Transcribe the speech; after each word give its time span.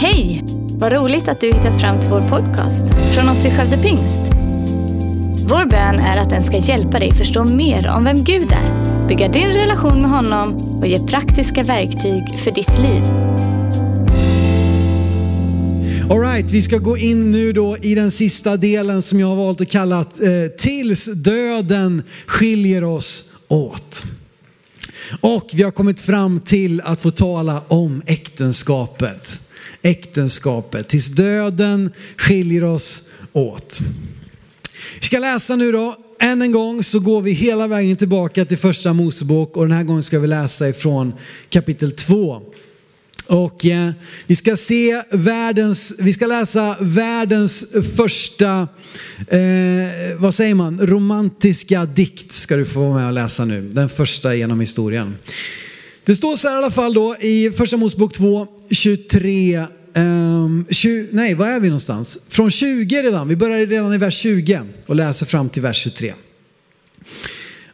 Hej! 0.00 0.44
Vad 0.68 0.92
roligt 0.92 1.28
att 1.28 1.40
du 1.40 1.46
hittat 1.46 1.80
fram 1.80 2.00
till 2.00 2.10
vår 2.10 2.20
podcast 2.20 2.92
från 3.14 3.28
oss 3.28 3.44
i 3.44 3.50
Skövde 3.50 3.78
Pingst. 3.78 4.22
Vår 5.48 5.66
bön 5.70 5.94
är 5.94 6.16
att 6.16 6.30
den 6.30 6.42
ska 6.42 6.56
hjälpa 6.56 6.98
dig 6.98 7.14
förstå 7.14 7.44
mer 7.44 7.88
om 7.96 8.04
vem 8.04 8.24
Gud 8.24 8.52
är, 8.52 9.06
bygga 9.08 9.28
din 9.28 9.48
relation 9.48 10.02
med 10.02 10.10
honom 10.10 10.56
och 10.80 10.86
ge 10.86 10.98
praktiska 10.98 11.62
verktyg 11.62 12.34
för 12.44 12.50
ditt 12.50 12.78
liv. 12.78 13.02
Alright, 16.10 16.50
vi 16.50 16.62
ska 16.62 16.78
gå 16.78 16.98
in 16.98 17.30
nu 17.30 17.52
då 17.52 17.76
i 17.76 17.94
den 17.94 18.10
sista 18.10 18.56
delen 18.56 19.02
som 19.02 19.20
jag 19.20 19.26
har 19.26 19.36
valt 19.36 19.60
att 19.60 19.70
kalla 19.70 20.00
eh, 20.00 20.50
Tills 20.58 21.06
döden 21.14 22.02
skiljer 22.26 22.84
oss 22.84 23.32
åt. 23.48 24.02
Och 25.20 25.50
vi 25.52 25.62
har 25.62 25.70
kommit 25.70 26.00
fram 26.00 26.40
till 26.40 26.80
att 26.80 27.00
få 27.00 27.10
tala 27.10 27.62
om 27.68 28.02
äktenskapet. 28.06 29.47
Äktenskapet, 29.82 30.88
tills 30.88 31.06
döden 31.06 31.90
skiljer 32.16 32.64
oss 32.64 33.02
åt. 33.32 33.80
Vi 35.00 35.06
ska 35.06 35.18
läsa 35.18 35.56
nu 35.56 35.72
då, 35.72 35.96
än 36.20 36.42
en 36.42 36.52
gång 36.52 36.82
så 36.82 37.00
går 37.00 37.20
vi 37.20 37.32
hela 37.32 37.66
vägen 37.66 37.96
tillbaka 37.96 38.44
till 38.44 38.58
första 38.58 38.92
Mosebok 38.92 39.56
och 39.56 39.68
den 39.68 39.76
här 39.76 39.84
gången 39.84 40.02
ska 40.02 40.18
vi 40.18 40.26
läsa 40.26 40.68
ifrån 40.68 41.12
kapitel 41.50 41.92
2. 41.92 42.42
Och 43.26 43.66
eh, 43.66 43.90
vi 44.26 44.36
ska 44.36 44.56
se 44.56 45.02
världens, 45.10 45.94
vi 45.98 46.12
ska 46.12 46.26
läsa 46.26 46.76
världens 46.80 47.66
första, 47.96 48.68
eh, 49.28 50.18
vad 50.18 50.34
säger 50.34 50.54
man, 50.54 50.86
romantiska 50.86 51.84
dikt 51.84 52.32
ska 52.32 52.56
du 52.56 52.64
få 52.64 52.80
vara 52.80 52.94
med 52.94 53.06
och 53.06 53.12
läsa 53.12 53.44
nu. 53.44 53.68
Den 53.72 53.88
första 53.88 54.34
genom 54.34 54.60
historien. 54.60 55.14
Det 56.08 56.14
står 56.14 56.36
så 56.36 56.48
här 56.48 56.54
i 56.54 56.58
alla 56.58 56.70
fall 56.70 56.94
då 56.94 57.16
i 57.20 57.50
första 57.50 57.76
Mosebok 57.76 58.12
2, 58.12 58.46
23, 58.70 59.64
um, 59.94 60.66
20, 60.70 61.08
nej 61.12 61.34
var 61.34 61.46
är 61.46 61.60
vi 61.60 61.68
någonstans? 61.68 62.18
Från 62.28 62.50
20 62.50 63.02
redan, 63.02 63.28
vi 63.28 63.36
börjar 63.36 63.66
redan 63.66 63.94
i 63.94 63.98
vers 63.98 64.14
20 64.18 64.60
och 64.86 64.96
läser 64.96 65.26
fram 65.26 65.48
till 65.48 65.62
vers 65.62 65.76
23. 65.76 66.14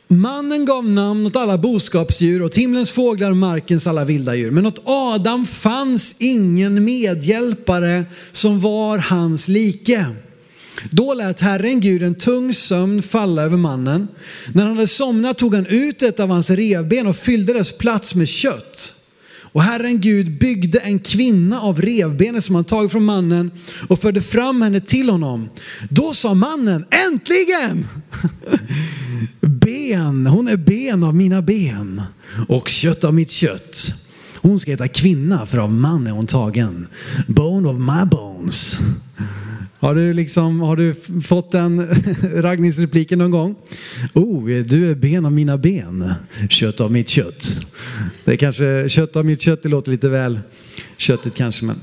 Mannen 0.09 0.65
gav 0.65 0.89
namn 0.89 1.27
åt 1.27 1.37
alla 1.37 1.59
boskapsdjur, 1.59 2.43
åt 2.43 2.57
himlens 2.57 2.93
fåglar 2.93 3.31
och 3.31 3.37
markens 3.37 3.87
alla 3.87 4.05
vilda 4.05 4.35
djur. 4.35 4.51
Men 4.51 4.67
åt 4.67 4.83
Adam 4.85 5.47
fanns 5.47 6.17
ingen 6.19 6.85
medhjälpare 6.85 8.05
som 8.33 8.61
var 8.61 8.99
hans 8.99 9.49
like. 9.49 10.07
Då 10.91 11.15
lät 11.15 11.41
Herren 11.41 11.81
Gud 11.81 12.03
en 12.03 12.15
tung 12.15 12.55
sömn 12.55 13.03
falla 13.03 13.43
över 13.43 13.57
mannen. 13.57 14.09
När 14.53 14.63
han 14.63 14.75
hade 14.75 14.87
somnat 14.87 15.39
tog 15.39 15.55
han 15.55 15.67
ut 15.67 16.03
ett 16.03 16.21
av 16.21 16.29
hans 16.29 16.51
revben 16.51 17.07
och 17.07 17.17
fyllde 17.17 17.53
dess 17.53 17.79
plats 17.79 18.15
med 18.15 18.29
kött. 18.29 18.95
Och 19.55 19.63
Herren 19.63 20.01
Gud 20.01 20.39
byggde 20.39 20.79
en 20.79 20.99
kvinna 20.99 21.61
av 21.61 21.83
revbenet 21.83 22.45
som 22.45 22.55
han 22.55 22.65
tagit 22.65 22.93
från 22.93 23.05
mannen 23.05 23.51
och 23.89 24.01
förde 24.01 24.23
fram 24.23 24.63
henne 24.63 24.81
till 24.81 25.11
honom. 25.11 25.49
Då 25.91 26.13
sa 26.13 26.35
mannen, 26.35 26.87
äntligen! 26.91 27.87
Ben, 29.41 30.27
hon 30.27 30.49
är 30.49 30.57
ben 30.57 31.05
av 31.05 31.15
mina 31.15 31.43
ben 31.43 32.03
och 32.49 32.69
kött 32.69 33.05
av 33.05 33.15
mitt 33.15 33.31
kött. 33.31 33.95
Hon 34.35 34.61
ska 34.61 34.71
heta 34.71 34.89
kvinna 34.89 35.47
för 35.47 35.59
av 35.59 35.73
man 35.73 36.07
är 36.07 36.11
hon 36.11 36.27
tagen. 36.27 36.87
Bone 37.27 37.69
of 37.69 37.79
my 37.79 38.05
bones. 38.11 38.79
Har 39.85 39.95
du, 39.95 40.13
liksom, 40.13 40.61
har 40.61 40.77
du 40.77 40.95
fått 41.25 41.53
den 41.53 41.89
raggningsrepliken 42.43 43.19
någon 43.19 43.31
gång? 43.31 43.55
Oh, 44.13 44.45
du 44.47 44.91
är 44.91 44.95
ben 44.95 45.27
av 45.27 45.33
mina 45.33 45.59
ben, 45.59 46.15
kött 46.51 46.81
av 46.81 46.93
mitt 46.93 47.09
kött. 47.09 47.57
Det 48.25 48.33
är 48.33 48.37
kanske, 48.37 48.89
kött 48.89 49.17
av 49.17 49.25
mitt 49.25 49.41
kött, 49.41 49.63
det 49.63 49.69
låter 49.69 49.91
lite 49.91 50.09
väl 50.09 50.41
köttigt 50.97 51.35
kanske. 51.35 51.65
Men. 51.65 51.81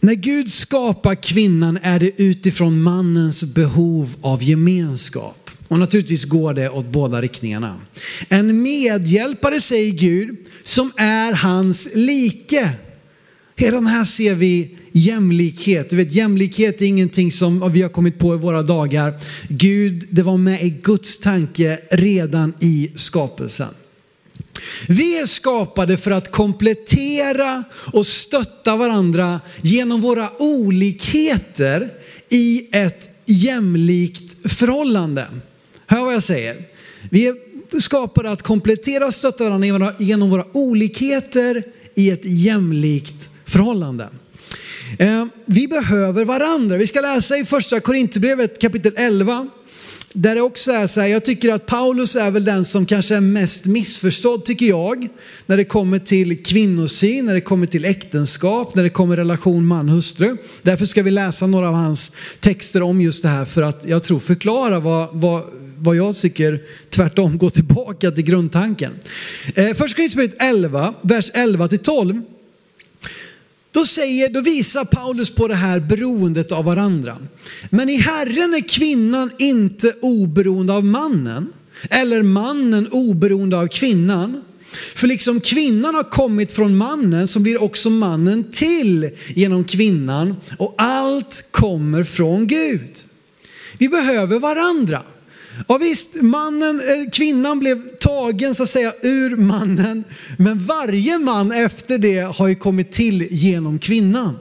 När 0.00 0.14
Gud 0.14 0.52
skapar 0.52 1.14
kvinnan 1.14 1.78
är 1.82 2.00
det 2.00 2.22
utifrån 2.22 2.82
mannens 2.82 3.54
behov 3.54 4.14
av 4.20 4.42
gemenskap. 4.42 5.50
Och 5.68 5.78
naturligtvis 5.78 6.24
går 6.24 6.54
det 6.54 6.70
åt 6.70 6.86
båda 6.86 7.22
riktningarna. 7.22 7.80
En 8.28 8.62
medhjälpare 8.62 9.60
säger 9.60 9.92
Gud 9.92 10.36
som 10.62 10.92
är 10.96 11.32
hans 11.32 11.90
like. 11.94 12.70
Redan 13.56 13.86
här 13.86 14.04
ser 14.04 14.34
vi 14.34 14.76
jämlikhet. 14.92 15.90
Du 15.90 15.96
vet, 15.96 16.12
jämlikhet 16.12 16.82
är 16.82 16.86
ingenting 16.86 17.32
som 17.32 17.72
vi 17.72 17.82
har 17.82 17.88
kommit 17.88 18.18
på 18.18 18.34
i 18.34 18.38
våra 18.38 18.62
dagar. 18.62 19.14
Gud, 19.48 20.06
det 20.10 20.22
var 20.22 20.36
med 20.36 20.62
i 20.62 20.70
Guds 20.70 21.18
tanke 21.18 21.78
redan 21.90 22.54
i 22.60 22.90
skapelsen. 22.94 23.74
Vi 24.88 25.20
är 25.20 25.26
skapade 25.26 25.96
för 25.96 26.10
att 26.10 26.30
komplettera 26.30 27.64
och 27.92 28.06
stötta 28.06 28.76
varandra 28.76 29.40
genom 29.62 30.00
våra 30.00 30.30
olikheter 30.38 31.92
i 32.28 32.68
ett 32.72 33.10
jämlikt 33.26 34.52
förhållande. 34.52 35.26
Hör 35.86 36.04
vad 36.04 36.14
jag 36.14 36.22
säger. 36.22 36.64
Vi 37.10 37.26
är 37.26 37.36
skapade 37.80 38.30
att 38.30 38.42
komplettera 38.42 39.06
och 39.06 39.14
stötta 39.14 39.44
varandra 39.44 39.94
genom 39.98 40.30
våra 40.30 40.44
olikheter 40.52 41.64
i 41.94 42.10
ett 42.10 42.24
jämlikt 42.24 43.28
förhållande. 43.44 44.08
Eh, 44.98 45.24
vi 45.44 45.68
behöver 45.68 46.24
varandra. 46.24 46.76
Vi 46.76 46.86
ska 46.86 47.00
läsa 47.00 47.36
i 47.36 47.44
första 47.44 47.80
Korinthierbrevet 47.80 48.60
kapitel 48.60 48.92
11. 48.96 49.48
Där 50.12 50.34
det 50.34 50.40
också 50.40 50.72
är 50.72 50.86
så 50.86 51.00
här, 51.00 51.08
jag 51.08 51.24
tycker 51.24 51.52
att 51.52 51.66
Paulus 51.66 52.16
är 52.16 52.30
väl 52.30 52.44
den 52.44 52.64
som 52.64 52.86
kanske 52.86 53.16
är 53.16 53.20
mest 53.20 53.66
missförstådd 53.66 54.44
tycker 54.44 54.66
jag. 54.66 55.08
När 55.46 55.56
det 55.56 55.64
kommer 55.64 55.98
till 55.98 56.42
kvinnosyn, 56.42 57.26
när 57.26 57.34
det 57.34 57.40
kommer 57.40 57.66
till 57.66 57.84
äktenskap, 57.84 58.74
när 58.74 58.82
det 58.82 58.90
kommer 58.90 59.16
relation 59.16 59.66
man-hustru. 59.66 60.36
Därför 60.62 60.84
ska 60.84 61.02
vi 61.02 61.10
läsa 61.10 61.46
några 61.46 61.68
av 61.68 61.74
hans 61.74 62.12
texter 62.40 62.82
om 62.82 63.00
just 63.00 63.22
det 63.22 63.28
här 63.28 63.44
för 63.44 63.62
att 63.62 63.82
jag 63.86 64.02
tror 64.02 64.18
förklara 64.18 64.80
vad, 64.80 65.08
vad, 65.12 65.42
vad 65.78 65.96
jag 65.96 66.16
tycker 66.16 66.60
tvärtom 66.90 67.38
går 67.38 67.50
tillbaka 67.50 68.10
till 68.10 68.24
grundtanken. 68.24 68.92
Eh, 69.54 69.74
första 69.74 69.96
Korinthierbrevet 69.96 70.36
11, 70.42 70.94
vers 71.02 71.30
11 71.34 71.68
till 71.68 71.78
12. 71.78 72.22
Då, 73.72 73.84
säger, 73.84 74.28
då 74.28 74.40
visar 74.40 74.84
Paulus 74.84 75.34
på 75.34 75.48
det 75.48 75.54
här 75.54 75.80
beroendet 75.80 76.52
av 76.52 76.64
varandra. 76.64 77.16
Men 77.70 77.88
i 77.88 77.96
Herren 77.96 78.54
är 78.54 78.68
kvinnan 78.68 79.30
inte 79.38 79.94
oberoende 80.00 80.72
av 80.72 80.84
mannen, 80.84 81.52
eller 81.90 82.22
mannen 82.22 82.88
oberoende 82.90 83.56
av 83.56 83.66
kvinnan. 83.66 84.42
För 84.94 85.06
liksom 85.06 85.40
kvinnan 85.40 85.94
har 85.94 86.02
kommit 86.02 86.52
från 86.52 86.76
mannen 86.76 87.28
så 87.28 87.40
blir 87.40 87.62
också 87.62 87.90
mannen 87.90 88.44
till 88.52 89.10
genom 89.34 89.64
kvinnan 89.64 90.36
och 90.58 90.74
allt 90.78 91.48
kommer 91.50 92.04
från 92.04 92.46
Gud. 92.46 92.90
Vi 93.78 93.88
behöver 93.88 94.38
varandra. 94.38 95.02
Ja 95.68 95.78
visst, 95.78 96.14
mannen, 96.14 96.80
eh, 96.80 97.10
kvinnan 97.12 97.58
blev 97.58 97.96
tagen 98.00 98.54
så 98.54 98.62
att 98.62 98.68
säga 98.68 98.92
ur 99.02 99.36
mannen, 99.36 100.04
men 100.38 100.66
varje 100.66 101.18
man 101.18 101.52
efter 101.52 101.98
det 101.98 102.36
har 102.36 102.48
ju 102.48 102.54
kommit 102.54 102.92
till 102.92 103.28
genom 103.30 103.78
kvinnan. 103.78 104.38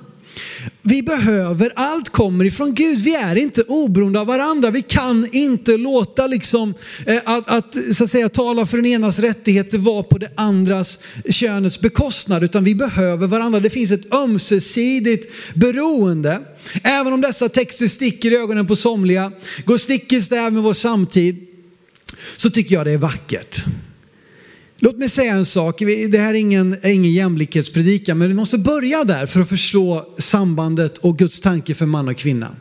Vi 0.82 1.04
behöver, 1.04 1.72
allt 1.76 2.10
kommer 2.10 2.46
ifrån 2.46 2.74
Gud. 2.74 3.00
Vi 3.00 3.16
är 3.16 3.36
inte 3.36 3.62
oberoende 3.62 4.20
av 4.20 4.28
varandra. 4.28 4.72
Vi 4.72 4.82
kan 4.82 5.28
inte 5.32 5.78
låta 5.78 6.28
liksom, 6.28 6.74
eh, 7.06 7.22
att, 7.26 7.48
att, 7.48 7.96
så 7.96 8.04
att 8.04 8.10
säga, 8.10 8.30
tala 8.30 8.66
för 8.66 8.78
den 8.78 8.86
enas 8.86 9.20
rättigheter 9.20 9.78
vara 9.78 10.04
på 10.04 10.18
det 10.18 10.32
andras 10.36 11.00
eh, 11.26 11.32
könets 11.32 11.82
bekostnad, 11.82 12.44
utan 12.44 12.64
vi 12.64 12.76
behöver 12.76 13.28
varandra. 13.28 13.60
Det 13.60 13.70
finns 13.70 13.92
ett 13.92 14.14
ömsesidigt 14.14 15.34
beroende. 15.56 16.40
Även 16.84 17.14
om 17.14 17.22
dessa 17.22 17.50
texter 17.50 17.88
sticker 17.88 18.32
i 18.32 18.36
ögonen 18.36 18.68
på 18.68 18.76
somliga, 18.76 19.32
går 19.66 19.78
stick 19.78 20.14
i 20.14 20.22
stäv 20.22 20.54
med 20.54 20.64
vår 20.64 20.74
samtid, 20.74 21.48
så 22.36 22.50
tycker 22.50 22.76
jag 22.76 22.86
det 22.86 22.92
är 22.92 22.98
vackert. 22.98 23.64
Låt 24.82 24.98
mig 24.98 25.10
säga 25.10 25.34
en 25.34 25.46
sak, 25.46 25.80
det 26.10 26.18
här 26.18 26.30
är 26.30 26.34
ingen, 26.34 26.78
ingen 26.84 27.14
jämlikhetspredikan, 27.14 28.18
men 28.18 28.28
vi 28.28 28.34
måste 28.34 28.58
börja 28.58 29.04
där 29.04 29.26
för 29.26 29.40
att 29.40 29.50
förstå 29.50 30.06
sambandet 30.18 30.98
och 30.98 31.18
Guds 31.18 31.42
tanke 31.42 31.76
för 31.76 31.86
man 31.86 32.08
och 32.08 32.18
kvinna. 32.18 32.56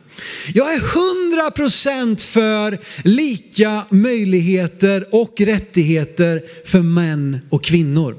Jag 0.53 0.73
är 0.73 0.79
hundra 0.79 1.51
procent 1.51 2.21
för 2.21 2.79
lika 3.03 3.85
möjligheter 3.89 5.05
och 5.11 5.41
rättigheter 5.41 6.43
för 6.65 6.81
män 6.81 7.39
och 7.49 7.63
kvinnor. 7.63 8.15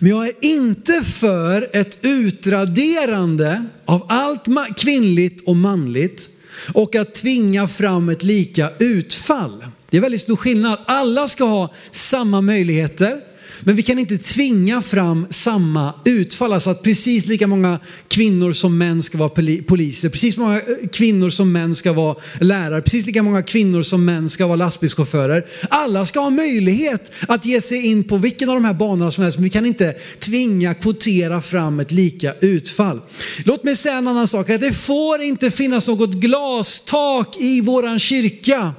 Men 0.00 0.10
jag 0.10 0.28
är 0.28 0.34
inte 0.40 1.02
för 1.04 1.70
ett 1.72 1.98
utraderande 2.02 3.64
av 3.84 4.06
allt 4.08 4.44
kvinnligt 4.76 5.48
och 5.48 5.56
manligt 5.56 6.30
och 6.72 6.94
att 6.94 7.14
tvinga 7.14 7.68
fram 7.68 8.08
ett 8.08 8.22
lika 8.22 8.70
utfall. 8.78 9.64
Det 9.90 9.96
är 9.96 10.00
väldigt 10.00 10.20
stor 10.20 10.36
skillnad. 10.36 10.78
Alla 10.86 11.28
ska 11.28 11.44
ha 11.44 11.74
samma 11.90 12.40
möjligheter. 12.40 13.20
Men 13.60 13.76
vi 13.76 13.82
kan 13.82 13.98
inte 13.98 14.18
tvinga 14.18 14.82
fram 14.82 15.26
samma 15.30 15.94
utfall, 16.04 16.52
alltså 16.52 16.70
att 16.70 16.82
precis 16.82 17.26
lika 17.26 17.46
många 17.46 17.80
kvinnor 18.08 18.52
som 18.52 18.78
män 18.78 19.02
ska 19.02 19.18
vara 19.18 19.28
poliser, 19.66 20.08
precis 20.08 20.36
många 20.36 20.56
eh, 20.56 20.88
kvinnor 20.92 21.30
som 21.30 21.52
män 21.52 21.74
ska 21.74 21.92
vara 21.92 22.16
lärare, 22.40 22.82
precis 22.82 23.06
lika 23.06 23.22
många 23.22 23.42
kvinnor 23.42 23.82
som 23.82 24.04
män 24.04 24.30
ska 24.30 24.46
vara 24.46 24.56
lastbilschaufförer. 24.56 25.46
Alla 25.70 26.06
ska 26.06 26.20
ha 26.20 26.30
möjlighet 26.30 27.12
att 27.28 27.46
ge 27.46 27.60
sig 27.60 27.86
in 27.86 28.04
på 28.04 28.16
vilken 28.16 28.48
av 28.48 28.54
de 28.54 28.64
här 28.64 28.74
banorna 28.74 29.10
som 29.10 29.24
helst, 29.24 29.38
men 29.38 29.44
vi 29.44 29.50
kan 29.50 29.66
inte 29.66 29.96
tvinga, 30.18 30.74
kvotera 30.74 31.42
fram 31.42 31.80
ett 31.80 31.92
lika 31.92 32.34
utfall. 32.40 33.00
Låt 33.44 33.64
mig 33.64 33.76
säga 33.76 33.98
en 33.98 34.08
annan 34.08 34.26
sak, 34.26 34.50
att 34.50 34.60
det 34.60 34.74
får 34.74 35.22
inte 35.22 35.50
finnas 35.50 35.86
något 35.86 36.12
glastak 36.12 37.36
i 37.40 37.60
våran 37.60 37.98
kyrka. 37.98 38.74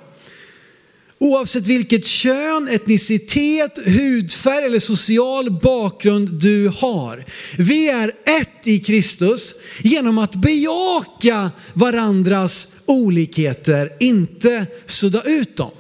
Oavsett 1.21 1.67
vilket 1.67 2.05
kön, 2.05 2.67
etnicitet, 2.67 3.79
hudfärg 3.85 4.65
eller 4.65 4.79
social 4.79 5.59
bakgrund 5.59 6.29
du 6.29 6.67
har. 6.67 7.25
Vi 7.57 7.89
är 7.89 8.11
ett 8.39 8.67
i 8.67 8.79
Kristus 8.79 9.55
genom 9.83 10.17
att 10.17 10.35
bejaka 10.35 11.51
varandras 11.73 12.67
olikheter, 12.85 13.93
inte 13.99 14.65
sudda 14.85 15.23
ut 15.23 15.57
dem. 15.57 15.71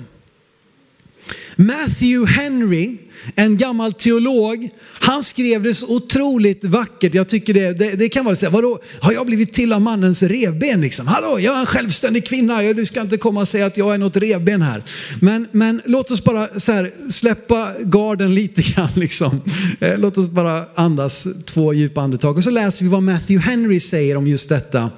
Matthew 1.59 2.31
Henry 2.31 2.97
en 3.35 3.57
gammal 3.57 3.93
teolog, 3.93 4.69
han 4.99 5.23
skrev 5.23 5.63
det 5.63 5.73
så 5.73 5.95
otroligt 5.95 6.63
vackert. 6.63 7.13
Jag 7.13 7.29
tycker 7.29 7.53
det, 7.53 7.73
det, 7.73 7.91
det 7.91 8.09
kan 8.09 8.25
vara 8.25 8.35
så 8.35 8.45
här, 8.45 8.53
vadå, 8.53 8.79
har 8.99 9.13
jag 9.13 9.25
blivit 9.25 9.53
till 9.53 9.73
av 9.73 9.81
mannens 9.81 10.23
revben 10.23 10.81
liksom? 10.81 11.07
Hallå, 11.07 11.39
jag 11.39 11.55
är 11.55 11.59
en 11.59 11.65
självständig 11.65 12.27
kvinna, 12.27 12.61
du 12.73 12.85
ska 12.85 13.01
inte 13.01 13.17
komma 13.17 13.39
och 13.39 13.47
säga 13.47 13.65
att 13.65 13.77
jag 13.77 13.93
är 13.93 13.97
något 13.97 14.17
revben 14.17 14.61
här. 14.61 14.83
Men, 15.21 15.47
men 15.51 15.81
låt 15.85 16.11
oss 16.11 16.23
bara 16.23 16.59
så 16.59 16.71
här, 16.71 16.91
släppa 17.09 17.71
garden 17.79 18.35
lite 18.35 18.61
grann 18.61 18.89
liksom. 18.95 19.41
Eh, 19.79 19.97
låt 19.97 20.17
oss 20.17 20.29
bara 20.29 20.65
andas 20.75 21.27
två 21.45 21.73
djupa 21.73 22.01
andetag 22.01 22.37
och 22.37 22.43
så 22.43 22.49
läser 22.49 22.83
vi 22.83 22.89
vad 22.89 23.03
Matthew 23.03 23.51
Henry 23.51 23.79
säger 23.79 24.17
om 24.17 24.27
just 24.27 24.49
detta 24.49 24.91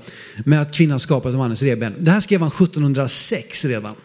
med 0.45 0.61
att 0.61 0.73
kvinnan 0.73 0.99
skapas 0.99 1.33
av 1.33 1.39
mannens 1.39 1.63
revben. 1.63 1.93
Det 1.99 2.11
här 2.11 2.19
skrev 2.19 2.39
han 2.39 2.49
1706 2.49 3.65
redan. 3.65 3.95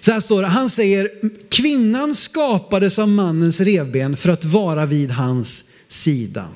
Så 0.00 0.12
här 0.12 0.20
står 0.20 0.42
det, 0.42 0.48
han 0.48 0.70
säger 0.70 1.10
kvinnan 1.50 2.14
skapades 2.14 2.98
av 2.98 3.08
mannens 3.08 3.60
revben 3.60 4.16
för 4.16 4.28
att 4.28 4.44
vara 4.44 4.86
vid 4.86 5.10
hans 5.10 5.64
sida. 5.88 6.48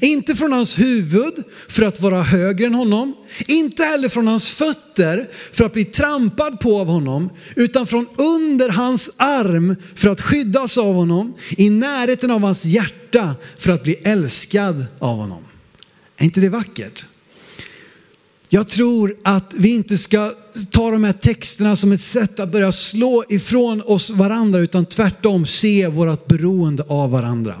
Inte 0.00 0.34
från 0.34 0.52
hans 0.52 0.78
huvud 0.78 1.34
för 1.68 1.82
att 1.82 2.00
vara 2.00 2.22
högre 2.22 2.66
än 2.66 2.74
honom, 2.74 3.14
inte 3.46 3.84
heller 3.84 4.08
från 4.08 4.28
hans 4.28 4.50
fötter 4.50 5.28
för 5.52 5.64
att 5.64 5.72
bli 5.72 5.84
trampad 5.84 6.60
på 6.60 6.80
av 6.80 6.86
honom, 6.86 7.30
utan 7.56 7.86
från 7.86 8.06
under 8.18 8.68
hans 8.68 9.10
arm 9.16 9.76
för 9.94 10.08
att 10.08 10.20
skyddas 10.20 10.78
av 10.78 10.94
honom, 10.94 11.34
i 11.50 11.70
närheten 11.70 12.30
av 12.30 12.40
hans 12.40 12.64
hjärta 12.64 13.34
för 13.58 13.72
att 13.72 13.82
bli 13.82 13.94
älskad 13.94 14.86
av 14.98 15.16
honom. 15.16 15.44
Är 16.16 16.24
inte 16.24 16.40
det 16.40 16.48
vackert? 16.48 17.04
Jag 18.54 18.68
tror 18.68 19.16
att 19.22 19.52
vi 19.56 19.68
inte 19.68 19.98
ska 19.98 20.32
ta 20.70 20.90
de 20.90 21.04
här 21.04 21.12
texterna 21.12 21.76
som 21.76 21.92
ett 21.92 22.00
sätt 22.00 22.40
att 22.40 22.52
börja 22.52 22.72
slå 22.72 23.24
ifrån 23.28 23.82
oss 23.82 24.10
varandra 24.10 24.60
utan 24.60 24.86
tvärtom 24.86 25.46
se 25.46 25.88
vårt 25.88 26.26
beroende 26.26 26.82
av 26.88 27.10
varandra. 27.10 27.54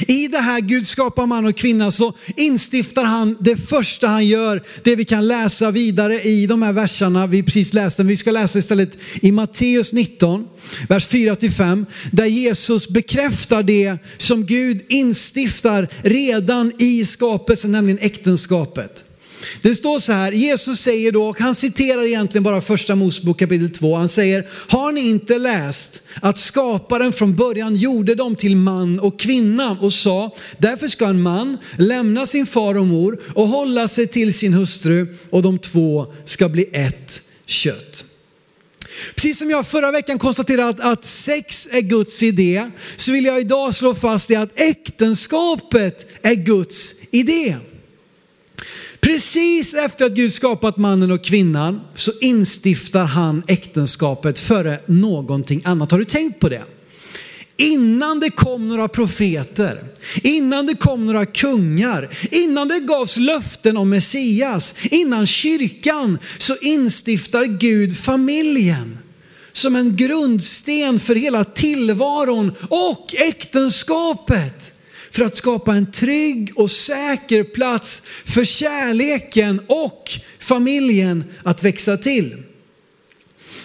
I 0.00 0.28
det 0.28 0.38
här 0.38 0.60
Gud 0.60 0.86
skapar 0.86 1.26
man 1.26 1.46
och 1.46 1.56
kvinna 1.56 1.90
så 1.90 2.12
instiftar 2.36 3.04
han 3.04 3.36
det 3.40 3.56
första 3.56 4.06
han 4.06 4.26
gör, 4.26 4.62
det 4.84 4.96
vi 4.96 5.04
kan 5.04 5.28
läsa 5.28 5.70
vidare 5.70 6.22
i 6.22 6.46
de 6.46 6.62
här 6.62 6.72
verserna 6.72 7.26
vi 7.26 7.42
precis 7.42 7.74
läste. 7.74 8.02
Vi 8.02 8.16
ska 8.16 8.30
läsa 8.30 8.58
istället 8.58 8.96
i 9.22 9.32
Matteus 9.32 9.92
19, 9.92 10.48
vers 10.88 11.08
4-5, 11.08 11.86
där 12.12 12.26
Jesus 12.26 12.88
bekräftar 12.88 13.62
det 13.62 13.96
som 14.18 14.46
Gud 14.46 14.80
instiftar 14.88 15.88
redan 16.02 16.72
i 16.78 17.04
skapelsen, 17.04 17.72
nämligen 17.72 17.98
äktenskapet. 17.98 19.04
Det 19.62 19.74
står 19.74 19.98
så 19.98 20.12
här, 20.12 20.32
Jesus 20.32 20.80
säger 20.80 21.12
då, 21.12 21.28
och 21.28 21.40
han 21.40 21.54
citerar 21.54 22.06
egentligen 22.06 22.42
bara 22.42 22.60
första 22.60 22.94
Mosebok 22.94 23.38
kapitel 23.38 23.70
2. 23.70 23.96
Han 23.96 24.08
säger, 24.08 24.46
har 24.68 24.92
ni 24.92 25.00
inte 25.00 25.38
läst 25.38 26.02
att 26.22 26.38
skaparen 26.38 27.12
från 27.12 27.36
början 27.36 27.76
gjorde 27.76 28.14
dem 28.14 28.36
till 28.36 28.56
man 28.56 29.00
och 29.00 29.20
kvinna 29.20 29.78
och 29.80 29.92
sa, 29.92 30.34
därför 30.58 30.88
ska 30.88 31.06
en 31.06 31.22
man 31.22 31.58
lämna 31.76 32.26
sin 32.26 32.46
far 32.46 32.78
och 32.78 32.86
mor 32.86 33.20
och 33.34 33.48
hålla 33.48 33.88
sig 33.88 34.06
till 34.06 34.32
sin 34.32 34.52
hustru 34.52 35.16
och 35.30 35.42
de 35.42 35.58
två 35.58 36.06
ska 36.24 36.48
bli 36.48 36.70
ett 36.72 37.22
kött. 37.46 38.04
Precis 39.14 39.38
som 39.38 39.50
jag 39.50 39.66
förra 39.66 39.90
veckan 39.90 40.18
konstaterade 40.18 40.68
att, 40.68 40.80
att 40.80 41.04
sex 41.04 41.68
är 41.72 41.80
Guds 41.80 42.22
idé, 42.22 42.70
så 42.96 43.12
vill 43.12 43.24
jag 43.24 43.40
idag 43.40 43.74
slå 43.74 43.94
fast 43.94 44.28
det 44.28 44.36
att 44.36 44.60
äktenskapet 44.60 46.06
är 46.22 46.34
Guds 46.34 46.94
idé. 47.10 47.56
Precis 49.00 49.74
efter 49.74 50.04
att 50.04 50.12
Gud 50.12 50.32
skapat 50.32 50.76
mannen 50.76 51.10
och 51.10 51.24
kvinnan 51.24 51.80
så 51.94 52.12
instiftar 52.20 53.04
han 53.04 53.42
äktenskapet 53.48 54.38
före 54.38 54.78
någonting 54.86 55.62
annat. 55.64 55.90
Har 55.90 55.98
du 55.98 56.04
tänkt 56.04 56.40
på 56.40 56.48
det? 56.48 56.62
Innan 57.56 58.20
det 58.20 58.30
kom 58.30 58.68
några 58.68 58.88
profeter, 58.88 59.84
innan 60.22 60.66
det 60.66 60.74
kom 60.74 61.06
några 61.06 61.26
kungar, 61.26 62.10
innan 62.30 62.68
det 62.68 62.78
gavs 62.78 63.16
löften 63.16 63.76
om 63.76 63.88
Messias, 63.90 64.74
innan 64.90 65.26
kyrkan 65.26 66.18
så 66.38 66.56
instiftar 66.60 67.44
Gud 67.44 67.98
familjen 67.98 68.98
som 69.52 69.76
en 69.76 69.96
grundsten 69.96 71.00
för 71.00 71.14
hela 71.14 71.44
tillvaron 71.44 72.52
och 72.68 73.14
äktenskapet 73.14 74.79
för 75.10 75.24
att 75.24 75.36
skapa 75.36 75.74
en 75.74 75.92
trygg 75.92 76.52
och 76.56 76.70
säker 76.70 77.44
plats 77.44 78.02
för 78.24 78.44
kärleken 78.44 79.60
och 79.66 80.10
familjen 80.38 81.24
att 81.42 81.64
växa 81.64 81.96
till. 81.96 82.36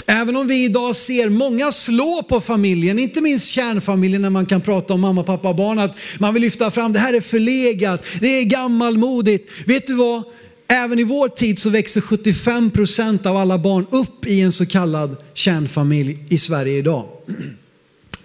Även 0.07 0.35
om 0.35 0.47
vi 0.47 0.65
idag 0.65 0.95
ser 0.95 1.29
många 1.29 1.71
slå 1.71 2.23
på 2.29 2.41
familjen, 2.41 2.99
inte 2.99 3.21
minst 3.21 3.49
kärnfamiljen 3.49 4.21
när 4.21 4.29
man 4.29 4.45
kan 4.45 4.61
prata 4.61 4.93
om 4.93 5.01
mamma, 5.01 5.23
pappa 5.23 5.49
och 5.49 5.55
barn, 5.55 5.79
att 5.79 5.97
man 6.19 6.33
vill 6.33 6.41
lyfta 6.41 6.71
fram 6.71 6.93
det 6.93 6.99
här 6.99 7.13
är 7.13 7.21
förlegat, 7.21 8.05
det 8.21 8.27
är 8.27 8.43
gammalmodigt. 8.43 9.51
Vet 9.65 9.87
du 9.87 9.93
vad? 9.93 10.23
Även 10.67 10.99
i 10.99 11.03
vår 11.03 11.27
tid 11.27 11.59
så 11.59 11.69
växer 11.69 12.01
75% 12.01 13.27
av 13.27 13.37
alla 13.37 13.57
barn 13.57 13.87
upp 13.91 14.25
i 14.25 14.41
en 14.41 14.51
så 14.51 14.65
kallad 14.65 15.17
kärnfamilj 15.33 16.25
i 16.29 16.37
Sverige 16.37 16.77
idag. 16.77 17.05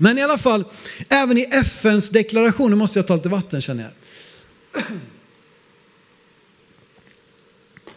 Men 0.00 0.19
i 0.19 0.23
alla 0.23 0.38
fall, 0.38 0.64
även 1.08 1.38
i 1.38 1.47
FNs 1.50 2.11
deklaration, 2.11 2.70
nu 2.70 2.76
måste 2.76 2.99
jag 2.99 3.06
ta 3.06 3.17
lite 3.17 3.29
vatten 3.29 3.61
känner 3.61 3.82
jag. 3.82 3.93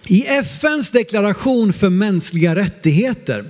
I 0.08 0.26
FNs 0.26 0.92
deklaration 0.92 1.74
för 1.74 1.90
mänskliga 1.90 2.56
rättigheter, 2.56 3.46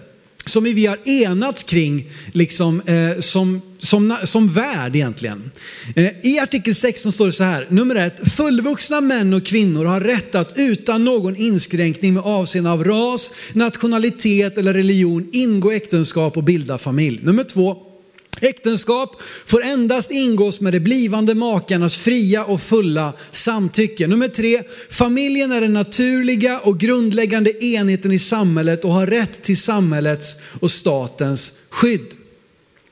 som 0.46 0.64
vi 0.64 0.86
har 0.86 1.10
enats 1.10 1.64
kring 1.64 2.12
liksom, 2.32 2.82
eh, 2.82 3.20
som, 3.20 3.62
som, 3.80 4.18
som 4.24 4.50
värld 4.50 4.96
egentligen. 4.96 5.52
Eh, 5.96 6.12
I 6.24 6.40
artikel 6.40 6.76
16 6.76 7.12
står 7.12 7.26
det 7.26 7.32
så 7.32 7.44
här, 7.44 7.68
nummer 7.70 7.96
ett, 7.96 8.34
fullvuxna 8.34 9.02
män 9.02 9.34
och 9.34 9.46
kvinnor 9.46 9.86
har 9.86 10.02
rätt 10.02 10.36
att 10.36 10.54
utan 10.56 11.06
någon 11.06 11.36
inskränkning 11.36 12.14
med 12.14 12.24
avseende 12.24 12.72
av 12.72 12.84
ras, 12.84 13.34
nationalitet 13.54 14.58
eller 14.58 14.74
religion 14.74 15.30
ingå 15.32 15.72
äktenskap 15.72 16.38
och 16.38 16.44
bilda 16.44 16.78
familj. 16.78 17.20
Nummer 17.24 17.44
två, 17.44 17.93
Äktenskap 18.42 19.22
får 19.46 19.64
endast 19.64 20.12
ingås 20.12 20.62
med 20.62 20.74
de 20.74 20.80
blivande 20.80 21.36
makarnas 21.36 21.98
fria 21.98 22.46
och 22.46 22.62
fulla 22.62 23.14
samtycke. 23.32 24.08
Nummer 24.08 24.28
tre, 24.28 24.64
familjen 24.90 25.52
är 25.52 25.62
den 25.62 25.74
naturliga 25.74 26.60
och 26.60 26.80
grundläggande 26.80 27.66
enheten 27.66 28.12
i 28.12 28.20
samhället 28.20 28.86
och 28.86 28.92
har 28.92 29.08
rätt 29.08 29.42
till 29.44 29.58
samhällets 29.58 30.36
och 30.60 30.72
statens 30.72 31.60
skydd. 31.70 32.08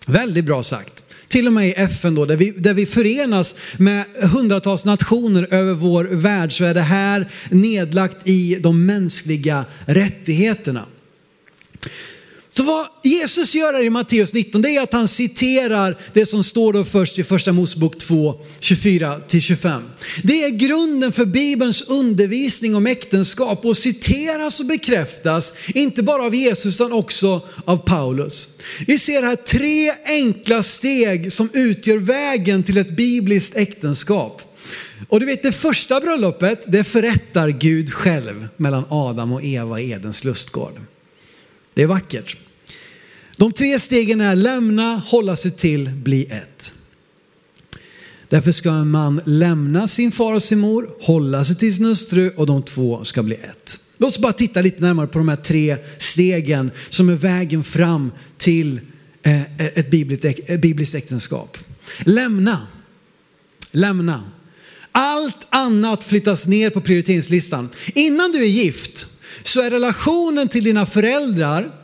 Väldigt 0.07 0.45
bra 0.45 0.63
sagt. 0.63 1.03
Till 1.27 1.47
och 1.47 1.53
med 1.53 1.69
i 1.69 1.71
FN 1.71 2.15
då, 2.15 2.25
där 2.25 2.35
vi, 2.35 2.51
där 2.51 2.73
vi 2.73 2.85
förenas 2.85 3.55
med 3.77 4.05
hundratals 4.31 4.85
nationer 4.85 5.47
över 5.53 5.73
vår 5.73 6.03
värld 6.03 6.57
så 6.57 6.63
är 6.63 6.73
det 6.73 6.81
här 6.81 7.31
nedlagt 7.49 8.27
i 8.27 8.57
de 8.59 8.85
mänskliga 8.85 9.65
rättigheterna. 9.85 10.85
Så 12.61 12.65
vad 12.65 12.87
Jesus 13.03 13.55
gör 13.55 13.73
här 13.73 13.83
i 13.83 13.89
Matteus 13.89 14.33
19, 14.33 14.61
det 14.61 14.69
är 14.69 14.81
att 14.81 14.93
han 14.93 15.07
citerar 15.07 15.97
det 16.13 16.25
som 16.25 16.43
står 16.43 16.73
då 16.73 16.85
först 16.85 17.19
i 17.19 17.23
första 17.23 17.51
Mosebok 17.51 17.97
2, 17.97 18.39
24-25. 18.59 19.81
Det 20.23 20.43
är 20.43 20.49
grunden 20.49 21.11
för 21.11 21.25
Bibelns 21.25 21.81
undervisning 21.81 22.75
om 22.75 22.87
äktenskap 22.87 23.65
och 23.65 23.77
citeras 23.77 24.59
och 24.59 24.65
bekräftas, 24.65 25.53
inte 25.67 26.03
bara 26.03 26.23
av 26.23 26.35
Jesus 26.35 26.75
utan 26.75 26.93
också 26.93 27.41
av 27.65 27.77
Paulus. 27.77 28.57
Vi 28.87 28.97
ser 28.97 29.23
här 29.23 29.35
tre 29.35 29.93
enkla 30.05 30.63
steg 30.63 31.33
som 31.33 31.49
utgör 31.53 31.97
vägen 31.97 32.63
till 32.63 32.77
ett 32.77 32.95
bibliskt 32.95 33.55
äktenskap. 33.55 34.41
Och 35.07 35.19
du 35.19 35.25
vet 35.25 35.43
det 35.43 35.51
första 35.51 35.99
bröllopet, 35.99 36.63
det 36.67 36.83
förrättar 36.83 37.49
Gud 37.49 37.93
själv 37.93 38.47
mellan 38.57 38.85
Adam 38.89 39.31
och 39.31 39.43
Eva 39.43 39.79
i 39.79 39.91
Edens 39.91 40.23
lustgård. 40.23 40.73
Det 41.73 41.83
är 41.83 41.87
vackert. 41.87 42.37
De 43.41 43.51
tre 43.51 43.79
stegen 43.79 44.21
är 44.21 44.35
lämna, 44.35 45.01
hålla 45.05 45.35
sig 45.35 45.51
till, 45.51 45.89
bli 45.89 46.25
ett. 46.25 46.73
Därför 48.29 48.51
ska 48.51 48.69
en 48.69 48.91
man 48.91 49.21
lämna 49.25 49.87
sin 49.87 50.11
far 50.11 50.33
och 50.33 50.43
sin 50.43 50.59
mor, 50.59 50.89
hålla 51.01 51.45
sig 51.45 51.55
till 51.55 51.75
sin 51.75 51.85
hustru 51.85 52.33
och 52.37 52.45
de 52.45 52.63
två 52.63 53.03
ska 53.03 53.23
bli 53.23 53.35
ett. 53.35 53.79
Låt 53.97 54.11
oss 54.11 54.19
bara 54.19 54.33
titta 54.33 54.61
lite 54.61 54.81
närmare 54.81 55.07
på 55.07 55.17
de 55.17 55.29
här 55.29 55.35
tre 55.35 55.77
stegen 55.97 56.71
som 56.89 57.09
är 57.09 57.15
vägen 57.15 57.63
fram 57.63 58.11
till 58.37 58.79
eh, 59.23 59.57
ett 59.57 59.91
bibliskt 60.61 60.95
äktenskap. 60.95 61.57
Lämna. 61.99 62.67
Lämna. 63.71 64.31
Allt 64.91 65.47
annat 65.49 66.03
flyttas 66.03 66.47
ner 66.47 66.69
på 66.69 66.81
prioriteringslistan. 66.81 67.69
Innan 67.95 68.31
du 68.31 68.43
är 68.43 68.47
gift 68.47 69.07
så 69.43 69.61
är 69.61 69.71
relationen 69.71 70.47
till 70.47 70.63
dina 70.63 70.85
föräldrar 70.85 71.80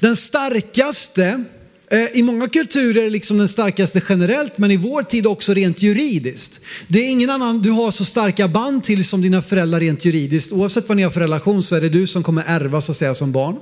den 0.00 0.16
starkaste 0.16 1.44
eh, 1.90 2.06
I 2.14 2.22
många 2.22 2.48
kulturer 2.48 3.00
är 3.00 3.04
det 3.04 3.10
liksom 3.10 3.38
den 3.38 3.48
starkaste 3.48 4.02
generellt, 4.08 4.58
men 4.58 4.70
i 4.70 4.76
vår 4.76 5.02
tid 5.02 5.26
också 5.26 5.54
rent 5.54 5.82
juridiskt. 5.82 6.60
Det 6.88 6.98
är 6.98 7.10
ingen 7.10 7.30
annan 7.30 7.62
du 7.62 7.70
har 7.70 7.90
så 7.90 8.04
starka 8.04 8.48
band 8.48 8.84
till 8.84 9.04
som 9.04 9.22
dina 9.22 9.42
föräldrar 9.42 9.80
rent 9.80 10.04
juridiskt. 10.04 10.52
Oavsett 10.52 10.88
vad 10.88 10.96
ni 10.96 11.02
har 11.02 11.10
för 11.10 11.20
relation 11.20 11.62
så 11.62 11.76
är 11.76 11.80
det 11.80 11.88
du 11.88 12.06
som 12.06 12.22
kommer 12.22 12.44
ärva 12.46 12.80
så 12.80 12.92
att 12.92 12.98
säga 12.98 13.14
som 13.14 13.32
barn. 13.32 13.56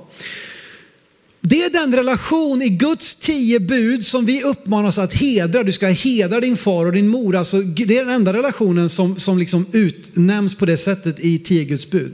Det 1.47 1.63
är 1.63 1.69
den 1.69 1.95
relation 1.95 2.61
i 2.61 2.69
Guds 2.69 3.15
tio 3.15 3.59
bud 3.59 4.05
som 4.05 4.25
vi 4.25 4.43
uppmanas 4.43 4.97
att 4.97 5.13
hedra. 5.13 5.63
Du 5.63 5.71
ska 5.71 5.87
hedra 5.87 6.39
din 6.39 6.57
far 6.57 6.85
och 6.85 6.91
din 6.91 7.07
mor. 7.07 7.35
Alltså, 7.35 7.57
det 7.61 7.97
är 7.97 8.05
den 8.05 8.15
enda 8.15 8.33
relationen 8.33 8.89
som, 8.89 9.19
som 9.19 9.37
liksom 9.39 9.65
utnämns 9.71 10.55
på 10.55 10.65
det 10.65 10.77
sättet 10.77 11.19
i 11.19 11.39
tio 11.39 11.63
Guds 11.63 11.89
bud. 11.89 12.13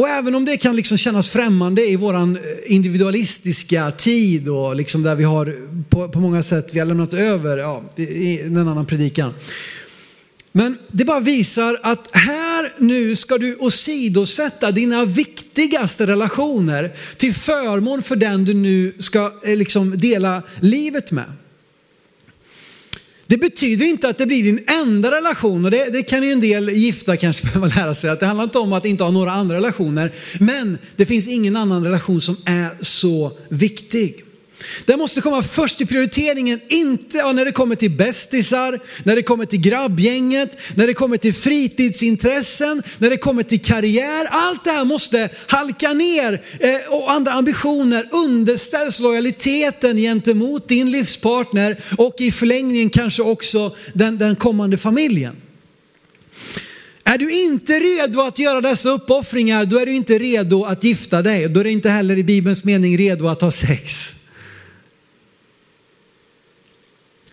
Och 0.00 0.08
även 0.08 0.34
om 0.34 0.44
det 0.44 0.56
kan 0.56 0.76
liksom 0.76 0.98
kännas 0.98 1.28
främmande 1.28 1.86
i 1.86 1.96
våran 1.96 2.36
eh, 2.36 2.42
individualistiska 2.72 3.90
tid 3.90 4.48
och 4.48 4.76
liksom 4.76 5.02
där 5.02 5.14
vi 5.14 5.24
har 5.24 5.56
på, 5.88 6.08
på 6.08 6.20
många 6.20 6.42
sätt, 6.42 6.68
vi 6.72 6.78
har 6.78 6.86
lämnat 6.86 7.12
över, 7.12 7.58
ja, 7.58 7.82
i 7.96 8.40
en 8.40 8.56
annan 8.56 8.86
predikan. 8.86 9.34
Men 10.52 10.78
det 10.92 11.04
bara 11.04 11.20
visar 11.20 11.80
att 11.82 12.16
här 12.16 12.72
nu 12.78 13.16
ska 13.16 13.38
du 13.38 13.56
åsidosätta 13.56 14.70
dina 14.70 15.04
viktigaste 15.04 16.06
relationer 16.06 16.92
till 17.16 17.34
förmån 17.34 18.02
för 18.02 18.16
den 18.16 18.44
du 18.44 18.54
nu 18.54 18.94
ska 18.98 19.32
eh, 19.44 19.56
liksom 19.56 19.98
dela 19.98 20.42
livet 20.60 21.12
med. 21.12 21.32
Det 23.30 23.36
betyder 23.36 23.86
inte 23.86 24.08
att 24.08 24.18
det 24.18 24.26
blir 24.26 24.42
din 24.42 24.64
enda 24.82 25.10
relation 25.10 25.64
och 25.64 25.70
det, 25.70 25.90
det, 25.90 26.02
kan 26.02 26.22
ju 26.22 26.32
en 26.32 26.40
del 26.40 26.68
gifta 26.68 27.16
kanske 27.16 27.46
behöva 27.46 27.66
lära 27.66 27.94
sig 27.94 28.10
att 28.10 28.20
det 28.20 28.26
handlar 28.26 28.44
inte 28.44 28.58
om 28.58 28.72
att 28.72 28.84
inte 28.84 29.04
ha 29.04 29.10
några 29.10 29.32
andra 29.32 29.56
relationer. 29.56 30.12
Men 30.38 30.78
det 30.96 31.06
finns 31.06 31.28
ingen 31.28 31.56
annan 31.56 31.84
relation 31.84 32.20
som 32.20 32.36
är 32.44 32.70
så 32.80 33.32
viktig. 33.48 34.24
Det 34.84 34.96
måste 34.96 35.20
komma 35.20 35.42
först 35.42 35.80
i 35.80 35.86
prioriteringen, 35.86 36.60
inte 36.68 37.32
när 37.32 37.44
det 37.44 37.52
kommer 37.52 37.74
till 37.74 37.90
bästisar, 37.90 38.80
när 39.04 39.16
det 39.16 39.22
kommer 39.22 39.44
till 39.44 39.60
grabbgänget, 39.60 40.58
när 40.74 40.86
det 40.86 40.94
kommer 40.94 41.16
till 41.16 41.34
fritidsintressen, 41.34 42.82
när 42.98 43.10
det 43.10 43.16
kommer 43.16 43.42
till 43.42 43.60
karriär. 43.60 44.26
Allt 44.30 44.64
det 44.64 44.70
här 44.70 44.84
måste 44.84 45.28
halka 45.46 45.92
ner 45.92 46.42
eh, 46.58 46.92
och 46.94 47.12
andra 47.12 47.32
ambitioner 47.32 48.08
underställs 48.12 49.00
lojaliteten 49.00 49.96
gentemot 49.96 50.68
din 50.68 50.90
livspartner 50.90 51.76
och 51.98 52.14
i 52.18 52.32
förlängningen 52.32 52.90
kanske 52.90 53.22
också 53.22 53.76
den, 53.94 54.18
den 54.18 54.36
kommande 54.36 54.78
familjen. 54.78 55.36
Är 57.04 57.18
du 57.18 57.42
inte 57.42 57.72
redo 57.72 58.20
att 58.20 58.38
göra 58.38 58.60
dessa 58.60 58.90
uppoffringar, 58.90 59.64
då 59.64 59.78
är 59.78 59.86
du 59.86 59.92
inte 59.92 60.18
redo 60.18 60.64
att 60.64 60.84
gifta 60.84 61.22
dig. 61.22 61.48
Då 61.48 61.60
är 61.60 61.64
du 61.64 61.70
inte 61.70 61.90
heller 61.90 62.18
i 62.18 62.24
Bibelns 62.24 62.64
mening 62.64 62.98
redo 62.98 63.28
att 63.28 63.40
ha 63.40 63.50
sex. 63.50 64.19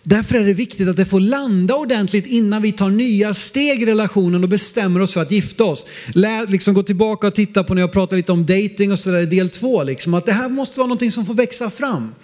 Därför 0.02 0.34
är 0.34 0.44
det 0.44 0.52
viktigt 0.52 0.88
att 0.88 0.96
det 0.96 1.04
får 1.04 1.20
landa 1.20 1.74
ordentligt 1.74 2.26
innan 2.26 2.62
vi 2.62 2.72
tar 2.72 2.90
nya 2.90 3.34
steg 3.34 3.82
i 3.82 3.86
relationen 3.86 4.42
och 4.42 4.48
bestämmer 4.48 5.00
oss 5.00 5.14
för 5.14 5.22
att 5.22 5.30
gifta 5.30 5.64
oss. 5.64 5.86
Lä, 6.14 6.46
liksom 6.48 6.74
gå 6.74 6.82
tillbaka 6.82 7.26
och 7.26 7.34
titta 7.34 7.64
på 7.64 7.74
när 7.74 7.82
jag 7.82 7.92
pratade 7.92 8.16
lite 8.16 8.32
om 8.32 8.46
dating 8.46 8.92
och 8.92 8.98
sådär 8.98 9.20
i 9.20 9.26
del 9.26 9.48
två. 9.48 9.82
Liksom, 9.82 10.14
att 10.14 10.26
det 10.26 10.32
här 10.32 10.48
måste 10.48 10.78
vara 10.78 10.86
någonting 10.86 11.12
som 11.12 11.26
får 11.26 11.34
växa 11.34 11.70
fram. 11.70 12.14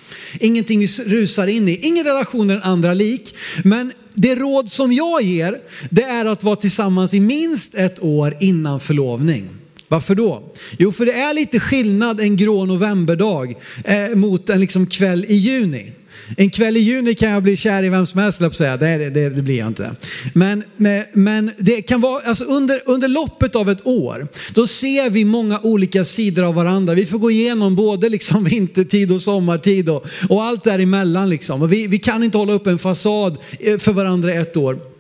Ingenting 0.41 0.81
vi 0.81 0.87
rusar 0.87 1.47
in 1.47 1.69
i. 1.69 1.79
Ingen 1.83 2.05
relation 2.05 2.51
är 2.51 2.55
den 2.55 2.63
andra 2.63 2.95
lik. 2.95 3.35
Men 3.65 3.93
det 4.15 4.35
råd 4.35 4.71
som 4.71 4.93
jag 4.93 5.23
ger, 5.23 5.61
det 5.91 6.03
är 6.03 6.25
att 6.25 6.45
vara 6.45 6.57
tillsammans 6.57 7.15
i 7.15 7.21
minst 7.21 7.75
ett 7.75 8.03
år 8.03 8.37
innan 8.41 8.81
förlovning. 8.81 9.49
Varför 9.89 10.15
då? 10.15 10.43
Jo, 10.79 10.93
för 10.93 11.07
det 11.07 11.13
är 11.13 11.35
lite 11.35 11.61
skillnad 11.61 12.21
en 12.21 12.37
grå 12.37 12.65
novemberdag 12.65 13.55
eh, 13.85 14.15
mot 14.15 14.51
en 14.51 14.61
liksom 14.61 14.87
kväll 14.87 15.25
i 15.29 15.35
juni. 15.35 15.93
En 16.37 16.51
kväll 16.51 16.77
i 16.77 16.81
juni 16.81 17.15
kan 17.15 17.31
jag 17.31 17.43
bli 17.43 17.57
kär 17.57 17.83
i 17.83 17.89
vem 17.89 18.07
som 18.07 18.21
helst, 18.21 18.41
jag 18.41 18.55
säga. 18.55 18.77
Det, 18.77 19.11
det, 19.11 19.29
det, 19.29 19.43
blir 19.43 19.59
jag 19.59 19.69
inte. 19.69 19.97
Men, 20.33 20.65
men 21.13 21.51
det 21.59 21.83
kan 21.83 22.01
vara, 22.01 22.23
alltså 22.23 22.45
under, 22.45 22.81
under 22.87 23.09
loppet 23.09 23.57
av 23.57 23.71
ett 23.71 23.87
år, 23.87 24.29
då 24.55 24.67
ser 24.67 25.11
vi 25.11 25.25
många 25.25 25.61
olika 25.63 26.05
sidor 26.05 26.45
av 26.45 26.55
varandra. 26.55 26.95
Vi 26.95 27.07
får 27.07 27.19
gå 27.19 27.31
igenom 27.31 27.75
både 27.75 28.09
liksom 28.09 28.45
vintertid 28.51 29.13
och 29.13 29.21
sommartid 29.21 29.89
och, 29.89 30.07
och 30.29 30.45
allt 30.45 30.65
däremellan. 30.65 31.31
Liksom. 31.31 31.63
Och 31.63 31.73
vi, 31.73 31.87
vi 31.87 31.99
kan 31.99 32.23
inte 32.23 32.39
hålla 32.39 32.53
upp 32.53 32.67
en 32.67 32.79
fasad 32.79 33.39
eh, 33.61 33.79
för 33.79 33.93
varandra 33.93 34.33
ett 34.35 34.57
år. 34.57 34.94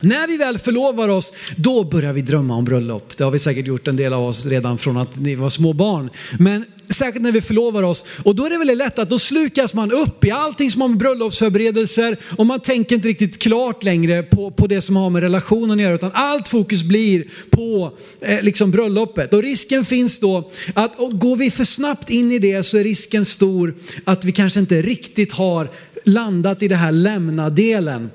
När 0.00 0.28
vi 0.28 0.36
väl 0.36 0.58
förlovar 0.58 1.08
oss, 1.08 1.32
då 1.56 1.84
börjar 1.84 2.12
vi 2.12 2.22
drömma 2.22 2.56
om 2.56 2.64
bröllop. 2.64 3.16
Det 3.16 3.24
har 3.24 3.30
vi 3.30 3.38
säkert 3.38 3.66
gjort 3.66 3.88
en 3.88 3.96
del 3.96 4.12
av 4.12 4.24
oss 4.24 4.46
redan 4.46 4.78
från 4.78 4.96
att 4.96 5.16
ni 5.16 5.34
var 5.34 5.48
små 5.48 5.72
barn. 5.72 6.10
Men 6.38 6.64
särskilt 6.88 7.22
när 7.22 7.32
vi 7.32 7.40
förlovar 7.40 7.82
oss. 7.82 8.04
Och 8.22 8.34
då 8.34 8.46
är 8.46 8.50
det 8.50 8.58
väldigt 8.58 8.76
lätt 8.76 8.98
att 8.98 9.10
då 9.10 9.18
slukas 9.18 9.74
man 9.74 9.92
upp 9.92 10.24
i 10.24 10.30
allting 10.30 10.70
som 10.70 10.80
har 10.80 10.88
med 10.88 10.98
bröllopsförberedelser 10.98 12.16
och 12.36 12.46
man 12.46 12.60
tänker 12.60 12.94
inte 12.94 13.08
riktigt 13.08 13.38
klart 13.38 13.82
längre 13.82 14.22
på, 14.22 14.50
på 14.50 14.66
det 14.66 14.80
som 14.80 14.96
har 14.96 15.10
med 15.10 15.22
relationen 15.22 15.70
att 15.70 15.82
göra. 15.82 15.94
Utan 15.94 16.10
allt 16.14 16.48
fokus 16.48 16.82
blir 16.82 17.24
på 17.50 17.92
eh, 18.20 18.42
liksom 18.42 18.70
bröllopet. 18.70 19.34
Och 19.34 19.42
risken 19.42 19.84
finns 19.84 20.20
då 20.20 20.50
att 20.74 20.96
går 20.96 21.36
vi 21.36 21.50
för 21.50 21.64
snabbt 21.64 22.10
in 22.10 22.32
i 22.32 22.38
det 22.38 22.62
så 22.62 22.78
är 22.78 22.84
risken 22.84 23.24
stor 23.24 23.74
att 24.04 24.24
vi 24.24 24.32
kanske 24.32 24.60
inte 24.60 24.82
riktigt 24.82 25.32
har 25.32 25.68
landat 26.04 26.62
i 26.62 26.68
det 26.68 26.76
här 26.76 26.92
lämna-delen. 26.92 28.10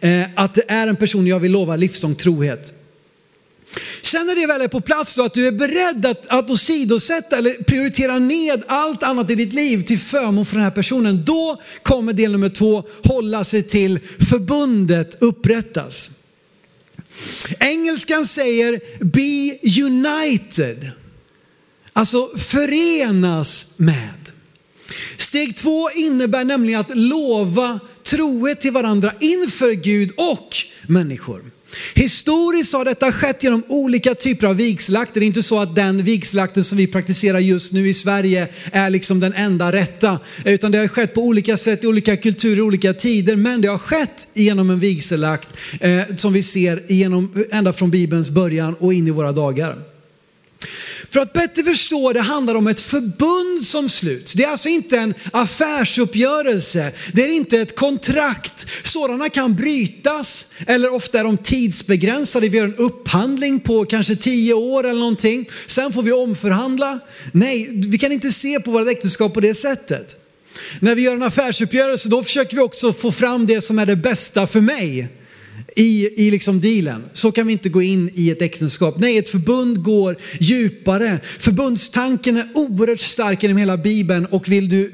Eh, 0.00 0.24
att 0.34 0.54
det 0.54 0.64
är 0.68 0.86
en 0.86 0.96
person 0.96 1.26
jag 1.26 1.40
vill 1.40 1.52
lova 1.52 1.76
livslång 1.76 2.14
trohet. 2.14 2.74
Sen 4.02 4.26
när 4.26 4.34
det 4.34 4.46
väl 4.46 4.60
är 4.60 4.68
på 4.68 4.80
plats 4.80 5.14
då, 5.14 5.24
att 5.24 5.34
du 5.34 5.46
är 5.46 5.52
beredd 5.52 6.06
att, 6.06 6.26
att 6.26 6.50
åsidosätta 6.50 7.38
eller 7.38 7.64
prioritera 7.64 8.18
ned 8.18 8.62
allt 8.66 9.02
annat 9.02 9.30
i 9.30 9.34
ditt 9.34 9.52
liv 9.52 9.82
till 9.82 9.98
förmån 9.98 10.46
för 10.46 10.54
den 10.54 10.64
här 10.64 10.70
personen. 10.70 11.24
Då 11.24 11.62
kommer 11.82 12.12
del 12.12 12.32
nummer 12.32 12.48
två, 12.48 12.84
hålla 13.04 13.44
sig 13.44 13.62
till 13.62 14.00
förbundet 14.30 15.22
upprättas. 15.22 16.10
Engelskan 17.60 18.26
säger 18.26 18.80
be 19.04 19.58
united. 19.82 20.90
Alltså 21.92 22.28
förenas 22.38 23.74
med. 23.76 24.21
Steg 25.16 25.56
två 25.56 25.90
innebär 25.90 26.44
nämligen 26.44 26.80
att 26.80 26.96
lova 26.96 27.80
trohet 28.04 28.60
till 28.60 28.72
varandra 28.72 29.12
inför 29.20 29.72
Gud 29.72 30.10
och 30.16 30.48
människor. 30.86 31.42
Historiskt 31.94 32.72
har 32.72 32.84
detta 32.84 33.12
skett 33.12 33.42
genom 33.42 33.62
olika 33.68 34.14
typer 34.14 34.46
av 34.46 34.56
vigslakter. 34.56 35.20
Det 35.20 35.24
är 35.24 35.26
inte 35.26 35.42
så 35.42 35.60
att 35.60 35.74
den 35.74 36.04
vigslakten 36.04 36.64
som 36.64 36.78
vi 36.78 36.86
praktiserar 36.86 37.38
just 37.38 37.72
nu 37.72 37.88
i 37.88 37.94
Sverige 37.94 38.48
är 38.72 38.90
liksom 38.90 39.20
den 39.20 39.34
enda 39.34 39.72
rätta. 39.72 40.20
Utan 40.44 40.72
det 40.72 40.78
har 40.78 40.88
skett 40.88 41.14
på 41.14 41.20
olika 41.20 41.56
sätt 41.56 41.84
i 41.84 41.86
olika 41.86 42.16
kulturer, 42.16 42.60
olika 42.60 42.94
tider. 42.94 43.36
Men 43.36 43.60
det 43.60 43.68
har 43.68 43.78
skett 43.78 44.28
genom 44.34 44.70
en 44.70 44.80
vigselakt 44.80 45.48
eh, 45.80 46.00
som 46.16 46.32
vi 46.32 46.42
ser 46.42 46.84
genom, 46.88 47.44
ända 47.50 47.72
från 47.72 47.90
Bibelns 47.90 48.30
början 48.30 48.74
och 48.74 48.94
in 48.94 49.08
i 49.08 49.10
våra 49.10 49.32
dagar. 49.32 49.91
För 51.10 51.20
att 51.20 51.32
bättre 51.32 51.64
förstå 51.64 52.12
det 52.12 52.20
handlar 52.20 52.54
om 52.54 52.66
ett 52.66 52.80
förbund 52.80 53.62
som 53.62 53.88
sluts. 53.88 54.32
Det 54.32 54.44
är 54.44 54.48
alltså 54.48 54.68
inte 54.68 54.98
en 54.98 55.14
affärsuppgörelse. 55.32 56.92
Det 57.12 57.24
är 57.24 57.28
inte 57.28 57.58
ett 57.58 57.76
kontrakt. 57.76 58.66
Sådana 58.82 59.28
kan 59.28 59.54
brytas 59.54 60.48
eller 60.66 60.94
ofta 60.94 61.20
är 61.20 61.24
de 61.24 61.36
tidsbegränsade. 61.36 62.48
Vi 62.48 62.56
gör 62.56 62.64
en 62.64 62.74
upphandling 62.74 63.60
på 63.60 63.84
kanske 63.84 64.16
tio 64.16 64.54
år 64.54 64.84
eller 64.84 65.00
någonting. 65.00 65.48
Sen 65.66 65.92
får 65.92 66.02
vi 66.02 66.12
omförhandla. 66.12 67.00
Nej, 67.32 67.68
vi 67.86 67.98
kan 67.98 68.12
inte 68.12 68.30
se 68.30 68.60
på 68.60 68.70
våra 68.70 68.90
äktenskap 68.90 69.34
på 69.34 69.40
det 69.40 69.54
sättet. 69.54 70.16
När 70.80 70.94
vi 70.94 71.02
gör 71.02 71.12
en 71.12 71.22
affärsuppgörelse 71.22 72.08
då 72.08 72.22
försöker 72.22 72.56
vi 72.56 72.62
också 72.62 72.92
få 72.92 73.12
fram 73.12 73.46
det 73.46 73.60
som 73.60 73.78
är 73.78 73.86
det 73.86 73.96
bästa 73.96 74.46
för 74.46 74.60
mig 74.60 75.08
i, 75.76 76.08
i 76.26 76.30
liksom 76.30 76.60
dealen. 76.60 77.04
Så 77.12 77.32
kan 77.32 77.46
vi 77.46 77.52
inte 77.52 77.68
gå 77.68 77.82
in 77.82 78.10
i 78.14 78.30
ett 78.30 78.42
äktenskap. 78.42 78.98
Nej, 78.98 79.18
ett 79.18 79.28
förbund 79.28 79.82
går 79.82 80.16
djupare. 80.40 81.20
Förbundstanken 81.38 82.36
är 82.36 82.48
oerhört 82.54 82.98
stark 82.98 83.42
genom 83.42 83.56
hela 83.56 83.76
Bibeln 83.76 84.26
och 84.26 84.48
vill 84.48 84.68
du 84.68 84.90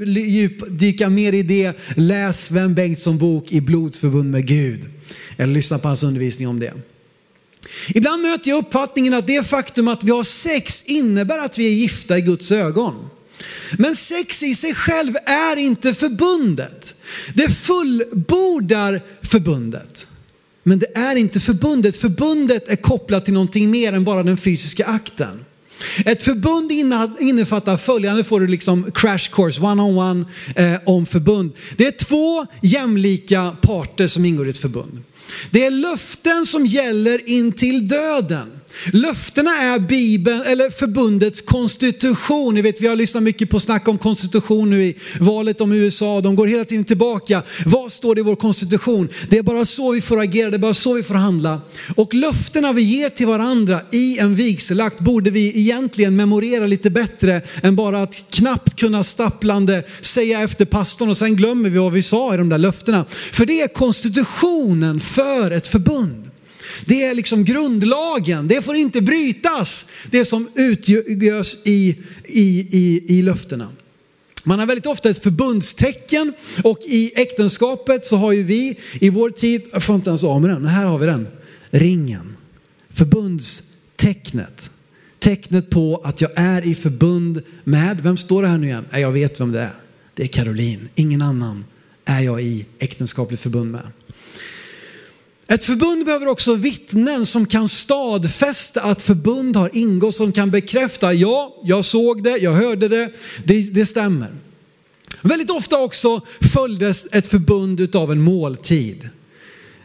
dyka 0.71 1.09
mer 1.09 1.33
i 1.33 1.43
det, 1.43 1.73
läs 1.97 2.47
Sven 2.47 2.75
Bengtsson 2.75 3.19
bok 3.19 3.53
i 3.53 3.61
blodsförbund 3.61 4.31
med 4.31 4.47
Gud. 4.47 4.81
Eller 5.37 5.55
lyssna 5.55 5.79
på 5.79 5.89
hans 5.89 6.03
undervisning 6.03 6.49
om 6.49 6.61
det. 6.61 6.73
Ibland 7.95 8.23
möter 8.23 8.51
jag 8.51 8.59
uppfattningen 8.59 9.15
att 9.15 9.27
det 9.27 9.47
faktum 9.47 9.89
att 9.89 10.05
vi 10.05 10.11
har 10.11 10.25
sex 10.25 10.85
innebär 10.87 11.39
att 11.39 11.59
vi 11.59 11.67
är 11.67 11.75
gifta 11.75 12.19
i 12.19 12.21
Guds 12.21 12.53
ögon. 12.53 13.09
Men 13.79 13.97
sex 13.97 14.43
i 14.43 14.55
sig 14.55 14.75
själv 14.75 15.15
är 15.27 15.57
inte 15.57 15.95
förbundet. 15.95 16.95
Det 17.35 17.51
fullbordar 17.51 19.03
förbundet. 19.23 20.09
Men 20.63 20.79
det 20.79 20.97
är 20.99 21.17
inte 21.17 21.41
förbundet. 21.41 21.97
Förbundet 21.97 22.69
är 22.69 22.77
kopplat 22.77 23.25
till 23.25 23.35
någonting 23.35 23.71
mer 23.71 23.93
än 23.93 24.05
bara 24.05 24.23
den 24.23 24.37
fysiska 24.37 24.85
akten. 24.87 25.45
Ett 26.05 26.23
förbund 26.23 26.73
innefattar 27.21 27.77
följande, 27.77 28.25
får 28.25 28.41
du 28.41 28.47
liksom 28.47 28.91
crash 28.95 29.31
course, 29.33 29.61
one-on-one 29.61 30.25
eh, 30.57 30.79
om 30.85 31.07
förbund. 31.07 31.53
Det 31.77 31.87
är 31.87 31.91
två 31.91 32.47
jämlika 32.63 33.57
parter 33.63 34.07
som 34.07 34.25
ingår 34.25 34.47
i 34.47 34.51
ett 34.51 34.59
förbund. 34.59 35.03
Det 35.51 35.67
är 35.67 35.71
löften 35.71 36.47
som 36.47 36.67
gäller 36.67 37.29
in 37.29 37.53
till 37.53 37.89
döden. 37.89 38.58
Löftena 38.93 39.51
är 39.51 39.79
Bibeln, 39.79 40.43
eller 40.43 40.71
förbundets 40.71 41.41
konstitution. 41.41 42.55
Ni 42.55 42.63
vet, 42.63 42.81
vi 42.81 42.87
har 42.87 42.97
lyssnat 42.97 43.23
mycket 43.23 43.51
på 43.51 43.61
snack 43.61 43.89
om 43.89 43.99
konstitution 43.99 44.71
nu 44.71 44.85
i 44.85 44.97
valet 45.21 45.61
om 45.61 45.73
USA. 45.73 46.21
De 46.21 46.37
går 46.37 46.47
hela 46.47 46.65
tiden 46.65 46.85
tillbaka. 46.85 47.43
Vad 47.67 47.93
står 47.93 48.15
det 48.15 48.21
i 48.21 48.25
vår 48.25 48.37
konstitution? 48.37 49.09
Det 49.31 49.39
är 49.39 49.43
bara 49.43 49.65
så 49.65 49.91
vi 49.91 50.01
får 50.01 50.21
agera, 50.21 50.51
det 50.51 50.57
är 50.57 50.59
bara 50.59 50.75
så 50.75 50.93
vi 50.93 51.03
får 51.03 51.15
handla. 51.15 51.61
Och 51.97 52.15
löftena 52.15 52.73
vi 52.73 52.83
ger 52.83 53.09
till 53.09 53.27
varandra 53.27 53.81
i 53.93 54.19
en 54.19 54.35
vigselakt 54.35 55.01
borde 55.01 55.31
vi 55.31 55.59
egentligen 55.59 56.17
memorera 56.17 56.67
lite 56.67 56.91
bättre 56.91 57.43
än 57.63 57.77
bara 57.77 58.03
att 58.03 58.25
knappt 58.31 58.77
kunna 58.77 59.03
stapplande 59.03 59.83
säga 60.01 60.41
efter 60.41 60.65
pastorn 60.65 61.09
och 61.09 61.17
sen 61.17 61.37
glömmer 61.37 61.71
vi 61.71 61.79
vad 61.79 61.93
vi 61.93 62.03
sa 62.03 62.35
i 62.35 62.37
de 62.37 62.49
där 62.49 62.59
löftena. 62.59 63.05
För 63.33 63.47
det 63.47 63.61
är 63.61 63.69
konstitutionen 63.69 65.01
för 65.01 65.51
ett 65.51 65.67
förbund. 65.67 66.28
Det 66.85 67.05
är 67.05 67.15
liksom 67.15 67.45
grundlagen, 67.45 68.49
det 68.49 68.63
får 68.63 68.77
inte 68.77 69.01
brytas, 69.01 69.87
det 70.11 70.25
som 70.25 70.49
utgörs 70.55 71.57
i, 71.65 71.97
i, 72.25 72.69
i, 72.71 73.05
i 73.19 73.23
löftena. 73.23 73.69
Man 74.45 74.59
har 74.59 74.67
väldigt 74.67 74.87
ofta 74.87 75.11
ett 75.11 75.23
förbundstecken 75.23 76.33
och 76.63 76.79
i 76.87 77.13
äktenskapet 77.15 78.05
så 78.07 78.17
har 78.17 78.33
ju 78.33 78.43
vi 78.43 78.79
i 79.01 79.11
vår 79.11 79.31
tid, 79.31 79.63
jag 79.73 79.83
får 79.83 79.95
inte 79.95 80.11
ens 80.11 80.25
av 80.25 80.41
med 80.41 80.51
den, 80.51 80.67
här 80.67 80.85
har 80.85 80.99
vi 80.99 81.07
den, 81.07 81.29
ringen. 81.71 82.37
Förbundstecknet. 82.91 84.71
Tecknet 85.19 85.71
på 85.71 86.01
att 86.05 86.21
jag 86.21 86.31
är 86.35 86.67
i 86.67 86.75
förbund 86.75 87.43
med, 87.65 88.01
vem 88.01 88.17
står 88.17 88.43
det 88.43 88.49
här 88.49 88.59
nu 88.59 88.67
igen? 88.67 88.85
Jag 88.93 89.13
vet 89.13 89.41
vem 89.41 89.53
det 89.53 89.61
är. 89.61 89.75
Det 90.15 90.23
är 90.23 90.27
Caroline, 90.27 90.89
ingen 90.95 91.23
annan 91.23 91.65
är 92.05 92.21
jag 92.21 92.43
i 92.43 92.67
äktenskapligt 92.79 93.41
förbund 93.41 93.73
med. 93.73 93.87
Ett 95.51 95.65
förbund 95.65 96.05
behöver 96.05 96.29
också 96.29 96.55
vittnen 96.55 97.27
som 97.27 97.47
kan 97.47 97.69
stadfästa 97.69 98.83
att 98.83 99.03
förbund 99.03 99.57
har 99.57 99.71
ingått, 99.77 100.15
som 100.15 100.33
kan 100.33 100.51
bekräfta, 100.51 101.13
ja, 101.13 101.55
jag 101.65 101.85
såg 101.85 102.23
det, 102.23 102.39
jag 102.39 102.53
hörde 102.53 102.89
det, 102.89 103.11
det, 103.45 103.75
det 103.75 103.87
stämmer. 103.87 104.29
Väldigt 105.23 105.51
ofta 105.51 105.79
också 105.79 106.21
följdes 106.53 107.07
ett 107.13 107.27
förbund 107.27 107.97
av 107.97 108.13
en 108.13 108.21
måltid. 108.21 109.09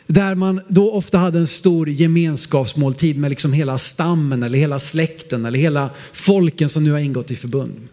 Där 0.08 0.36
man 0.36 0.62
då 0.67 0.91
ofta 0.91 1.17
hade 1.17 1.39
en 1.39 1.48
stor 1.48 1.89
gemenskapsmåltid 1.89 3.17
med 3.17 3.29
liksom 3.29 3.53
hela 3.53 3.77
stammen 3.77 4.43
eller 4.43 4.58
hela 4.58 4.79
släkten 4.79 5.46
eller 5.46 5.60
hela 5.60 5.89
folken 6.13 6.70
som 6.70 6.84
nu 6.84 6.91
har 6.91 7.00
ingått 7.00 7.32
i 7.32 7.36
förbund. 7.36 7.88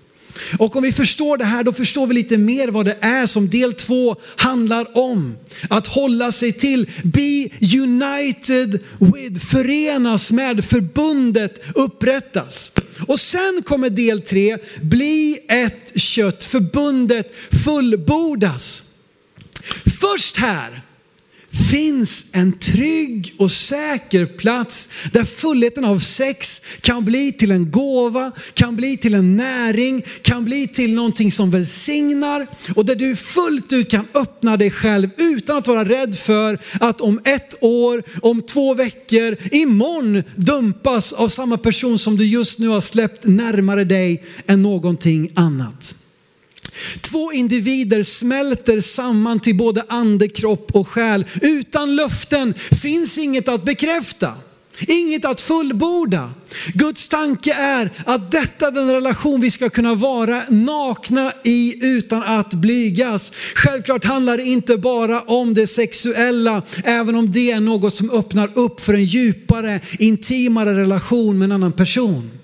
Och 0.59 0.77
om 0.77 0.83
vi 0.83 0.93
förstår 0.93 1.37
det 1.37 1.45
här, 1.45 1.65
då 1.65 1.73
förstår 1.73 2.07
vi 2.07 2.15
lite 2.15 2.39
mer 2.39 2.69
vad 2.69 2.85
det 2.85 2.97
är 3.01 3.27
som 3.27 3.49
del 3.49 3.75
två 3.75 4.17
handlar 4.37 4.99
om. 4.99 5.37
Att 5.71 5.87
hålla 5.87 6.33
sig 6.33 6.53
till, 6.53 6.91
be 7.03 7.49
united 7.79 8.81
with, 8.99 9.47
förenas 9.47 10.33
med, 10.33 10.65
förbundet 10.65 11.61
upprättas. 11.75 12.73
Och 13.07 13.21
sen 13.21 13.63
kommer 13.65 13.91
del 13.91 14.23
tre, 14.23 14.59
bli 14.83 15.39
ett 15.49 16.01
kött, 16.01 16.45
förbundet 16.45 17.33
fullbordas. 17.65 18.83
Först 20.01 20.37
här 20.37 20.83
finns 21.51 22.27
en 22.33 22.53
trygg 22.53 23.35
och 23.39 23.53
säker 23.53 24.27
plats 24.27 24.89
där 25.13 25.25
fullheten 25.25 25.85
av 25.85 25.99
sex 25.99 26.63
kan 26.81 27.05
bli 27.05 27.33
till 27.33 27.51
en 27.51 27.71
gåva, 27.71 28.33
kan 28.55 28.77
bli 28.77 28.97
till 28.97 29.15
en 29.15 29.37
näring, 29.37 30.05
kan 30.23 30.45
bli 30.45 30.69
till 30.69 30.95
någonting 30.95 31.33
som 31.33 31.51
välsignar 31.51 32.47
och 32.75 32.85
där 32.85 32.95
du 32.95 33.17
fullt 33.17 33.73
ut 33.73 33.91
kan 33.91 34.07
öppna 34.15 34.57
dig 34.57 34.71
själv 34.71 35.11
utan 35.17 35.57
att 35.57 35.67
vara 35.67 35.85
rädd 35.85 36.19
för 36.19 36.59
att 36.81 37.01
om 37.01 37.21
ett 37.25 37.55
år, 37.61 38.03
om 38.23 38.43
två 38.43 38.75
veckor, 38.75 39.37
imorgon 39.53 40.23
dumpas 40.37 41.13
av 41.13 41.29
samma 41.29 41.59
person 41.59 41.99
som 41.99 42.17
du 42.17 42.27
just 42.27 42.59
nu 42.59 42.69
har 42.69 42.81
släppt 42.81 43.25
närmare 43.25 43.85
dig 43.85 44.25
än 44.47 44.63
någonting 44.63 45.33
annat. 45.35 45.95
Två 47.01 47.33
individer 47.33 48.03
smälter 48.03 48.81
samman 48.81 49.41
till 49.41 49.57
både 49.57 49.85
ande, 49.89 50.29
kropp 50.29 50.71
och 50.73 50.89
själ. 50.89 51.25
Utan 51.43 51.97
löften 51.97 52.55
finns 52.83 53.19
inget 53.19 53.49
att 53.49 53.65
bekräfta. 53.65 54.35
Inget 54.89 55.25
att 55.25 55.41
fullborda. 55.41 56.31
Guds 56.75 57.09
tanke 57.09 57.55
är 57.55 57.91
att 58.07 58.31
detta 58.31 58.67
är 58.67 58.71
den 58.71 58.91
relation 58.91 59.41
vi 59.41 59.51
ska 59.51 59.71
kunna 59.71 59.95
vara 59.95 60.43
nakna 60.49 61.33
i 61.45 61.87
utan 61.87 62.23
att 62.23 62.55
blygas. 62.55 63.33
Självklart 63.55 64.05
handlar 64.05 64.37
det 64.37 64.43
inte 64.43 64.77
bara 64.77 65.21
om 65.21 65.55
det 65.55 65.67
sexuella, 65.67 66.63
även 66.85 67.15
om 67.15 67.33
det 67.33 67.51
är 67.51 67.61
något 67.61 67.95
som 67.95 68.11
öppnar 68.11 68.59
upp 68.59 68.81
för 68.81 68.95
en 68.95 69.05
djupare, 69.05 69.81
intimare 69.99 70.75
relation 70.81 71.39
med 71.39 71.47
en 71.47 71.53
annan 71.53 71.73
person. 71.73 72.40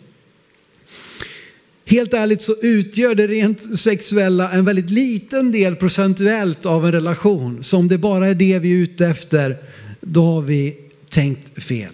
Helt 1.88 2.14
ärligt 2.14 2.42
så 2.42 2.54
utgör 2.62 3.14
det 3.14 3.26
rent 3.26 3.78
sexuella 3.78 4.52
en 4.52 4.64
väldigt 4.64 4.90
liten 4.90 5.52
del 5.52 5.76
procentuellt 5.76 6.66
av 6.66 6.86
en 6.86 6.92
relation. 6.92 7.64
Så 7.64 7.78
om 7.78 7.88
det 7.88 7.98
bara 7.98 8.28
är 8.28 8.34
det 8.34 8.58
vi 8.58 8.72
är 8.72 8.76
ute 8.76 9.06
efter, 9.06 9.58
då 10.00 10.24
har 10.24 10.42
vi 10.42 10.78
tänkt 11.08 11.62
fel. 11.62 11.92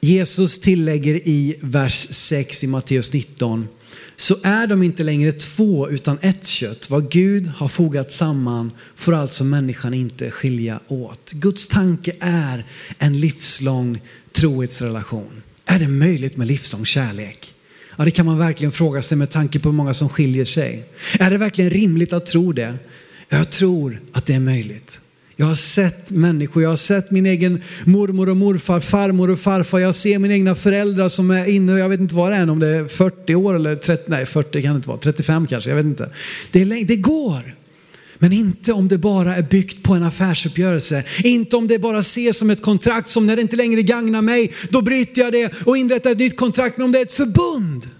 Jesus 0.00 0.58
tillägger 0.58 1.14
i 1.28 1.56
vers 1.60 2.08
6 2.10 2.64
i 2.64 2.66
Matteus 2.66 3.12
19, 3.12 3.68
så 4.16 4.36
är 4.42 4.66
de 4.66 4.82
inte 4.82 5.04
längre 5.04 5.32
två 5.32 5.90
utan 5.90 6.18
ett 6.20 6.46
kött. 6.46 6.90
Vad 6.90 7.10
Gud 7.10 7.46
har 7.46 7.68
fogat 7.68 8.12
samman 8.12 8.70
får 8.96 9.14
alltså 9.14 9.44
människan 9.44 9.94
inte 9.94 10.30
skilja 10.30 10.80
åt. 10.88 11.32
Guds 11.32 11.68
tanke 11.68 12.16
är 12.20 12.66
en 12.98 13.20
livslång 13.20 14.00
trohetsrelation. 14.32 15.42
Är 15.66 15.78
det 15.78 15.88
möjligt 15.88 16.36
med 16.36 16.46
livslång 16.46 16.84
kärlek? 16.84 17.54
Ja, 17.96 18.04
det 18.04 18.10
kan 18.10 18.26
man 18.26 18.38
verkligen 18.38 18.72
fråga 18.72 19.02
sig 19.02 19.18
med 19.18 19.30
tanke 19.30 19.58
på 19.58 19.68
hur 19.68 19.76
många 19.76 19.94
som 19.94 20.08
skiljer 20.08 20.44
sig. 20.44 20.84
Är 21.18 21.30
det 21.30 21.38
verkligen 21.38 21.70
rimligt 21.70 22.12
att 22.12 22.26
tro 22.26 22.52
det? 22.52 22.74
Jag 23.28 23.50
tror 23.50 24.00
att 24.12 24.26
det 24.26 24.34
är 24.34 24.40
möjligt. 24.40 25.00
Jag 25.36 25.46
har 25.46 25.54
sett 25.54 26.10
människor, 26.10 26.62
jag 26.62 26.70
har 26.70 26.76
sett 26.76 27.10
min 27.10 27.26
egen 27.26 27.62
mormor 27.84 28.28
och 28.28 28.36
morfar, 28.36 28.80
farmor 28.80 29.30
och 29.30 29.38
farfar. 29.38 29.78
Jag 29.78 29.94
ser 29.94 30.18
mina 30.18 30.34
egna 30.34 30.54
föräldrar 30.54 31.08
som 31.08 31.30
är 31.30 31.44
inne, 31.44 31.72
jag 31.72 31.88
vet 31.88 32.00
inte 32.00 32.14
vad 32.14 32.32
det 32.32 32.36
är, 32.36 32.50
om 32.50 32.58
det 32.58 32.68
är 32.68 32.86
40 32.86 33.34
år 33.34 33.54
eller 33.54 33.76
30, 33.76 34.02
nej 34.06 34.26
40 34.26 34.62
kan 34.62 34.72
det 34.72 34.76
inte 34.76 34.88
vara, 34.88 34.98
35 34.98 35.46
kanske, 35.46 35.70
jag 35.70 35.76
vet 35.76 35.86
inte. 35.86 36.10
Det, 36.50 36.62
är, 36.62 36.84
det 36.84 36.96
går. 36.96 37.54
Men 38.18 38.32
inte 38.32 38.72
om 38.72 38.88
det 38.88 38.98
bara 38.98 39.36
är 39.36 39.42
byggt 39.42 39.82
på 39.82 39.94
en 39.94 40.02
affärsuppgörelse. 40.02 41.04
Inte 41.24 41.56
om 41.56 41.68
det 41.68 41.78
bara 41.78 41.98
ses 41.98 42.38
som 42.38 42.50
ett 42.50 42.62
kontrakt 42.62 43.08
som 43.08 43.26
när 43.26 43.36
det 43.36 43.42
inte 43.42 43.56
längre 43.56 43.82
gagnar 43.82 44.22
mig, 44.22 44.52
då 44.70 44.82
bryter 44.82 45.22
jag 45.22 45.32
det 45.32 45.52
och 45.66 45.76
inrättar 45.76 46.10
ett 46.10 46.18
nytt 46.18 46.36
kontrakt. 46.36 46.78
Men 46.78 46.84
om 46.84 46.92
det 46.92 46.98
är 46.98 47.02
ett 47.02 47.12
förbund 47.12 47.90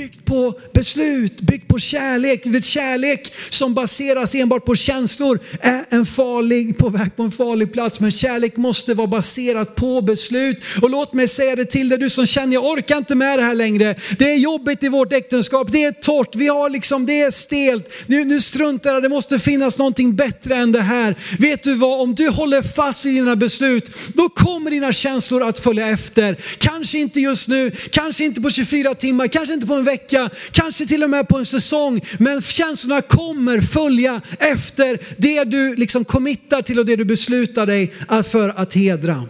byggt 0.00 0.24
på 0.24 0.54
beslut, 0.72 1.40
byggt 1.40 1.68
på 1.68 1.78
kärlek. 1.78 2.46
Vet, 2.46 2.64
kärlek 2.64 3.32
som 3.48 3.74
baseras 3.74 4.34
enbart 4.34 4.64
på 4.64 4.76
känslor 4.76 5.40
är 5.60 5.84
en 5.88 6.06
farlig, 6.06 6.78
på 6.78 6.88
väg 6.88 7.16
på 7.16 7.22
en 7.22 7.30
farlig 7.30 7.72
plats. 7.72 8.00
Men 8.00 8.10
kärlek 8.10 8.56
måste 8.56 8.94
vara 8.94 9.06
baserat 9.06 9.74
på 9.74 10.00
beslut. 10.02 10.58
Och 10.82 10.90
låt 10.90 11.12
mig 11.12 11.28
säga 11.28 11.56
det 11.56 11.64
till 11.64 11.88
dig, 11.88 11.98
du 11.98 12.10
som 12.10 12.26
känner 12.26 12.54
jag 12.54 12.64
orkar 12.64 12.96
inte 12.96 13.14
med 13.14 13.38
det 13.38 13.42
här 13.42 13.54
längre. 13.54 13.96
Det 14.18 14.32
är 14.32 14.36
jobbigt 14.36 14.82
i 14.82 14.88
vårt 14.88 15.12
äktenskap, 15.12 15.68
det 15.72 15.84
är 15.84 15.92
torrt, 15.92 16.36
vi 16.36 16.48
har 16.48 16.70
liksom, 16.70 17.06
det 17.06 17.20
är 17.20 17.30
stelt. 17.30 17.92
Nu, 18.06 18.24
nu 18.24 18.40
struntar 18.40 18.92
jag, 18.92 19.02
det 19.02 19.08
måste 19.08 19.38
finnas 19.38 19.78
någonting 19.78 20.16
bättre 20.16 20.54
än 20.54 20.72
det 20.72 20.80
här. 20.80 21.14
Vet 21.38 21.62
du 21.62 21.74
vad, 21.74 22.00
om 22.00 22.14
du 22.14 22.28
håller 22.28 22.62
fast 22.62 23.04
vid 23.04 23.14
dina 23.14 23.36
beslut, 23.36 23.90
då 24.14 24.28
kommer 24.28 24.70
dina 24.70 24.92
känslor 24.92 25.42
att 25.48 25.58
följa 25.58 25.88
efter. 25.88 26.36
Kanske 26.58 26.98
inte 26.98 27.20
just 27.20 27.48
nu, 27.48 27.70
kanske 27.70 28.24
inte 28.24 28.40
på 28.40 28.50
24 28.50 28.94
timmar, 28.94 29.26
kanske 29.26 29.54
inte 29.54 29.66
på 29.66 29.74
en 29.74 29.89
vecka, 29.90 30.30
kanske 30.50 30.86
till 30.86 31.02
och 31.02 31.10
med 31.10 31.28
på 31.28 31.38
en 31.38 31.46
säsong. 31.46 32.00
Men 32.18 32.42
känslorna 32.42 33.02
kommer 33.02 33.60
följa 33.60 34.20
efter 34.38 34.98
det 35.16 35.44
du 35.44 35.76
liksom 35.76 36.04
committar 36.04 36.62
till 36.62 36.78
och 36.78 36.86
det 36.86 36.96
du 36.96 37.04
beslutar 37.04 37.66
dig 37.66 37.92
för 38.30 38.48
att 38.48 38.74
hedra. 38.74 39.28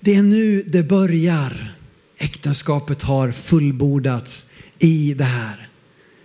Det 0.00 0.14
är 0.14 0.22
nu 0.22 0.62
det 0.62 0.82
börjar. 0.82 1.74
Äktenskapet 2.18 3.02
har 3.02 3.32
fullbordats 3.32 4.52
i 4.78 5.14
det 5.14 5.24
här. 5.24 5.68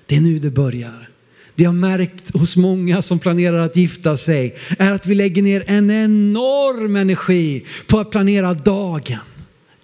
Det 0.06 0.16
är 0.16 0.22
nu 0.22 0.40
det 0.40 0.52
börjar. 0.52 1.10
Det 1.56 1.64
jag 1.64 1.76
märkt 1.76 2.34
hos 2.34 2.56
många 2.56 3.02
som 3.02 3.20
planerar 3.20 3.60
att 3.60 3.76
gifta 3.76 4.18
sig 4.18 4.56
är 4.80 4.92
att 4.92 5.08
vi 5.08 5.16
lägger 5.16 5.42
ner 5.42 5.64
en 5.68 5.92
enorm 5.92 6.96
energi 6.96 7.66
på 7.88 8.00
att 8.00 8.12
planera 8.12 8.54
dagen 8.54 9.20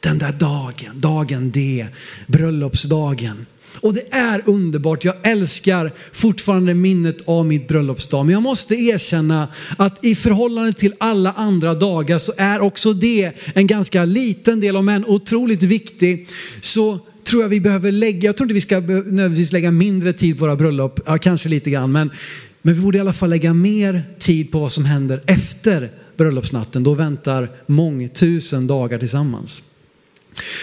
den 0.07 0.17
där 0.17 0.31
dagen, 0.31 0.99
dagen 0.99 1.51
D, 1.51 1.87
bröllopsdagen. 2.27 3.45
Och 3.79 3.93
det 3.93 4.13
är 4.13 4.41
underbart, 4.45 5.03
jag 5.03 5.15
älskar 5.23 5.91
fortfarande 6.13 6.73
minnet 6.73 7.17
av 7.25 7.45
mitt 7.45 7.67
bröllopsdag. 7.67 8.25
Men 8.25 8.33
jag 8.33 8.41
måste 8.41 8.75
erkänna 8.75 9.47
att 9.77 10.05
i 10.05 10.15
förhållande 10.15 10.73
till 10.73 10.93
alla 10.97 11.31
andra 11.31 11.73
dagar 11.73 12.17
så 12.17 12.33
är 12.37 12.59
också 12.59 12.93
det 12.93 13.31
en 13.53 13.67
ganska 13.67 14.05
liten 14.05 14.59
del, 14.59 14.75
om 14.75 14.89
än 14.89 15.05
otroligt 15.05 15.63
viktig. 15.63 16.29
Så 16.61 16.99
tror 17.23 17.41
jag 17.41 17.49
vi 17.49 17.61
behöver 17.61 17.91
lägga, 17.91 18.25
jag 18.25 18.37
tror 18.37 18.45
inte 18.45 18.53
vi 18.53 18.61
ska 18.61 18.79
nödvändigtvis 18.79 19.51
lägga 19.51 19.71
mindre 19.71 20.13
tid 20.13 20.37
på 20.37 20.45
våra 20.45 20.55
bröllop, 20.55 20.99
ja, 21.05 21.17
kanske 21.17 21.49
lite 21.49 21.69
grann, 21.69 21.91
men, 21.91 22.11
men 22.61 22.73
vi 22.73 22.81
borde 22.81 22.97
i 22.97 23.01
alla 23.01 23.13
fall 23.13 23.29
lägga 23.29 23.53
mer 23.53 24.03
tid 24.19 24.51
på 24.51 24.59
vad 24.59 24.71
som 24.71 24.85
händer 24.85 25.21
efter 25.25 25.91
bröllopsnatten. 26.17 26.83
Då 26.83 26.93
väntar 26.93 27.51
mångtusen 27.65 28.67
dagar 28.67 28.99
tillsammans. 28.99 29.63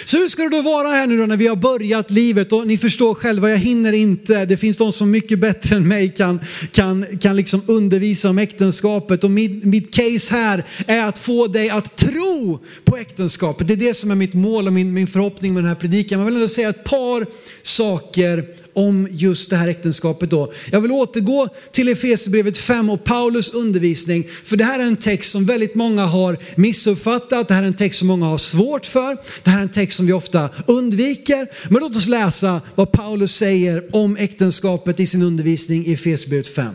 Så 0.05 0.19
hur 0.19 0.29
ska 0.29 0.43
det 0.43 0.49
då 0.49 0.63
vara 0.63 0.89
här 0.89 1.07
nu 1.07 1.19
då 1.19 1.27
när 1.27 1.37
vi 1.37 1.47
har 1.47 1.57
börjat 1.57 2.11
livet 2.11 2.53
och 2.53 2.67
ni 2.67 2.79
förstår 2.79 3.15
själva, 3.15 3.51
jag 3.51 3.59
hinner 3.59 3.93
inte. 3.93 4.45
Det 4.45 4.57
finns 4.57 4.77
de 4.77 4.93
som 4.93 5.11
mycket 5.11 5.39
bättre 5.39 5.77
än 5.77 5.89
mig 5.89 6.15
kan, 6.17 6.41
kan, 6.73 7.07
kan 7.21 7.37
liksom 7.37 7.63
undervisa 7.67 8.31
om 8.31 8.39
äktenskapet 8.39 9.25
och 9.25 9.31
mitt, 9.31 9.65
mitt 9.65 9.95
case 9.95 10.35
här 10.35 10.65
är 10.87 11.05
att 11.05 11.19
få 11.19 11.47
dig 11.47 11.71
att 11.71 11.97
tro 11.97 12.59
på 12.85 12.97
äktenskapet. 12.97 13.69
Det 13.69 13.75
är 13.75 13.77
det 13.77 13.95
som 13.95 14.11
är 14.11 14.15
mitt 14.15 14.35
mål 14.35 14.67
och 14.67 14.73
min, 14.73 14.93
min 14.93 15.07
förhoppning 15.07 15.55
med 15.55 15.63
den 15.63 15.69
här 15.69 15.77
predikan. 15.77 16.19
Men 16.19 16.25
jag 16.27 16.33
vill 16.33 16.35
ändå 16.35 16.49
säga 16.49 16.69
ett 16.69 16.85
par 16.85 17.27
saker 17.63 18.45
om 18.75 19.09
just 19.11 19.51
det 19.51 19.57
här 19.57 19.69
äktenskapet 19.69 20.31
då. 20.31 20.53
Jag 20.73 20.81
vill 20.81 20.91
återgå 20.91 21.49
till 21.71 21.89
Efesierbrevet 21.89 22.59
5 22.59 22.91
och 22.91 23.05
Paulus 23.05 23.55
undervisning. 23.55 24.29
För 24.45 24.57
det 24.57 24.65
här 24.65 24.79
är 24.79 24.85
en 24.85 24.97
text 24.97 25.31
som 25.31 25.45
väldigt 25.45 25.75
många 25.75 26.07
har 26.07 26.39
missuppfattat. 26.55 27.49
Det 27.49 27.55
här 27.55 27.63
är 27.63 27.67
en 27.67 27.75
text 27.75 27.99
som 27.99 28.09
många 28.09 28.27
har 28.27 28.39
svårt 28.39 28.87
för. 28.87 29.17
Det 29.43 29.51
här 29.51 29.59
är 29.59 29.63
en 29.63 29.69
text 29.69 29.97
som 29.97 30.07
vi 30.07 30.13
ofta 30.13 30.51
undviker. 30.67 31.49
Men 31.69 31.81
låt 31.81 31.97
oss 31.97 32.09
läsa 32.09 32.61
vad 32.75 32.93
Paulus 32.93 33.37
säger 33.37 33.97
om 33.97 34.17
äktenskapet 34.17 35.01
i 35.01 35.07
sin 35.07 35.23
undervisning 35.23 35.87
i 35.87 35.93
Efesierbrevet 35.93 36.49
5. 36.49 36.75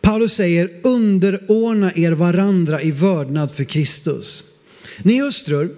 Paulus 0.00 0.32
säger 0.32 0.70
underordna 0.82 1.92
er 1.94 2.12
varandra 2.12 2.82
i 2.82 2.90
vördnad 2.90 3.52
för 3.52 3.64
Kristus. 3.64 4.44
Ni 5.02 5.20
hustrur, 5.20 5.70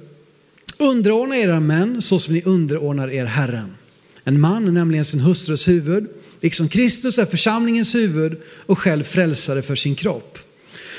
underordna 0.79 1.37
era 1.37 1.61
män 1.61 2.03
så 2.03 2.19
som 2.19 2.35
ni 2.35 2.43
underordnar 2.43 3.11
er 3.11 3.25
Herren. 3.25 3.77
En 4.25 4.41
man 4.41 4.69
är 4.69 4.73
nämligen 4.73 5.05
sin 5.05 5.21
hustrus 5.21 5.69
huvud, 5.69 6.09
liksom 6.41 6.69
Kristus 6.69 7.19
är 7.19 7.27
församlingens 7.27 7.95
huvud 7.95 8.41
och 8.67 8.79
själv 8.79 9.05
frälsare 9.05 9.63
för 9.63 9.75
sin 9.75 9.95
kropp. 9.95 10.39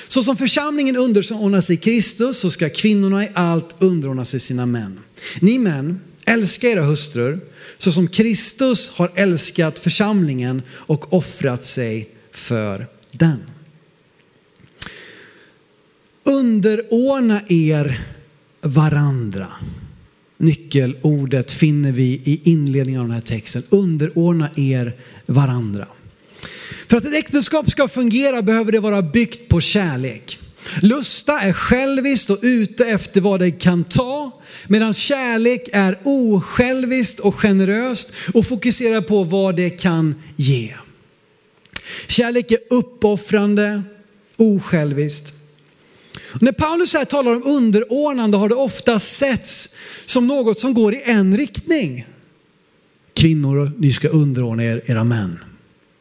Så 0.07 0.23
som 0.23 0.38
församlingen 0.38 0.95
underordnar 0.95 1.62
sig 1.62 1.77
Kristus 1.77 2.39
så 2.39 2.49
ska 2.49 2.69
kvinnorna 2.69 3.23
i 3.23 3.29
allt 3.33 3.75
underordna 3.79 4.25
sig 4.25 4.39
sina 4.39 4.65
män. 4.65 4.99
Ni 5.41 5.59
män, 5.59 5.99
älska 6.25 6.69
era 6.69 6.81
hustrur 6.81 7.39
så 7.77 7.91
som 7.91 8.07
Kristus 8.07 8.89
har 8.89 9.12
älskat 9.15 9.79
församlingen 9.79 10.62
och 10.69 11.13
offrat 11.13 11.63
sig 11.63 12.09
för 12.31 12.88
den. 13.12 13.39
Underordna 16.23 17.41
er 17.47 18.01
varandra 18.62 19.47
nyckelordet 20.38 21.52
finner 21.52 21.91
vi 21.91 22.22
i 22.24 22.41
inledningen 22.43 23.02
av 23.02 23.08
den 23.08 23.15
här 23.15 23.22
texten. 23.22 23.63
Underordna 23.69 24.50
er 24.56 24.96
varandra. 25.26 25.88
För 26.88 26.98
att 26.98 27.06
ett 27.06 27.15
äktenskap 27.15 27.72
ska 27.72 27.88
fungera 27.88 28.41
behöver 28.41 28.72
det 28.72 28.80
vara 28.80 29.02
byggt 29.02 29.48
på 29.48 29.62
kärlek. 29.62 30.39
Lusta 30.82 31.39
är 31.39 31.54
själviskt 31.54 32.30
och 32.30 32.39
ute 32.41 32.86
efter 32.86 33.22
vad 33.22 33.39
det 33.39 33.52
kan 33.52 33.84
ta, 33.84 34.41
medan 34.67 34.93
kärlek 34.93 35.69
är 35.74 35.98
osjälviskt 36.04 37.19
och 37.19 37.36
generöst 37.36 38.13
och 38.34 38.48
fokuserar 38.48 39.02
på 39.02 39.24
vad 39.24 39.56
det 39.56 39.69
kan 39.69 40.15
ge. 40.36 40.74
Kärlek 42.08 42.52
är 42.52 42.60
uppoffrande, 42.69 43.84
osjälviskt. 44.38 45.42
När 46.41 46.52
Paulus 46.52 46.93
här 46.93 47.06
talar 47.06 47.32
om 47.32 47.43
underordnande 47.46 48.38
har 48.38 48.50
det 48.50 48.56
ofta 48.56 49.00
setts 49.00 49.76
som 50.06 50.28
något 50.28 50.60
som 50.60 50.74
går 50.74 50.93
i 50.93 51.02
en 51.06 51.38
riktning. 51.38 52.06
Kvinnor, 53.13 53.72
ni 53.78 53.93
ska 53.93 54.08
underordna 54.08 54.63
er 54.63 54.82
era 54.86 55.04
män. 55.04 55.39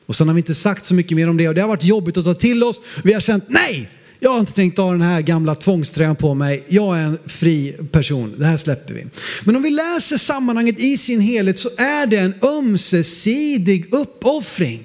Och 0.07 0.17
sen 0.17 0.29
har 0.29 0.35
vi 0.35 0.41
inte 0.41 0.55
sagt 0.55 0.87
så 0.87 0.95
mycket 0.95 1.17
mer 1.17 1.29
om 1.29 1.37
det 1.37 1.49
och 1.49 1.55
det 1.55 1.61
har 1.61 1.69
varit 1.69 1.85
jobbigt 1.85 2.17
att 2.17 2.25
ta 2.25 2.35
till 2.35 2.65
oss. 2.65 2.83
Vi 3.05 3.13
har 3.13 3.21
känt 3.21 3.45
nej, 3.49 3.91
jag 4.21 4.31
har 4.31 4.41
inte 4.41 4.53
tänkt 4.53 4.79
ha 4.79 4.93
den 4.93 5.03
här 5.03 5.21
gamla 5.21 5.55
tvångströjan 5.55 6.17
på 6.17 6.35
mig. 6.35 6.65
Jag 6.69 6.99
är 6.99 7.03
en 7.03 7.19
fri 7.27 7.77
person. 7.93 8.35
Det 8.39 8.47
här 8.47 8.57
släpper 8.57 8.95
vi. 8.95 9.07
Men 9.45 9.57
om 9.57 9.63
vi 9.63 9.71
läser 9.71 10.17
sammanhanget 10.17 10.79
i 10.79 10.97
sin 10.97 11.21
helhet 11.21 11.59
så 11.59 11.69
är 11.77 12.07
det 12.07 12.17
en 12.17 12.35
ömsesidig 12.43 13.95
uppoffring. 13.95 14.83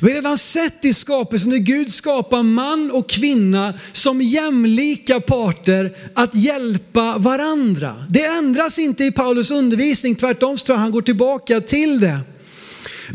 Vi 0.00 0.08
har 0.08 0.14
redan 0.14 0.38
sett 0.38 0.84
i 0.84 0.94
skapelsen 0.94 1.52
hur 1.52 1.58
Gud 1.58 1.90
skapar 1.92 2.42
man 2.42 2.90
och 2.90 3.08
kvinna 3.08 3.74
som 3.92 4.22
jämlika 4.22 5.20
parter 5.20 5.96
att 6.14 6.34
hjälpa 6.34 7.18
varandra. 7.18 8.06
Det 8.10 8.24
ändras 8.24 8.78
inte 8.78 9.04
i 9.04 9.12
Paulus 9.12 9.50
undervisning, 9.50 10.14
tvärtom 10.14 10.56
tror 10.56 10.76
jag 10.76 10.80
han 10.82 10.92
går 10.92 11.02
tillbaka 11.02 11.60
till 11.60 12.00
det. 12.00 12.20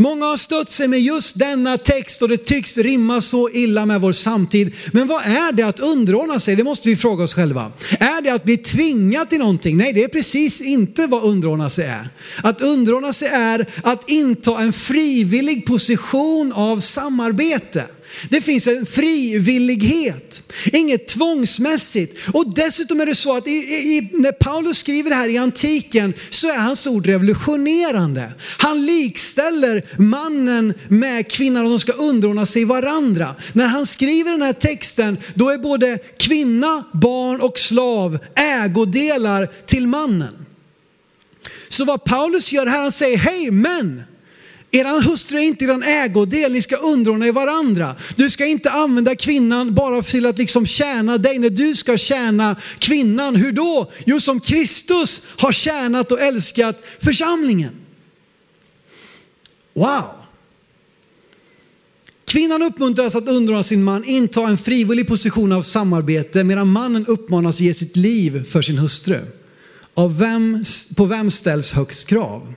Många 0.01 0.25
har 0.25 0.37
stött 0.37 0.69
sig 0.69 0.87
med 0.87 1.01
just 1.01 1.39
denna 1.39 1.77
text 1.77 2.21
och 2.21 2.29
det 2.29 2.37
tycks 2.37 2.77
rimma 2.77 3.21
så 3.21 3.49
illa 3.49 3.85
med 3.85 4.01
vår 4.01 4.11
samtid. 4.11 4.73
Men 4.93 5.07
vad 5.07 5.23
är 5.23 5.51
det 5.51 5.63
att 5.63 5.79
underordna 5.79 6.39
sig? 6.39 6.55
Det 6.55 6.63
måste 6.63 6.89
vi 6.89 6.95
fråga 6.95 7.23
oss 7.23 7.33
själva. 7.33 7.71
Är 7.99 8.21
det 8.21 8.29
att 8.29 8.43
bli 8.43 8.57
tvingad 8.57 9.29
till 9.29 9.39
någonting? 9.39 9.77
Nej, 9.77 9.93
det 9.93 10.03
är 10.03 10.07
precis 10.07 10.61
inte 10.61 11.07
vad 11.07 11.23
underordna 11.23 11.69
sig 11.69 11.85
är. 11.85 12.09
Att 12.43 12.61
underordna 12.61 13.13
sig 13.13 13.27
är 13.27 13.65
att 13.83 14.09
inta 14.09 14.59
en 14.59 14.73
frivillig 14.73 15.65
position 15.65 16.53
av 16.53 16.79
samarbete. 16.79 17.85
Det 18.29 18.41
finns 18.41 18.67
en 18.67 18.85
frivillighet, 18.85 20.43
inget 20.65 21.07
tvångsmässigt. 21.07 22.29
Och 22.33 22.53
dessutom 22.53 23.01
är 23.01 23.05
det 23.05 23.15
så 23.15 23.35
att 23.35 23.47
i, 23.47 23.51
i, 23.51 24.09
när 24.13 24.31
Paulus 24.31 24.77
skriver 24.77 25.09
det 25.09 25.15
här 25.15 25.29
i 25.29 25.37
antiken 25.37 26.13
så 26.29 26.47
är 26.47 26.57
hans 26.57 26.87
ord 26.87 27.05
revolutionerande. 27.05 28.33
Han 28.57 28.85
likställer 28.85 29.85
mannen 29.97 30.73
med 30.87 31.31
kvinnan 31.31 31.63
och 31.63 31.69
de 31.69 31.79
ska 31.79 31.91
underordna 31.91 32.45
sig 32.45 32.65
varandra. 32.65 33.35
När 33.53 33.67
han 33.67 33.85
skriver 33.85 34.31
den 34.31 34.41
här 34.41 34.53
texten 34.53 35.17
då 35.33 35.49
är 35.49 35.57
både 35.57 35.97
kvinna, 36.17 36.83
barn 36.93 37.41
och 37.41 37.59
slav 37.59 38.19
ägodelar 38.35 39.49
till 39.65 39.87
mannen. 39.87 40.45
Så 41.67 41.85
vad 41.85 42.03
Paulus 42.03 42.53
gör 42.53 42.65
här, 42.65 42.81
han 42.81 42.91
säger 42.91 43.17
hej 43.17 43.51
män, 43.51 44.03
Eran 44.71 45.03
hustru 45.03 45.37
är 45.37 45.43
inte 45.43 45.65
eran 45.65 45.83
ägodel, 45.83 46.51
ni 46.51 46.61
ska 46.61 46.75
underordna 46.75 47.27
er 47.27 47.31
varandra. 47.31 47.95
Du 48.15 48.29
ska 48.29 48.45
inte 48.45 48.71
använda 48.71 49.15
kvinnan 49.15 49.73
bara 49.73 50.01
till 50.01 50.25
att 50.25 50.37
liksom 50.37 50.65
tjäna 50.65 51.17
dig, 51.17 51.39
när 51.39 51.49
du 51.49 51.75
ska 51.75 51.97
tjäna 51.97 52.55
kvinnan. 52.79 53.35
Hur 53.35 53.51
då? 53.51 53.91
Jo, 54.05 54.19
som 54.19 54.39
Kristus 54.39 55.21
har 55.37 55.51
tjänat 55.51 56.11
och 56.11 56.21
älskat 56.21 56.83
församlingen. 56.99 57.71
Wow! 59.73 60.03
Kvinnan 62.31 62.63
uppmuntras 62.63 63.15
att 63.15 63.27
underordna 63.27 63.63
sin 63.63 63.83
man, 63.83 64.03
inta 64.03 64.47
en 64.47 64.57
frivillig 64.57 65.07
position 65.07 65.51
av 65.51 65.63
samarbete, 65.63 66.43
medan 66.43 66.67
mannen 66.67 67.05
uppmanas 67.05 67.59
ge 67.59 67.73
sitt 67.73 67.95
liv 67.95 68.45
för 68.45 68.61
sin 68.61 68.77
hustru. 68.77 69.21
Av 69.93 70.19
vem, 70.19 70.63
på 70.97 71.05
vem 71.05 71.31
ställs 71.31 71.71
högst 71.71 72.07
krav? 72.07 72.53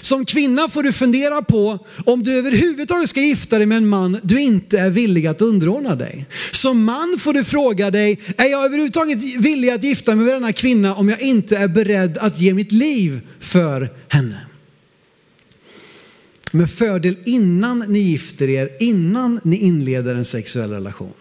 Som 0.00 0.26
kvinna 0.26 0.68
får 0.68 0.82
du 0.82 0.92
fundera 0.92 1.42
på 1.42 1.86
om 2.06 2.22
du 2.22 2.32
överhuvudtaget 2.38 3.08
ska 3.08 3.20
gifta 3.20 3.58
dig 3.58 3.66
med 3.66 3.78
en 3.78 3.86
man 3.86 4.20
du 4.22 4.40
inte 4.40 4.78
är 4.78 4.90
villig 4.90 5.26
att 5.26 5.42
underordna 5.42 5.94
dig. 5.94 6.26
Som 6.52 6.84
man 6.84 7.16
får 7.20 7.32
du 7.32 7.44
fråga 7.44 7.90
dig, 7.90 8.20
är 8.36 8.46
jag 8.46 8.64
överhuvudtaget 8.64 9.22
villig 9.38 9.70
att 9.70 9.84
gifta 9.84 10.14
mig 10.14 10.24
med 10.24 10.34
denna 10.34 10.52
kvinna 10.52 10.94
om 10.94 11.08
jag 11.08 11.20
inte 11.20 11.56
är 11.56 11.68
beredd 11.68 12.18
att 12.18 12.40
ge 12.40 12.54
mitt 12.54 12.72
liv 12.72 13.20
för 13.40 13.92
henne? 14.08 14.46
Med 16.52 16.70
fördel 16.70 17.16
innan 17.24 17.78
ni 17.78 17.98
gifter 17.98 18.48
er, 18.48 18.70
innan 18.80 19.40
ni 19.44 19.56
inleder 19.56 20.14
en 20.14 20.24
sexuell 20.24 20.70
relation. 20.70 21.12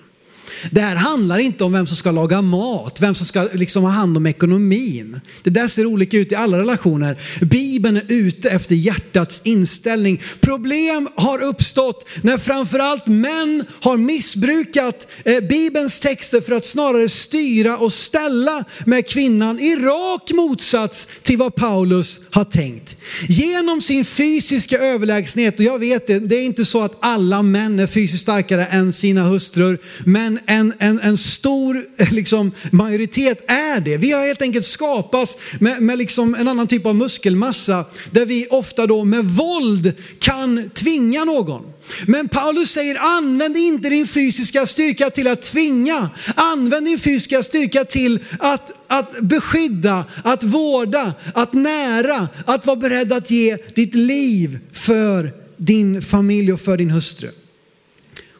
Det 0.72 0.82
här 0.82 0.96
handlar 0.96 1.38
inte 1.40 1.64
om 1.64 1.72
vem 1.72 1.88
som 1.88 1.98
ska 1.98 2.12
laga 2.12 2.42
mat, 2.42 3.02
vem 3.02 3.16
som 3.16 3.26
ska 3.26 3.48
liksom 3.54 3.84
ha 3.84 3.90
hand 3.90 4.18
om 4.18 4.26
ekonomin. 4.26 5.20
Det 5.44 5.50
där 5.50 5.68
ser 5.68 5.86
olika 5.86 6.18
ut 6.18 6.32
i 6.32 6.36
alla 6.36 6.60
relationer. 6.60 7.18
Bibeln 7.42 7.98
är 7.98 8.04
ute 8.08 8.50
efter 8.50 8.76
hjärtats 8.76 9.42
inställning. 9.44 10.22
Problem 10.42 11.10
har 11.16 11.44
uppstått 11.44 12.10
när 12.22 12.38
framförallt 12.38 13.08
män 13.08 13.66
har 13.82 13.98
missbrukat 13.98 15.08
eh, 15.26 15.40
Bibelns 15.40 16.00
texter 16.00 16.42
för 16.42 16.54
att 16.54 16.66
snarare 16.66 17.10
styra 17.10 17.78
och 17.78 17.94
ställa 17.94 18.64
med 18.86 19.08
kvinnan 19.08 19.60
i 19.60 19.76
rak 19.76 20.32
motsats 20.34 21.08
till 21.22 21.38
vad 21.38 21.56
Paulus 21.56 22.22
har 22.32 22.44
tänkt. 22.44 22.98
Genom 23.30 23.82
sin 23.82 24.06
fysiska 24.06 24.78
överlägsenhet, 24.78 25.60
och 25.60 25.66
jag 25.66 25.80
vet 25.80 26.08
det, 26.08 26.20
det 26.20 26.36
är 26.36 26.44
inte 26.44 26.66
så 26.66 26.82
att 26.82 26.98
alla 27.00 27.42
män 27.42 27.80
är 27.80 27.88
fysiskt 27.88 28.24
starkare 28.24 28.66
än 28.66 28.94
sina 28.94 29.24
hustrur, 29.24 29.80
men 30.06 30.40
en, 30.54 30.74
en, 30.80 31.00
en 31.00 31.18
stor 31.18 31.86
eh, 31.98 32.12
liksom, 32.12 32.52
majoritet 32.72 33.44
är 33.48 33.80
det. 33.80 33.98
Vi 33.98 34.12
har 34.12 34.26
helt 34.26 34.42
enkelt 34.42 34.66
skapats 34.66 35.38
med, 35.60 35.82
med 35.82 35.98
liksom 35.98 36.36
en 36.36 36.48
annan 36.48 36.68
typ 36.68 36.86
av 36.86 36.96
muskelmassa 36.96 37.86
där 38.12 38.26
vi 38.26 38.48
ofta 38.50 38.88
då 38.88 39.04
med 39.04 39.26
våld 39.26 39.94
kan 40.20 40.70
tvinga 40.70 41.26
någon. 41.26 41.64
Men 42.06 42.28
Paulus 42.30 42.70
säger 42.72 43.18
använd 43.18 43.58
inte 43.58 43.90
din 43.90 44.08
fysiska 44.08 44.66
styrka 44.66 45.10
till 45.10 45.28
att 45.28 45.42
tvinga. 45.42 46.10
Använd 46.36 46.86
din 46.86 47.00
fysiska 47.00 47.44
styrka 47.44 47.84
till 47.84 48.20
att, 48.40 48.72
att 48.88 49.22
beskydda, 49.22 50.06
att 50.24 50.44
vårda, 50.44 51.14
att 51.34 51.54
nära, 51.54 52.28
att 52.46 52.66
vara 52.66 52.76
beredd 52.78 53.14
att 53.14 53.32
ge 53.32 53.58
ditt 53.76 53.96
liv 53.96 54.60
för 54.74 55.34
din 55.58 56.02
familj 56.02 56.54
och 56.54 56.62
för 56.62 56.78
din 56.78 56.90
hustru. 56.90 57.30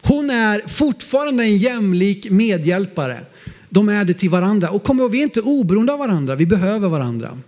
Hon 0.06 0.30
är 0.30 0.68
fortfarande 0.68 1.44
en 1.44 1.56
jämlik 1.56 2.30
medhjälpare. 2.30 3.20
De 3.68 3.88
är 3.88 4.04
det 4.04 4.14
till 4.14 4.30
varandra. 4.30 4.70
Och 4.70 4.84
kom 4.84 5.00
ihåg, 5.00 5.10
vi 5.10 5.18
är 5.18 5.22
inte 5.22 5.40
oberoende 5.40 5.92
av 5.92 5.98
varandra, 5.98 6.34
vi 6.34 6.46
behöver 6.46 6.88
varandra. 6.88 7.38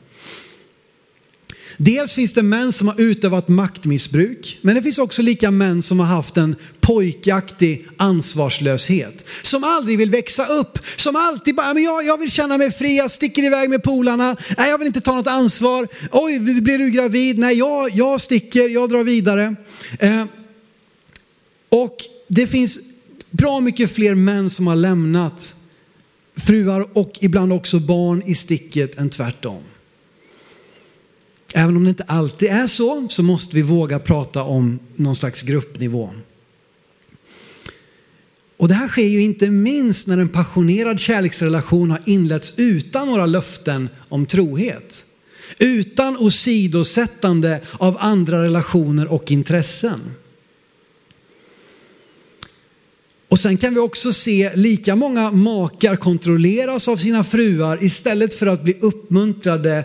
Dels 1.78 2.12
finns 2.12 2.34
det 2.34 2.42
män 2.42 2.72
som 2.72 2.88
har 2.88 3.00
utövat 3.00 3.48
maktmissbruk, 3.48 4.58
men 4.62 4.74
det 4.74 4.82
finns 4.82 4.98
också 4.98 5.22
lika 5.22 5.50
män 5.50 5.82
som 5.82 6.00
har 6.00 6.06
haft 6.06 6.36
en 6.36 6.56
pojkaktig 6.80 7.86
ansvarslöshet. 7.96 9.26
Som 9.42 9.64
aldrig 9.64 9.98
vill 9.98 10.10
växa 10.10 10.46
upp, 10.46 10.78
som 10.96 11.16
alltid 11.16 11.54
bara, 11.54 11.74
men 11.74 11.82
jag, 11.82 12.04
jag 12.04 12.18
vill 12.18 12.30
känna 12.30 12.58
mig 12.58 12.70
fri, 12.72 12.96
jag 12.96 13.10
sticker 13.10 13.42
iväg 13.42 13.70
med 13.70 13.82
polarna, 13.82 14.36
nej 14.58 14.70
jag 14.70 14.78
vill 14.78 14.86
inte 14.86 15.00
ta 15.00 15.14
något 15.14 15.26
ansvar, 15.26 15.88
oj 16.12 16.40
blir 16.40 16.78
du 16.78 16.90
gravid, 16.90 17.38
nej 17.38 17.58
jag, 17.58 17.90
jag 17.90 18.20
sticker, 18.20 18.68
jag 18.68 18.90
drar 18.90 19.04
vidare. 19.04 19.56
Eh, 19.98 20.24
och 21.68 21.96
det 22.28 22.46
finns 22.46 22.78
bra 23.30 23.60
mycket 23.60 23.90
fler 23.90 24.14
män 24.14 24.50
som 24.50 24.66
har 24.66 24.76
lämnat 24.76 25.56
fruar 26.36 26.86
och 26.98 27.12
ibland 27.20 27.52
också 27.52 27.80
barn 27.80 28.22
i 28.26 28.34
sticket 28.34 28.98
än 28.98 29.10
tvärtom. 29.10 29.62
Även 31.54 31.76
om 31.76 31.84
det 31.84 31.90
inte 31.90 32.04
alltid 32.04 32.48
är 32.48 32.66
så, 32.66 33.08
så 33.08 33.22
måste 33.22 33.56
vi 33.56 33.62
våga 33.62 33.98
prata 33.98 34.42
om 34.42 34.78
någon 34.96 35.16
slags 35.16 35.42
gruppnivå. 35.42 36.10
Och 38.56 38.68
det 38.68 38.74
här 38.74 38.88
sker 38.88 39.06
ju 39.06 39.22
inte 39.22 39.50
minst 39.50 40.08
när 40.08 40.18
en 40.18 40.28
passionerad 40.28 41.00
kärleksrelation 41.00 41.90
har 41.90 42.02
inletts 42.06 42.54
utan 42.56 43.08
några 43.08 43.26
löften 43.26 43.88
om 44.08 44.26
trohet. 44.26 45.04
Utan 45.58 46.16
åsidosättande 46.16 47.60
av 47.72 47.96
andra 48.00 48.42
relationer 48.42 49.12
och 49.12 49.30
intressen. 49.30 50.00
Och 53.28 53.38
sen 53.38 53.56
kan 53.56 53.74
vi 53.74 53.80
också 53.80 54.12
se 54.12 54.56
lika 54.56 54.96
många 54.96 55.30
makar 55.30 55.96
kontrolleras 55.96 56.88
av 56.88 56.96
sina 56.96 57.24
fruar 57.24 57.84
istället 57.84 58.34
för 58.34 58.46
att 58.46 58.62
bli 58.62 58.76
uppmuntrade 58.80 59.84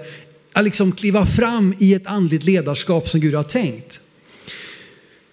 att 0.53 0.63
liksom 0.63 0.91
kliva 0.91 1.25
fram 1.25 1.73
i 1.79 1.93
ett 1.93 2.07
andligt 2.07 2.43
ledarskap 2.43 3.09
som 3.09 3.19
Gud 3.19 3.35
har 3.35 3.43
tänkt. 3.43 3.99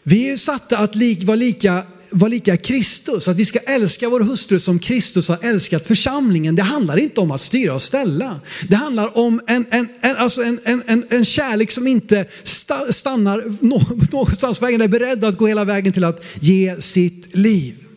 Vi 0.02 0.30
är 0.30 0.36
satta 0.36 0.78
att 0.78 0.96
vara 1.24 1.36
lika, 1.36 1.84
vara 2.10 2.28
lika 2.28 2.56
Kristus, 2.56 3.28
att 3.28 3.36
vi 3.36 3.44
ska 3.44 3.58
älska 3.58 4.08
vår 4.08 4.20
hustru 4.20 4.58
som 4.58 4.78
Kristus 4.78 5.28
har 5.28 5.38
älskat 5.42 5.86
församlingen. 5.86 6.56
Det 6.56 6.62
handlar 6.62 6.96
inte 6.96 7.20
om 7.20 7.30
att 7.30 7.40
styra 7.40 7.74
och 7.74 7.82
ställa. 7.82 8.40
Det 8.68 8.76
handlar 8.76 9.18
om 9.18 9.40
en, 9.46 9.66
en, 9.70 9.88
en, 10.00 10.16
alltså 10.16 10.42
en, 10.42 10.60
en, 10.64 11.04
en 11.08 11.24
kärlek 11.24 11.70
som 11.70 11.86
inte 11.86 12.26
stannar 12.90 13.64
någonstans 14.10 14.58
på 14.58 14.64
vägen, 14.64 14.80
är 14.80 14.88
beredd 14.88 15.24
att 15.24 15.38
gå 15.38 15.46
hela 15.46 15.64
vägen 15.64 15.92
till 15.92 16.04
att 16.04 16.24
ge 16.40 16.76
sitt 16.80 17.34
liv. 17.34 17.87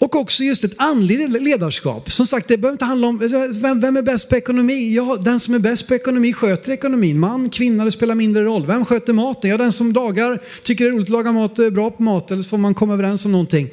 Och 0.00 0.16
också 0.16 0.44
just 0.44 0.64
ett 0.64 0.74
andligt 0.76 1.42
ledarskap. 1.42 2.12
Som 2.12 2.26
sagt, 2.26 2.48
det 2.48 2.58
behöver 2.58 2.74
inte 2.74 2.84
handla 2.84 3.06
om 3.06 3.20
alltså, 3.22 3.48
vem, 3.52 3.80
vem 3.80 3.96
är 3.96 4.02
bäst 4.02 4.28
på 4.28 4.36
ekonomi? 4.36 4.94
Ja, 4.94 5.16
den 5.24 5.40
som 5.40 5.54
är 5.54 5.58
bäst 5.58 5.88
på 5.88 5.94
ekonomi 5.94 6.32
sköter 6.32 6.72
ekonomin. 6.72 7.18
Man, 7.18 7.50
kvinna, 7.50 7.84
det 7.84 7.90
spelar 7.90 8.14
mindre 8.14 8.44
roll. 8.44 8.66
Vem 8.66 8.84
sköter 8.84 9.12
maten? 9.12 9.50
Ja, 9.50 9.56
den 9.56 9.72
som 9.72 9.92
dagar, 9.92 10.42
tycker 10.62 10.84
det 10.84 10.90
är 10.90 10.92
roligt 10.92 11.06
att 11.06 11.12
laga 11.12 11.32
mat, 11.32 11.58
är 11.58 11.70
bra 11.70 11.90
på 11.90 12.02
mat 12.02 12.30
eller 12.30 12.42
så 12.42 12.48
får 12.48 12.58
man 12.58 12.74
komma 12.74 12.92
överens 12.92 13.24
om 13.24 13.32
någonting. 13.32 13.68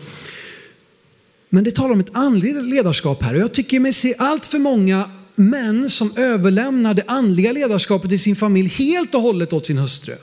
Men 1.49 1.63
det 1.63 1.75
talar 1.75 1.93
om 1.93 1.99
ett 1.99 2.15
andligt 2.15 2.63
ledarskap 2.63 3.23
här 3.23 3.35
och 3.35 3.41
jag 3.41 3.53
tycker 3.53 3.79
mig 3.79 3.93
se 3.93 4.15
allt 4.17 4.45
för 4.45 4.59
många 4.59 5.09
män 5.35 5.89
som 5.89 6.11
överlämnar 6.17 6.93
det 6.93 7.03
andliga 7.07 7.51
ledarskapet 7.51 8.11
i 8.11 8.17
sin 8.17 8.35
familj 8.35 8.69
helt 8.69 9.15
och 9.15 9.21
hållet 9.21 9.53
åt 9.53 9.65
sin 9.65 9.77
hustru. 9.77 10.15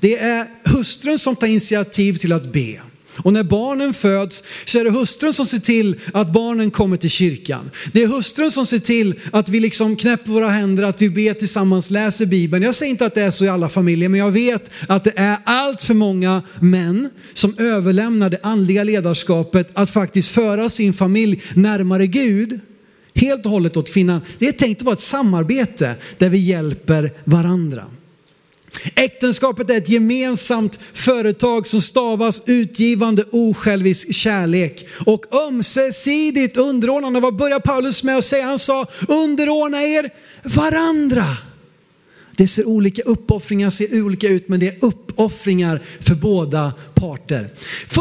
Det 0.00 0.18
är 0.18 0.46
hustrun 0.64 1.18
som 1.18 1.36
tar 1.36 1.46
initiativ 1.46 2.14
till 2.14 2.32
att 2.32 2.52
be. 2.52 2.80
Och 3.18 3.32
när 3.32 3.42
barnen 3.42 3.94
föds 3.94 4.44
så 4.64 4.78
är 4.78 4.84
det 4.84 4.90
hustrun 4.90 5.32
som 5.32 5.46
ser 5.46 5.58
till 5.58 5.96
att 6.12 6.32
barnen 6.32 6.70
kommer 6.70 6.96
till 6.96 7.10
kyrkan. 7.10 7.70
Det 7.92 8.02
är 8.02 8.08
hustrun 8.08 8.50
som 8.50 8.66
ser 8.66 8.78
till 8.78 9.14
att 9.32 9.48
vi 9.48 9.60
liksom 9.60 9.96
knäpper 9.96 10.30
våra 10.30 10.48
händer, 10.48 10.84
att 10.84 11.02
vi 11.02 11.10
ber 11.10 11.34
tillsammans, 11.34 11.90
läser 11.90 12.26
Bibeln. 12.26 12.64
Jag 12.64 12.74
säger 12.74 12.90
inte 12.90 13.06
att 13.06 13.14
det 13.14 13.22
är 13.22 13.30
så 13.30 13.44
i 13.44 13.48
alla 13.48 13.68
familjer, 13.68 14.08
men 14.08 14.20
jag 14.20 14.30
vet 14.30 14.70
att 14.88 15.04
det 15.04 15.12
är 15.16 15.36
allt 15.44 15.82
för 15.82 15.94
många 15.94 16.42
män 16.60 17.10
som 17.32 17.54
överlämnar 17.58 18.30
det 18.30 18.38
andliga 18.42 18.84
ledarskapet 18.84 19.70
att 19.72 19.90
faktiskt 19.90 20.30
föra 20.30 20.68
sin 20.68 20.94
familj 20.94 21.42
närmare 21.54 22.06
Gud 22.06 22.60
helt 23.14 23.46
och 23.46 23.52
hållet 23.52 23.76
åt 23.76 23.92
kvinnan. 23.92 24.20
Det 24.38 24.48
är 24.48 24.52
tänkt 24.52 24.80
att 24.80 24.84
vara 24.84 24.92
ett 24.92 25.00
samarbete 25.00 25.94
där 26.18 26.28
vi 26.28 26.38
hjälper 26.38 27.12
varandra. 27.24 27.84
Äktenskapet 28.94 29.70
är 29.70 29.76
ett 29.76 29.88
gemensamt 29.88 30.78
företag 30.92 31.66
som 31.66 31.80
stavas 31.80 32.42
utgivande 32.46 33.24
osjälvisk 33.32 34.14
kärlek 34.14 34.88
och 35.06 35.34
ömsesidigt 35.34 36.56
underordnande. 36.56 37.20
Vad 37.20 37.36
börjar 37.36 37.60
Paulus 37.60 38.02
med 38.02 38.18
att 38.18 38.24
säga? 38.24 38.44
Han 38.44 38.58
sa 38.58 38.86
underordna 39.08 39.82
er 39.82 40.10
varandra. 40.42 41.36
Det 42.36 42.48
ser 42.48 42.68
olika 42.68 43.02
uppoffringar 43.02 43.70
ser 43.70 44.02
olika 44.02 44.28
ut 44.28 44.48
men 44.48 44.60
det 44.60 44.68
är 44.68 44.76
uppoffringar 44.80 45.82
för 46.00 46.14
båda 46.14 46.72
parter. 46.94 47.50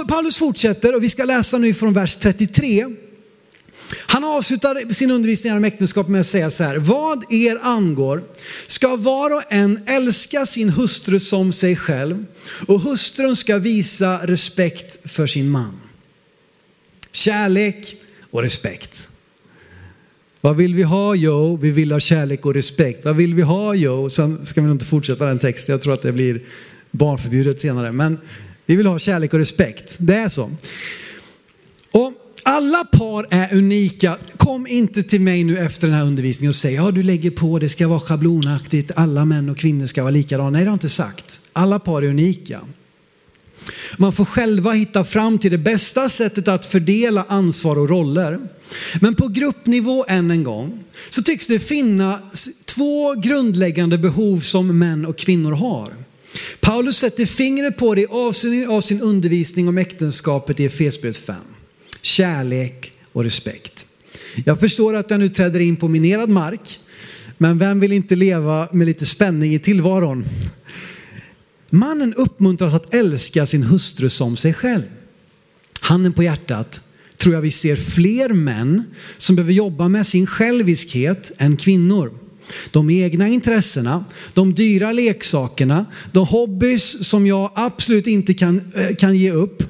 Paulus 0.08 0.38
fortsätter 0.38 0.96
och 0.96 1.04
vi 1.04 1.10
ska 1.10 1.26
läsa 1.26 1.58
nu 1.58 1.74
från 1.74 1.94
vers 1.94 2.18
33. 2.18 2.86
Han 3.96 4.24
avslutar 4.24 4.94
sin 4.94 5.12
undervisning 5.12 5.54
om 5.54 5.64
äktenskap 5.64 6.08
med 6.08 6.22
att 6.22 6.28
säga 6.28 6.50
så 6.50 6.64
här. 6.64 6.78
Vad 6.78 7.32
er 7.32 7.60
angår 7.62 8.24
ska 8.68 8.96
var 8.96 9.36
och 9.36 9.44
en 9.50 9.84
älska 9.88 10.46
sin 10.46 10.70
hustru 10.70 11.20
som 11.20 11.54
sig 11.54 11.76
själv 11.76 12.26
och 12.68 12.82
hustrun 12.82 13.36
ska 13.36 13.58
visa 13.58 14.20
respekt 14.24 15.12
för 15.12 15.28
sin 15.28 15.50
man. 15.50 15.80
Kärlek 17.12 17.96
och 18.32 18.42
respekt. 18.42 19.10
Vad 20.42 20.56
vill 20.56 20.76
vi 20.76 20.84
ha? 20.84 21.16
Jo, 21.16 21.56
vi 21.56 21.72
vill 21.72 21.92
ha 21.92 22.00
kärlek 22.00 22.46
och 22.46 22.54
respekt. 22.54 23.06
Vad 23.06 23.16
vill 23.16 23.34
vi 23.34 23.42
ha? 23.42 23.74
Jo, 23.74 24.10
sen 24.10 24.46
ska 24.46 24.62
vi 24.62 24.68
nog 24.68 24.76
inte 24.76 24.86
fortsätta 24.86 25.26
den 25.26 25.40
texten. 25.40 25.74
Jag 25.74 25.82
tror 25.82 25.94
att 25.94 26.02
det 26.02 26.12
blir 26.12 26.42
barnförbjudet 26.92 27.60
senare. 27.60 27.92
Men 27.92 28.18
vi 28.66 28.76
vill 28.76 28.86
ha 28.86 29.00
kärlek 29.00 29.34
och 29.34 29.40
respekt. 29.40 29.98
Det 30.00 30.16
är 30.16 30.30
så. 30.30 30.52
Och 31.92 32.14
alla 32.48 32.86
par 32.86 33.28
är 33.30 33.56
unika. 33.56 34.18
Kom 34.38 34.68
inte 34.68 35.04
till 35.04 35.22
mig 35.22 35.44
nu 35.44 35.58
efter 35.58 35.88
den 35.88 35.96
här 35.96 36.06
undervisningen 36.06 36.50
och 36.50 36.56
säg, 36.56 36.74
ja 36.74 36.92
du 36.92 37.04
lägger 37.04 37.32
på, 37.32 37.60
det 37.60 37.70
ska 37.70 37.88
vara 37.88 38.00
schablonaktigt, 38.00 38.92
alla 38.96 39.26
män 39.26 39.50
och 39.50 39.58
kvinnor 39.58 39.86
ska 39.86 40.02
vara 40.02 40.12
likadana. 40.12 40.50
Nej, 40.50 40.62
det 40.62 40.66
har 40.66 40.72
jag 40.72 40.76
inte 40.76 40.90
sagt. 40.90 41.42
Alla 41.54 41.80
par 41.80 42.02
är 42.02 42.08
unika. 42.08 42.62
Man 43.98 44.14
får 44.14 44.26
själva 44.26 44.72
hitta 44.72 45.04
fram 45.04 45.40
till 45.40 45.52
det 45.52 45.58
bästa 45.58 46.10
sättet 46.10 46.48
att 46.48 46.66
fördela 46.66 47.26
ansvar 47.28 47.80
och 47.80 47.90
roller. 47.90 48.40
Men 49.02 49.16
på 49.16 49.28
gruppnivå 49.28 50.06
än 50.08 50.32
en 50.32 50.44
gång 50.44 50.84
så 51.10 51.24
tycks 51.24 51.48
det 51.48 51.60
finnas 51.60 52.50
två 52.66 53.14
grundläggande 53.14 53.98
behov 53.98 54.40
som 54.40 54.80
män 54.80 55.06
och 55.06 55.18
kvinnor 55.18 55.52
har. 55.52 55.94
Paulus 56.60 56.98
sätter 56.98 57.26
fingret 57.26 57.78
på 57.78 57.96
det 57.96 58.02
i 58.02 58.08
avsnitt 58.08 58.70
av 58.70 58.82
sin 58.82 59.02
undervisning 59.02 59.68
om 59.68 59.78
äktenskapet 59.78 60.60
i 60.60 60.66
Efesierbrevet 60.66 61.18
5 61.18 61.36
kärlek 62.08 62.92
och 63.14 63.24
respekt. 63.24 63.86
Jag 64.46 64.60
förstår 64.60 64.96
att 64.96 65.12
jag 65.12 65.20
nu 65.20 65.30
träder 65.30 65.60
in 65.60 65.76
på 65.76 65.88
minerad 65.88 66.30
mark, 66.30 66.80
men 67.38 67.58
vem 67.58 67.80
vill 67.80 67.92
inte 67.92 68.16
leva 68.16 68.68
med 68.72 68.88
lite 68.88 69.06
spänning 69.06 69.56
i 69.56 69.60
tillvaron? 69.60 70.26
Mannen 71.70 72.14
uppmuntras 72.14 72.74
att 72.74 72.94
älska 72.94 73.46
sin 73.46 73.64
hustru 73.64 74.10
som 74.10 74.38
sig 74.38 74.54
själv. 74.54 74.84
Handen 75.80 76.14
på 76.14 76.24
hjärtat 76.24 76.82
tror 77.18 77.36
jag 77.36 77.42
vi 77.42 77.52
ser 77.52 77.76
fler 77.76 78.30
män 78.30 78.84
som 79.18 79.36
behöver 79.36 79.54
jobba 79.54 79.88
med 79.88 80.08
sin 80.08 80.28
själviskhet 80.28 81.32
än 81.38 81.58
kvinnor. 81.58 82.14
De 82.72 82.90
egna 82.90 83.28
intressena, 83.28 84.06
de 84.34 84.54
dyra 84.54 84.92
leksakerna, 84.92 85.86
de 86.12 86.28
hobbys 86.28 87.08
som 87.08 87.28
jag 87.28 87.52
absolut 87.56 88.08
inte 88.08 88.34
kan, 88.34 88.72
eh, 88.76 88.96
kan 88.96 89.18
ge 89.18 89.32
upp. 89.32 89.64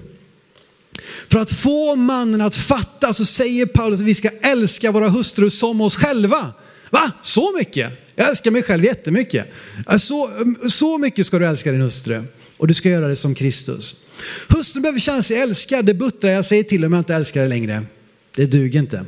För 1.31 1.39
att 1.39 1.51
få 1.51 1.95
mannen 1.95 2.41
att 2.41 2.55
fatta 2.55 3.13
så 3.13 3.25
säger 3.25 3.65
Paulus 3.65 3.99
att 3.99 4.05
vi 4.05 4.15
ska 4.15 4.29
älska 4.41 4.91
våra 4.91 5.09
hustrur 5.09 5.49
som 5.49 5.81
oss 5.81 5.95
själva. 5.95 6.53
Va? 6.89 7.11
Så 7.21 7.57
mycket? 7.57 7.91
Jag 8.15 8.29
älskar 8.29 8.51
mig 8.51 8.63
själv 8.63 8.85
jättemycket. 8.85 9.47
Så, 9.97 10.29
så 10.69 10.97
mycket 10.97 11.27
ska 11.27 11.39
du 11.39 11.45
älska 11.45 11.71
din 11.71 11.81
hustru. 11.81 12.23
Och 12.57 12.67
du 12.67 12.73
ska 12.73 12.89
göra 12.89 13.07
det 13.07 13.15
som 13.15 13.35
Kristus. 13.35 13.95
Hustrun 14.47 14.81
behöver 14.81 14.99
känna 14.99 15.21
sig 15.21 15.37
älskad, 15.37 15.85
det 15.85 15.93
buttrar 15.93 16.31
jag 16.31 16.45
säger 16.45 16.63
till 16.63 16.85
om 16.85 16.93
jag 16.93 16.99
inte 16.99 17.15
älskar 17.15 17.41
det 17.41 17.47
längre. 17.47 17.83
Det 18.35 18.45
duger 18.45 18.79
inte. 18.79 19.05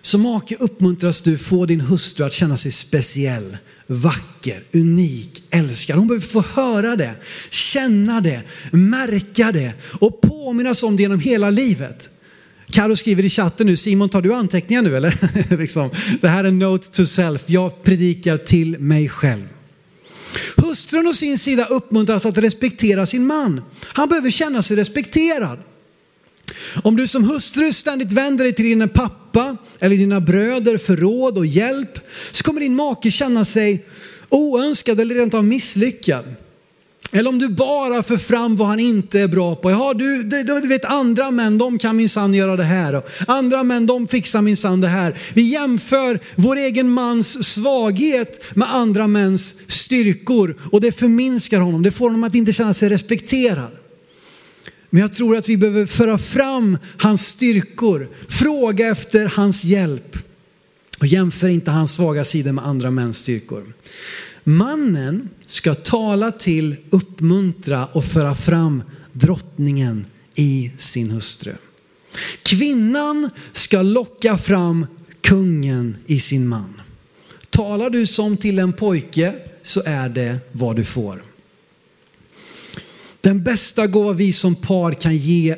Som 0.00 0.20
make 0.20 0.56
uppmuntras 0.56 1.20
du 1.20 1.38
få 1.38 1.66
din 1.66 1.80
hustru 1.80 2.24
att 2.24 2.32
känna 2.32 2.56
sig 2.56 2.72
speciell, 2.72 3.56
vacker, 3.86 4.62
unik, 4.72 5.42
älskad. 5.50 5.96
Hon 5.96 6.08
behöver 6.08 6.26
få 6.26 6.44
höra 6.54 6.96
det, 6.96 7.14
känna 7.50 8.20
det, 8.20 8.42
märka 8.72 9.52
det 9.52 9.72
och 10.00 10.20
påminnas 10.20 10.82
om 10.82 10.96
det 10.96 11.02
genom 11.02 11.20
hela 11.20 11.50
livet. 11.50 12.08
Karo 12.70 12.96
skriver 12.96 13.24
i 13.24 13.28
chatten 13.28 13.66
nu, 13.66 13.76
Simon 13.76 14.08
tar 14.08 14.22
du 14.22 14.34
anteckningar 14.34 14.82
nu 14.82 14.96
eller? 14.96 15.56
liksom. 15.58 15.90
Det 16.20 16.28
här 16.28 16.44
är 16.44 16.50
note 16.50 16.90
to 16.90 17.06
self, 17.06 17.42
jag 17.46 17.82
predikar 17.82 18.36
till 18.36 18.78
mig 18.78 19.08
själv. 19.08 19.48
Hustrun 20.56 21.06
å 21.06 21.12
sin 21.12 21.38
sida 21.38 21.64
uppmuntras 21.64 22.26
att 22.26 22.38
respektera 22.38 23.06
sin 23.06 23.26
man. 23.26 23.62
Han 23.82 24.08
behöver 24.08 24.30
känna 24.30 24.62
sig 24.62 24.76
respekterad. 24.76 25.58
Om 26.82 26.96
du 26.96 27.06
som 27.06 27.24
hustru 27.24 27.72
ständigt 27.72 28.12
vänder 28.12 28.44
dig 28.44 28.54
till 28.54 28.64
din 28.64 28.88
pappa 28.88 29.56
eller 29.78 29.96
dina 29.96 30.20
bröder 30.20 30.78
för 30.78 30.96
råd 30.96 31.38
och 31.38 31.46
hjälp 31.46 31.98
så 32.32 32.44
kommer 32.44 32.60
din 32.60 32.74
make 32.74 33.10
känna 33.10 33.44
sig 33.44 33.84
oönskad 34.28 35.00
eller 35.00 35.14
rent 35.14 35.34
av 35.34 35.44
misslyckad. 35.44 36.24
Eller 37.12 37.30
om 37.30 37.38
du 37.38 37.48
bara 37.48 38.02
för 38.02 38.16
fram 38.16 38.56
vad 38.56 38.68
han 38.68 38.80
inte 38.80 39.20
är 39.20 39.28
bra 39.28 39.56
på. 39.56 39.70
Ja, 39.70 39.94
du, 39.94 40.22
du, 40.22 40.42
du 40.42 40.68
vet 40.68 40.84
andra 40.84 41.30
män, 41.30 41.58
de 41.58 41.78
kan 41.78 41.96
minsann 41.96 42.34
göra 42.34 42.56
det 42.56 42.64
här. 42.64 43.02
Andra 43.26 43.62
män, 43.62 43.86
de 43.86 44.08
fixar 44.08 44.42
minsann 44.42 44.80
det 44.80 44.88
här. 44.88 45.18
Vi 45.34 45.42
jämför 45.42 46.20
vår 46.34 46.56
egen 46.56 46.90
mans 46.90 47.44
svaghet 47.44 48.44
med 48.54 48.74
andra 48.74 49.06
mäns 49.06 49.54
styrkor. 49.68 50.56
Och 50.72 50.80
det 50.80 50.92
förminskar 50.92 51.60
honom, 51.60 51.82
det 51.82 51.92
får 51.92 52.04
honom 52.04 52.24
att 52.24 52.34
inte 52.34 52.52
känna 52.52 52.74
sig 52.74 52.88
respekterad. 52.88 53.70
Men 54.90 55.00
jag 55.00 55.12
tror 55.12 55.36
att 55.36 55.48
vi 55.48 55.56
behöver 55.56 55.86
föra 55.86 56.18
fram 56.18 56.78
hans 56.98 57.26
styrkor, 57.26 58.08
fråga 58.28 58.88
efter 58.88 59.26
hans 59.26 59.64
hjälp. 59.64 60.16
Och 61.00 61.06
jämför 61.06 61.48
inte 61.48 61.70
hans 61.70 61.94
svaga 61.94 62.24
sidor 62.24 62.52
med 62.52 62.66
andra 62.66 62.90
mäns 62.90 63.18
styrkor. 63.18 63.74
Mannen 64.44 65.28
ska 65.46 65.74
tala 65.74 66.32
till, 66.32 66.76
uppmuntra 66.90 67.86
och 67.86 68.04
föra 68.04 68.34
fram 68.34 68.82
drottningen 69.12 70.06
i 70.34 70.70
sin 70.76 71.10
hustru. 71.10 71.52
Kvinnan 72.42 73.30
ska 73.52 73.82
locka 73.82 74.38
fram 74.38 74.86
kungen 75.20 75.96
i 76.06 76.20
sin 76.20 76.48
man. 76.48 76.80
Talar 77.50 77.90
du 77.90 78.06
som 78.06 78.36
till 78.36 78.58
en 78.58 78.72
pojke 78.72 79.34
så 79.62 79.82
är 79.84 80.08
det 80.08 80.38
vad 80.52 80.76
du 80.76 80.84
får. 80.84 81.25
Den 83.26 83.42
bästa 83.42 83.86
gåva 83.86 84.12
vi 84.12 84.32
som 84.32 84.54
par 84.54 84.92
kan 84.92 85.16
ge 85.16 85.56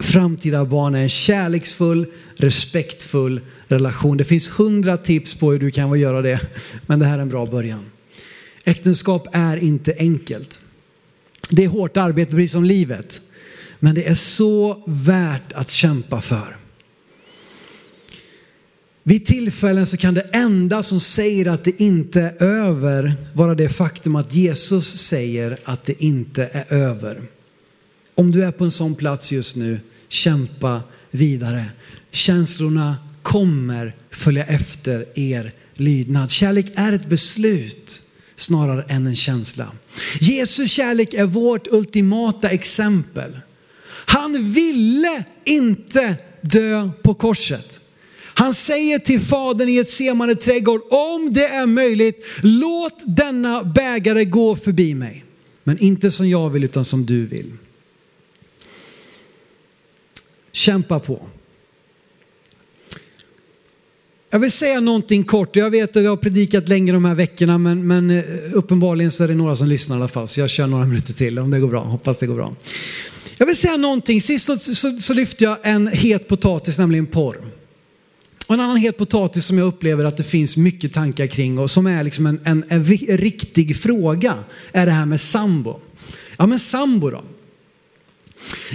framtida 0.00 0.64
barn 0.64 0.94
är 0.94 1.02
en 1.02 1.08
kärleksfull, 1.08 2.06
respektfull 2.36 3.40
relation. 3.68 4.16
Det 4.16 4.24
finns 4.24 4.50
hundra 4.50 4.96
tips 4.96 5.34
på 5.34 5.52
hur 5.52 5.58
du 5.58 5.70
kan 5.70 6.00
göra 6.00 6.22
det, 6.22 6.40
men 6.86 6.98
det 6.98 7.06
här 7.06 7.18
är 7.18 7.22
en 7.22 7.28
bra 7.28 7.46
början. 7.46 7.84
Äktenskap 8.64 9.28
är 9.32 9.56
inte 9.56 9.94
enkelt. 9.98 10.60
Det 11.50 11.64
är 11.64 11.68
hårt 11.68 11.96
arbete, 11.96 12.30
precis 12.30 12.52
som 12.52 12.64
livet. 12.64 13.20
Men 13.78 13.94
det 13.94 14.08
är 14.08 14.14
så 14.14 14.84
värt 14.86 15.52
att 15.52 15.70
kämpa 15.70 16.20
för. 16.20 16.56
Vid 19.06 19.26
tillfällen 19.26 19.86
så 19.86 19.96
kan 19.96 20.14
det 20.14 20.28
enda 20.32 20.82
som 20.82 21.00
säger 21.00 21.46
att 21.46 21.64
det 21.64 21.80
inte 21.80 22.20
är 22.20 22.42
över 22.42 23.16
vara 23.32 23.54
det 23.54 23.68
faktum 23.68 24.16
att 24.16 24.34
Jesus 24.34 24.96
säger 24.96 25.58
att 25.64 25.84
det 25.84 26.02
inte 26.02 26.48
är 26.52 26.72
över. 26.72 27.22
Om 28.14 28.30
du 28.30 28.44
är 28.44 28.52
på 28.52 28.64
en 28.64 28.70
sån 28.70 28.94
plats 28.94 29.32
just 29.32 29.56
nu, 29.56 29.80
kämpa 30.08 30.82
vidare. 31.10 31.64
Känslorna 32.10 32.96
kommer 33.22 33.96
följa 34.10 34.44
efter 34.44 35.18
er 35.18 35.52
lydnad. 35.74 36.30
Kärlek 36.30 36.66
är 36.74 36.92
ett 36.92 37.06
beslut 37.06 38.02
snarare 38.36 38.82
än 38.88 39.06
en 39.06 39.16
känsla. 39.16 39.72
Jesu 40.20 40.68
kärlek 40.68 41.14
är 41.14 41.26
vårt 41.26 41.66
ultimata 41.66 42.50
exempel. 42.50 43.40
Han 44.06 44.52
ville 44.52 45.24
inte 45.44 46.16
dö 46.40 46.90
på 47.02 47.14
korset. 47.14 47.80
Han 48.34 48.54
säger 48.54 48.98
till 48.98 49.20
fadern 49.20 49.68
i 49.68 49.78
ett 49.78 49.88
semande 49.88 50.34
trädgård, 50.34 50.80
om 50.90 51.32
det 51.32 51.46
är 51.46 51.66
möjligt, 51.66 52.26
låt 52.42 53.02
denna 53.06 53.64
bägare 53.64 54.24
gå 54.24 54.56
förbi 54.56 54.94
mig. 54.94 55.24
Men 55.64 55.78
inte 55.78 56.10
som 56.10 56.28
jag 56.28 56.50
vill 56.50 56.64
utan 56.64 56.84
som 56.84 57.06
du 57.06 57.26
vill. 57.26 57.52
Kämpa 60.52 61.00
på. 61.00 61.26
Jag 64.30 64.38
vill 64.38 64.52
säga 64.52 64.80
någonting 64.80 65.24
kort. 65.24 65.56
Jag 65.56 65.70
vet 65.70 65.96
att 65.96 66.02
jag 66.02 66.10
har 66.10 66.16
predikat 66.16 66.68
länge 66.68 66.92
de 66.92 67.04
här 67.04 67.14
veckorna 67.14 67.58
men, 67.58 67.86
men 67.86 68.10
eh, 68.10 68.24
uppenbarligen 68.52 69.10
så 69.10 69.24
är 69.24 69.28
det 69.28 69.34
några 69.34 69.56
som 69.56 69.68
lyssnar 69.68 69.96
i 69.96 69.98
alla 69.98 70.08
fall. 70.08 70.28
Så 70.28 70.40
jag 70.40 70.50
kör 70.50 70.66
några 70.66 70.84
minuter 70.84 71.12
till 71.12 71.38
om 71.38 71.50
det 71.50 71.60
går 71.60 71.68
bra. 71.68 71.84
Hoppas 71.84 72.18
det 72.18 72.26
går 72.26 72.34
bra. 72.34 72.54
Jag 73.38 73.46
vill 73.46 73.56
säga 73.56 73.76
någonting. 73.76 74.20
Sist 74.20 74.44
så, 74.44 74.56
så, 74.56 75.00
så 75.00 75.14
lyfte 75.14 75.44
jag 75.44 75.58
en 75.62 75.86
het 75.86 76.28
potatis, 76.28 76.78
nämligen 76.78 77.06
porr. 77.06 77.36
Och 78.46 78.54
en 78.54 78.60
annan 78.60 78.76
het 78.76 78.96
potatis 78.96 79.46
som 79.46 79.58
jag 79.58 79.66
upplever 79.66 80.04
att 80.04 80.16
det 80.16 80.24
finns 80.24 80.56
mycket 80.56 80.92
tankar 80.92 81.26
kring 81.26 81.58
och 81.58 81.70
som 81.70 81.86
är 81.86 82.02
liksom 82.02 82.26
en, 82.26 82.40
en, 82.44 82.64
en 82.68 82.84
riktig 83.18 83.76
fråga 83.76 84.38
är 84.72 84.86
det 84.86 84.92
här 84.92 85.06
med 85.06 85.20
sambo. 85.20 85.80
Ja 86.36 86.46
men 86.46 86.58
sambo 86.58 87.10
då. 87.10 87.22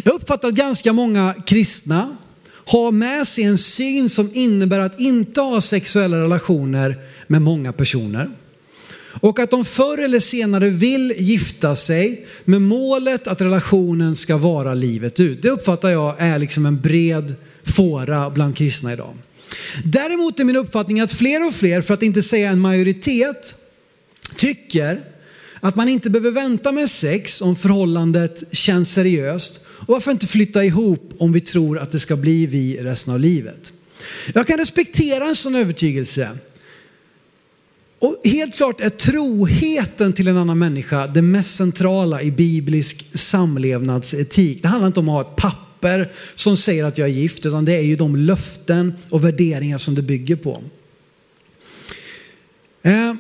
Jag 0.03 0.13
uppfattar 0.13 0.47
att 0.47 0.53
ganska 0.53 0.93
många 0.93 1.35
kristna 1.45 2.17
har 2.65 2.91
med 2.91 3.27
sig 3.27 3.43
en 3.43 3.57
syn 3.57 4.09
som 4.09 4.31
innebär 4.33 4.79
att 4.79 4.99
inte 4.99 5.41
ha 5.41 5.61
sexuella 5.61 6.17
relationer 6.17 6.97
med 7.27 7.41
många 7.41 7.73
personer. 7.73 8.31
Och 9.21 9.39
att 9.39 9.51
de 9.51 9.65
förr 9.65 10.03
eller 10.03 10.19
senare 10.19 10.69
vill 10.69 11.13
gifta 11.17 11.75
sig 11.75 12.27
med 12.45 12.61
målet 12.61 13.27
att 13.27 13.41
relationen 13.41 14.15
ska 14.15 14.37
vara 14.37 14.73
livet 14.73 15.19
ut. 15.19 15.41
Det 15.41 15.49
uppfattar 15.49 15.89
jag 15.89 16.15
är 16.17 16.39
liksom 16.39 16.65
en 16.65 16.81
bred 16.81 17.35
fåra 17.63 18.29
bland 18.29 18.57
kristna 18.57 18.93
idag. 18.93 19.13
Däremot 19.83 20.39
är 20.39 20.43
min 20.43 20.55
uppfattning 20.55 20.99
att 20.99 21.13
fler 21.13 21.47
och 21.47 21.55
fler, 21.55 21.81
för 21.81 21.93
att 21.93 22.03
inte 22.03 22.21
säga 22.21 22.49
en 22.49 22.59
majoritet, 22.59 23.55
tycker 24.35 25.03
att 25.59 25.75
man 25.75 25.89
inte 25.89 26.09
behöver 26.09 26.31
vänta 26.31 26.71
med 26.71 26.89
sex 26.89 27.41
om 27.41 27.55
förhållandet 27.55 28.43
känns 28.55 28.93
seriöst. 28.93 29.65
Och 29.67 29.87
varför 29.87 30.11
inte 30.11 30.27
flytta 30.27 30.63
ihop 30.63 31.13
om 31.17 31.31
vi 31.31 31.41
tror 31.41 31.79
att 31.79 31.91
det 31.91 31.99
ska 31.99 32.15
bli 32.15 32.45
vi 32.45 32.77
resten 32.77 33.13
av 33.13 33.19
livet. 33.19 33.73
Jag 34.33 34.47
kan 34.47 34.57
respektera 34.57 35.25
en 35.25 35.35
sån 35.35 35.55
övertygelse. 35.55 36.29
Och 37.99 38.21
helt 38.23 38.55
klart 38.55 38.81
är 38.81 38.89
troheten 38.89 40.13
till 40.13 40.27
en 40.27 40.37
annan 40.37 40.59
människa 40.59 41.07
det 41.07 41.21
mest 41.21 41.55
centrala 41.55 42.21
i 42.21 42.31
biblisk 42.31 43.19
samlevnadsetik. 43.19 44.61
Det 44.61 44.67
handlar 44.67 44.87
inte 44.87 44.99
om 44.99 45.09
att 45.09 45.25
ha 45.25 45.31
ett 45.31 45.37
papper 45.37 45.68
som 46.35 46.57
säger 46.57 46.83
att 46.83 46.97
jag 46.97 47.07
är 47.07 47.13
gift, 47.13 47.45
utan 47.45 47.65
det 47.65 47.73
är 47.73 47.81
ju 47.81 47.95
de 47.95 48.15
löften 48.15 48.93
och 49.09 49.23
värderingar 49.23 49.77
som 49.77 49.95
det 49.95 50.01
bygger 50.01 50.35
på. 50.35 50.63
Eh, 52.81 53.13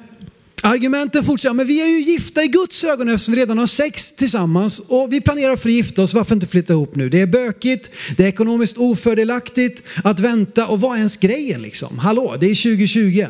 Argumenten 0.61 1.25
fortsätter, 1.25 1.53
men 1.53 1.67
vi 1.67 1.81
är 1.81 1.87
ju 1.87 2.11
gifta 2.11 2.43
i 2.43 2.47
Guds 2.47 2.83
ögon 2.83 3.09
eftersom 3.09 3.33
vi 3.33 3.41
redan 3.41 3.57
har 3.57 3.67
sex 3.67 4.13
tillsammans 4.13 4.79
och 4.79 5.13
vi 5.13 5.21
planerar 5.21 5.55
för 5.55 5.69
att 5.69 5.75
gifta 5.75 6.01
oss, 6.01 6.13
varför 6.13 6.35
inte 6.35 6.47
flytta 6.47 6.73
ihop 6.73 6.95
nu? 6.95 7.09
Det 7.09 7.21
är 7.21 7.27
bökigt, 7.27 7.89
det 8.17 8.23
är 8.23 8.27
ekonomiskt 8.27 8.77
ofördelaktigt 8.77 9.83
att 10.03 10.19
vänta 10.19 10.67
och 10.67 10.81
vad 10.81 10.93
är 10.93 10.97
ens 10.97 11.17
grejen 11.17 11.61
liksom? 11.61 11.99
Hallå, 11.99 12.37
det 12.39 12.45
är 12.45 12.55
2020. 12.55 13.25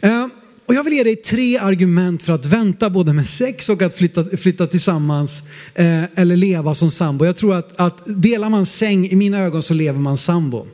Eh, 0.00 0.26
och 0.68 0.74
jag 0.74 0.84
vill 0.84 0.92
ge 0.92 1.04
dig 1.04 1.16
tre 1.16 1.58
argument 1.58 2.22
för 2.22 2.32
att 2.32 2.46
vänta 2.46 2.90
både 2.90 3.12
med 3.12 3.28
sex 3.28 3.68
och 3.68 3.82
att 3.82 3.94
flytta, 3.94 4.24
flytta 4.36 4.66
tillsammans 4.66 5.42
eh, 5.74 6.04
eller 6.14 6.36
leva 6.36 6.74
som 6.74 6.90
sambo. 6.90 7.24
Jag 7.24 7.36
tror 7.36 7.56
att, 7.56 7.80
att 7.80 8.22
delar 8.22 8.48
man 8.48 8.66
säng, 8.66 9.06
i 9.06 9.16
mina 9.16 9.38
ögon 9.38 9.62
så 9.62 9.74
lever 9.74 9.98
man 9.98 10.16
sambo. 10.16 10.66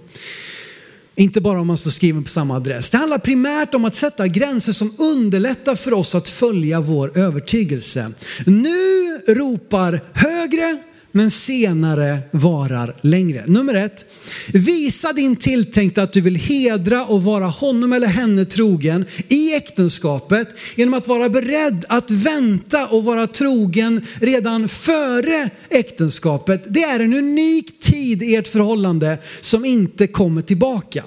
Inte 1.16 1.40
bara 1.40 1.60
om 1.60 1.66
man 1.66 1.76
står 1.76 1.90
skriven 1.90 2.24
på 2.24 2.30
samma 2.30 2.56
adress. 2.56 2.90
Det 2.90 2.96
handlar 2.96 3.18
primärt 3.18 3.74
om 3.74 3.84
att 3.84 3.94
sätta 3.94 4.28
gränser 4.28 4.72
som 4.72 4.94
underlättar 4.98 5.74
för 5.74 5.92
oss 5.92 6.14
att 6.14 6.28
följa 6.28 6.80
vår 6.80 7.18
övertygelse. 7.18 8.12
Nu 8.46 9.18
ropar 9.28 10.00
högre 10.12 10.82
men 11.16 11.30
senare 11.30 12.18
varar 12.30 12.96
längre. 13.00 13.44
Nummer 13.46 13.74
ett, 13.74 14.04
visa 14.52 15.12
din 15.12 15.36
tilltänkta 15.36 16.02
att 16.02 16.12
du 16.12 16.20
vill 16.20 16.36
hedra 16.36 17.04
och 17.04 17.22
vara 17.22 17.46
honom 17.46 17.92
eller 17.92 18.06
henne 18.06 18.44
trogen 18.44 19.04
i 19.28 19.54
äktenskapet 19.54 20.48
genom 20.76 20.94
att 20.94 21.08
vara 21.08 21.28
beredd 21.28 21.84
att 21.88 22.10
vänta 22.10 22.86
och 22.86 23.04
vara 23.04 23.26
trogen 23.26 24.06
redan 24.20 24.68
före 24.68 25.50
äktenskapet. 25.70 26.64
Det 26.68 26.82
är 26.82 27.00
en 27.00 27.14
unik 27.14 27.80
tid 27.80 28.22
i 28.22 28.36
ert 28.36 28.48
förhållande 28.48 29.18
som 29.40 29.64
inte 29.64 30.06
kommer 30.06 30.42
tillbaka. 30.42 31.04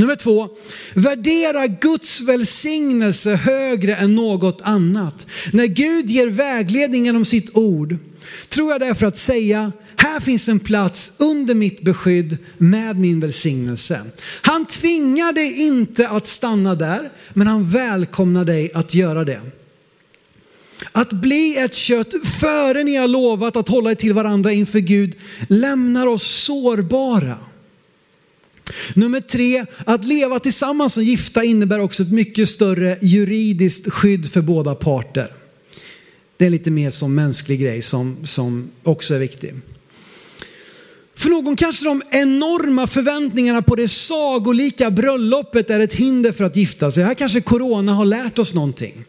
Nummer 0.00 0.16
två, 0.16 0.48
värdera 0.94 1.66
Guds 1.66 2.20
välsignelse 2.20 3.34
högre 3.34 3.94
än 3.94 4.14
något 4.14 4.60
annat. 4.62 5.26
När 5.52 5.66
Gud 5.66 6.10
ger 6.10 6.26
vägledning 6.26 7.04
genom 7.06 7.24
sitt 7.24 7.56
ord 7.56 7.96
tror 8.48 8.70
jag 8.70 8.80
därför 8.80 9.06
att 9.06 9.16
säga, 9.16 9.72
här 9.96 10.20
finns 10.20 10.48
en 10.48 10.60
plats 10.60 11.12
under 11.18 11.54
mitt 11.54 11.82
beskydd 11.82 12.38
med 12.58 12.98
min 12.98 13.20
välsignelse. 13.20 14.00
Han 14.42 14.66
tvingar 14.66 15.32
dig 15.32 15.62
inte 15.62 16.08
att 16.08 16.26
stanna 16.26 16.74
där, 16.74 17.10
men 17.34 17.46
han 17.46 17.70
välkomnar 17.70 18.44
dig 18.44 18.70
att 18.74 18.94
göra 18.94 19.24
det. 19.24 19.40
Att 20.92 21.12
bli 21.12 21.56
ett 21.56 21.74
kött 21.74 22.14
före 22.40 22.84
ni 22.84 22.96
har 22.96 23.08
lovat 23.08 23.56
att 23.56 23.68
hålla 23.68 23.90
er 23.90 23.94
till 23.94 24.12
varandra 24.12 24.52
inför 24.52 24.78
Gud 24.78 25.14
lämnar 25.48 26.06
oss 26.06 26.22
sårbara. 26.22 27.49
Nummer 28.94 29.20
tre, 29.20 29.66
att 29.86 30.04
leva 30.04 30.38
tillsammans 30.38 30.94
som 30.94 31.04
gifta 31.04 31.44
innebär 31.44 31.80
också 31.80 32.02
ett 32.02 32.12
mycket 32.12 32.48
större 32.48 32.98
juridiskt 33.02 33.92
skydd 33.92 34.32
för 34.32 34.42
båda 34.42 34.74
parter. 34.74 35.32
Det 36.36 36.46
är 36.46 36.50
lite 36.50 36.70
mer 36.70 36.90
som 36.90 37.14
mänsklig 37.14 37.60
grej 37.60 37.82
som, 37.82 38.16
som 38.24 38.70
också 38.82 39.14
är 39.14 39.18
viktig. 39.18 39.54
Någon 41.42 41.56
kanske 41.56 41.84
de 41.84 42.02
enorma 42.10 42.86
förväntningarna 42.86 43.62
på 43.62 43.76
det 43.76 43.88
sagolika 43.88 44.90
bröllopet 44.90 45.70
är 45.70 45.80
ett 45.80 45.94
hinder 45.94 46.32
för 46.32 46.44
att 46.44 46.56
gifta 46.56 46.90
sig. 46.90 47.04
Här 47.04 47.14
kanske 47.14 47.40
corona 47.40 47.94
har 47.94 48.04
lärt 48.04 48.38
oss 48.38 48.54
någonting. 48.54 49.04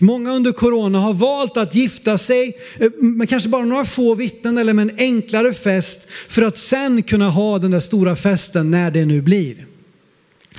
Många 0.00 0.32
under 0.32 0.52
corona 0.52 0.98
har 0.98 1.12
valt 1.12 1.56
att 1.56 1.74
gifta 1.74 2.18
sig 2.18 2.56
eh, 2.78 2.90
med 2.98 3.28
kanske 3.28 3.48
bara 3.48 3.64
några 3.64 3.84
få 3.84 4.14
vittnen 4.14 4.58
eller 4.58 4.72
med 4.72 4.90
en 4.90 4.98
enklare 4.98 5.52
fest 5.52 6.08
för 6.28 6.42
att 6.42 6.56
sen 6.56 7.02
kunna 7.02 7.30
ha 7.30 7.58
den 7.58 7.70
där 7.70 7.80
stora 7.80 8.16
festen 8.16 8.70
när 8.70 8.90
det 8.90 9.04
nu 9.04 9.22
blir. 9.22 9.71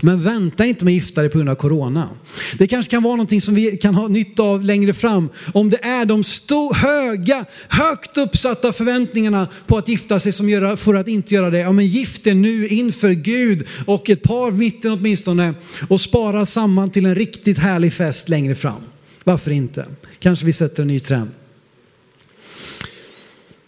Men 0.06 0.24
vänta 0.24 0.66
inte 0.66 0.86
med 0.86 0.91
att 0.91 0.95
gifta 0.95 1.22
dig 1.22 1.30
på 1.30 1.38
grund 1.38 1.49
av 1.49 1.56
corona. 1.56 2.10
Det 2.58 2.68
kanske 2.68 2.91
kan 2.91 3.04
vara 3.04 3.16
någonting 3.16 3.41
som 3.41 3.56
vi 3.56 3.78
kan 3.78 3.95
ha 3.95 4.08
nytta 4.08 4.43
av 4.43 4.64
längre 4.64 4.93
fram. 4.93 5.30
Om 5.54 5.70
det 5.70 5.84
är 5.84 6.06
de 6.06 6.24
stor, 6.24 6.74
höga, 6.74 7.45
högt 7.68 8.18
uppsatta 8.18 8.74
förväntningarna 8.74 9.47
på 9.68 9.78
att 9.78 9.88
gifta 9.88 10.20
sig 10.20 10.32
som 10.32 10.49
gör 10.49 10.76
får 10.76 10.97
att 10.97 11.08
inte 11.08 11.36
göra 11.36 11.49
det. 11.49 11.60
Ja 11.60 11.72
men 11.72 11.88
gift 11.88 12.28
er 12.28 12.34
nu 12.34 12.68
inför 12.68 13.12
Gud 13.12 13.68
och 13.86 14.10
ett 14.10 14.24
par 14.24 14.51
mitten 14.51 14.91
åtminstone 14.91 15.54
och 15.89 16.01
spara 16.01 16.45
samman 16.45 16.91
till 16.91 17.06
en 17.06 17.16
riktigt 17.16 17.58
härlig 17.58 17.93
fest 17.93 18.30
längre 18.30 18.56
fram. 18.56 18.82
Varför 19.24 19.51
inte? 19.51 19.86
Kanske 20.20 20.45
vi 20.45 20.54
sätter 20.54 20.82
en 20.82 20.88
ny 20.88 20.99
trend. 20.99 21.32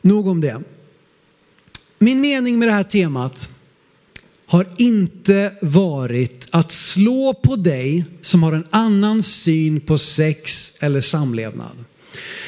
Nog 0.02 0.28
om 0.28 0.42
det. 0.42 0.62
Min 2.00 2.22
mening 2.22 2.60
med 2.60 2.68
det 2.68 2.74
här 2.74 2.84
temat 2.84 3.50
har 4.48 4.68
inte 4.78 5.52
varit 5.62 6.48
att 6.52 6.72
slå 6.72 7.34
på 7.34 7.56
dig 7.56 8.06
som 8.22 8.44
har 8.44 8.54
en 8.54 8.68
annan 8.70 9.24
syn 9.24 9.80
på 9.80 9.98
sex 9.98 10.74
eller 10.80 11.02
samlevnad. 11.02 11.84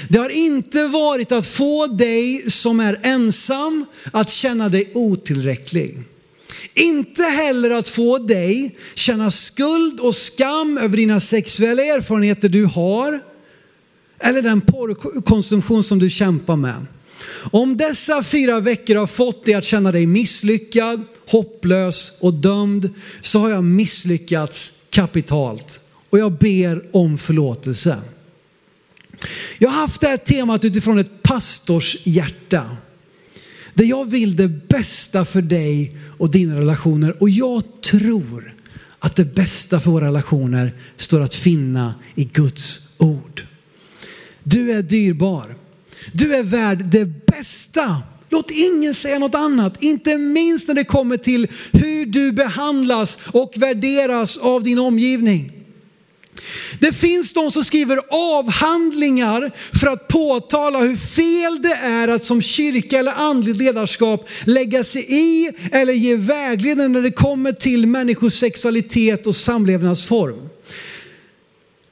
Det 0.10 0.18
har 0.18 0.30
inte 0.30 0.88
varit 0.88 1.32
att 1.32 1.48
få 1.48 1.88
dig 1.88 2.52
som 2.52 2.80
är 2.80 3.00
ensam 3.04 3.86
att 4.12 4.30
känna 4.30 4.70
dig 4.70 4.91
otillräcklig. 4.93 6.04
Inte 6.74 7.24
heller 7.24 7.72
att 7.72 7.89
få 7.89 8.18
dig 8.18 8.76
känna 8.95 9.32
skuld 9.32 10.00
och 10.00 10.16
skam 10.16 10.78
över 10.78 10.98
dina 10.98 11.20
sexuella 11.20 11.84
erfarenheter 11.84 12.50
du 12.50 12.66
har 12.66 13.20
eller 14.20 14.41
den 14.41 14.62
porrkonsumtion 14.62 15.84
som 15.84 16.00
du 16.00 16.10
kämpar 16.10 16.56
med. 16.56 16.86
Om 17.52 17.78
dessa 17.78 18.24
fyra 18.24 18.60
veckor 18.60 18.96
har 18.96 19.08
fått 19.08 19.46
dig 19.46 19.54
att 19.54 19.64
känna 19.64 19.92
dig 19.92 20.06
misslyckad, 20.06 21.04
hopplös 21.30 22.18
och 22.22 22.34
dömd 22.34 22.90
så 23.22 23.40
har 23.40 23.50
jag 23.50 23.64
misslyckats 23.64 24.84
kapitalt 24.90 25.80
och 26.10 26.20
jag 26.20 26.32
ber 26.32 26.96
om 26.96 27.18
förlåtelse. 27.18 27.98
Jag 29.58 29.70
har 29.70 29.82
haft 29.82 30.02
det 30.02 30.08
här 30.08 30.18
temat 30.18 30.66
utifrån 30.66 31.00
ett 31.00 31.24
pastors 31.24 31.98
hjärta. 32.04 32.78
Där 33.74 33.86
jag 33.86 34.10
vill 34.10 34.36
det 34.36 34.48
bästa 34.48 35.26
för 35.26 35.42
dig 35.42 35.98
och 36.18 36.32
dina 36.32 36.60
relationer 36.60 37.22
och 37.22 37.30
jag 37.30 37.64
tror 37.82 38.54
att 39.00 39.16
det 39.16 39.36
bästa 39.36 39.80
för 39.80 39.92
våra 39.92 40.08
relationer 40.08 40.74
står 40.98 41.22
att 41.22 41.34
finna 41.34 41.96
i 42.16 42.24
Guds 42.24 42.96
ord. 42.98 43.46
Du 44.44 44.72
är 44.72 44.82
dyrbar. 44.82 45.56
Du 46.14 46.36
är 46.36 46.43
värd 46.43 46.86
det 46.86 47.06
bästa. 47.06 48.02
Låt 48.30 48.52
ingen 48.52 48.93
säga 48.93 49.20
något 49.20 49.36
annat, 49.36 49.84
inte 49.84 50.18
minst 50.18 50.68
när 50.68 50.76
det 50.76 50.84
kommer 50.84 51.18
till 51.18 51.48
hur 51.72 52.06
du 52.06 52.32
behandlas 52.32 53.20
och 53.32 53.54
värderas 53.56 54.38
av 54.38 54.64
din 54.64 54.80
omgivning. 54.80 55.52
Det 56.80 56.93
finns 56.93 57.34
de 57.34 57.52
som 57.52 57.64
skriver 57.64 58.00
avhandlingar 58.10 59.52
för 59.80 59.88
att 59.88 60.08
påtala 60.08 60.80
hur 60.80 60.95
fel 60.95 61.62
det 61.62 61.74
är 61.74 62.08
att 62.08 62.24
som 62.24 62.41
kyrka 62.41 63.00
eller 63.00 63.14
andligt 63.16 63.58
ledarskap 63.58 64.30
lägga 64.45 64.84
sig 64.84 65.06
i 65.10 65.52
eller 65.72 65.93
ge 65.93 66.16
vägledning 66.16 66.91
när 66.91 67.02
det 67.02 67.12
kommer 67.12 67.52
till 67.52 67.88
människors 67.88 68.34
sexualitet 68.34 69.28
och 69.28 69.36
samlevnadsform. 69.36 70.50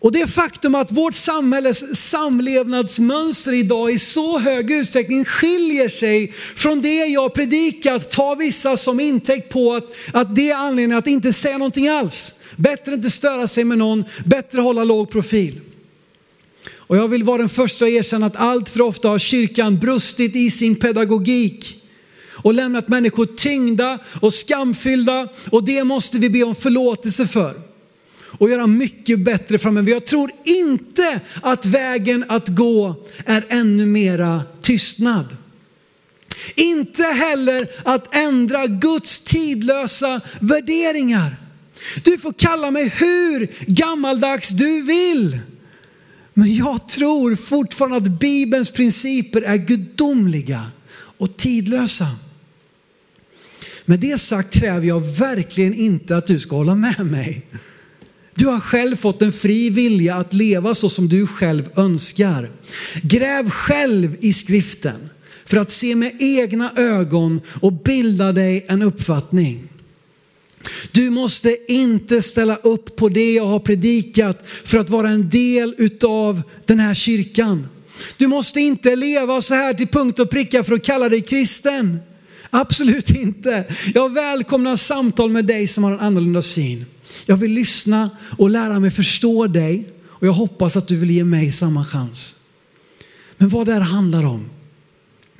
Och 0.06 0.12
det 0.12 0.28
faktum 0.28 0.76
att 0.76 0.92
vårt 0.92 1.16
samhälles 1.16 2.10
samlevnadsmönster 2.10 3.54
idag 3.54 3.92
i 3.92 4.00
så 4.00 4.40
hög 4.40 4.72
utsträckning 4.72 5.26
skiljer 5.26 5.90
sig 5.90 6.32
från 6.32 6.82
det 6.82 7.06
jag 7.06 7.34
predikat 7.34 8.12
tar 8.12 8.36
vissa 8.36 8.78
som 8.78 9.00
intäkt 9.00 9.50
på 9.50 9.74
att, 9.74 9.92
att 10.14 10.36
det 10.36 10.52
är 10.52 10.56
anledningen 10.56 10.98
att 10.98 11.08
inte 11.08 11.34
säga 11.34 11.58
någonting 11.58 11.88
alls. 11.88 12.36
Bättre 12.56 12.94
inte 12.94 13.10
störa 13.10 13.48
sig 13.48 13.64
med 13.64 13.78
någon, 13.78 14.04
bättre 14.26 14.62
hålla 14.62 14.84
låg 14.84 15.12
profil. 15.12 15.60
Och 16.76 16.98
jag 16.98 17.08
vill 17.08 17.24
vara 17.24 17.38
den 17.38 17.50
första 17.50 17.86
att 17.86 17.92
erkänna 17.92 18.26
att 18.26 18.36
allt 18.36 18.70
för 18.70 18.82
ofta 18.82 19.10
har 19.10 19.20
kyrkan 19.20 19.80
brustit 19.80 20.36
i 20.36 20.52
sin 20.52 20.76
pedagogik 20.76 21.84
och 22.32 22.54
lämnat 22.54 22.88
människor 22.88 23.26
tyngda 23.26 24.00
och 24.22 24.34
skamfyllda 24.34 25.28
och 25.52 25.64
det 25.64 25.84
måste 25.84 26.20
vi 26.20 26.30
be 26.30 26.44
om 26.44 26.56
förlåtelse 26.56 27.28
för 27.28 27.65
och 28.38 28.50
göra 28.50 28.68
mycket 28.68 29.20
bättre 29.20 29.60
framöver. 29.60 29.92
Jag 29.92 30.06
tror 30.06 30.32
inte 30.44 31.20
att 31.42 31.66
vägen 31.66 32.26
att 32.28 32.48
gå 32.48 32.96
är 33.26 33.46
ännu 33.50 33.86
mera 33.86 34.44
tystnad. 34.62 35.38
Inte 36.56 37.04
heller 37.04 37.68
att 37.84 38.16
ändra 38.16 38.68
Guds 38.68 39.20
tidlösa 39.24 40.22
värderingar. 40.40 41.38
Du 42.04 42.18
får 42.18 42.34
kalla 42.34 42.72
mig 42.72 42.90
hur 42.90 43.52
gammaldags 43.66 44.50
du 44.50 44.82
vill. 44.82 45.40
Men 46.34 46.56
jag 46.56 46.90
tror 46.90 47.36
fortfarande 47.36 47.98
att 47.98 48.20
Bibelns 48.20 48.72
principer 48.72 49.42
är 49.42 49.56
gudomliga 49.56 50.72
och 51.18 51.38
tidlösa. 51.38 52.08
Med 53.86 54.00
det 54.00 54.18
sagt 54.18 54.54
kräver 54.54 54.88
jag 54.88 55.00
verkligen 55.00 55.74
inte 55.74 56.18
att 56.18 56.28
du 56.28 56.40
ska 56.40 56.56
hålla 56.56 56.76
med 56.76 57.06
mig. 57.06 57.46
Du 58.36 58.46
har 58.48 58.60
själv 58.60 58.96
fått 58.96 59.22
en 59.22 59.32
fri 59.32 59.70
vilja 59.70 60.16
att 60.16 60.34
leva 60.34 60.76
så 60.76 60.90
som 60.90 61.10
du 61.10 61.28
själv 61.28 61.70
önskar. 61.76 62.52
Gräv 63.02 63.50
själv 63.50 64.16
i 64.20 64.34
skriften 64.34 65.10
för 65.46 65.58
att 65.58 65.72
se 65.72 65.96
med 65.96 66.12
egna 66.20 66.72
ögon 66.76 67.42
och 67.62 67.74
bilda 67.74 68.32
dig 68.32 68.66
en 68.68 68.82
uppfattning. 68.82 69.70
Du 70.92 71.10
måste 71.10 71.58
inte 71.68 72.22
ställa 72.22 72.56
upp 72.56 72.96
på 72.96 73.10
det 73.10 73.34
jag 73.34 73.46
har 73.46 73.60
predikat 73.60 74.44
för 74.64 74.80
att 74.80 74.90
vara 74.90 75.10
en 75.10 75.30
del 75.30 75.76
utav 75.78 76.42
den 76.66 76.80
här 76.80 76.94
kyrkan. 76.94 77.68
Du 78.18 78.28
måste 78.28 78.62
inte 78.62 78.96
leva 78.96 79.42
så 79.42 79.54
här 79.54 79.74
till 79.74 79.88
punkt 79.88 80.20
och 80.20 80.30
pricka 80.30 80.64
för 80.64 80.74
att 80.74 80.84
kalla 80.84 81.10
dig 81.10 81.22
kristen. 81.22 82.00
Absolut 82.50 83.10
inte. 83.10 83.64
Jag 83.94 84.14
välkomnar 84.14 84.76
samtal 84.76 85.30
med 85.30 85.46
dig 85.46 85.68
som 85.68 85.84
har 85.84 85.92
en 85.92 86.00
annorlunda 86.00 86.42
syn. 86.42 86.86
Jag 87.26 87.38
vill 87.38 87.52
lyssna 87.52 88.10
och 88.38 88.50
lära 88.50 88.80
mig 88.80 88.92
förstå 88.92 89.48
dig 89.48 89.90
och 90.04 90.28
jag 90.28 90.34
hoppas 90.34 90.78
att 90.78 90.88
du 90.88 90.96
vill 90.96 91.12
ge 91.12 91.24
mig 91.24 91.52
samma 91.52 91.86
chans. 91.86 92.36
Men 93.38 93.50
vad 93.50 93.66
det 93.66 93.74
här 93.74 93.82
handlar 93.82 94.26
om, 94.26 94.50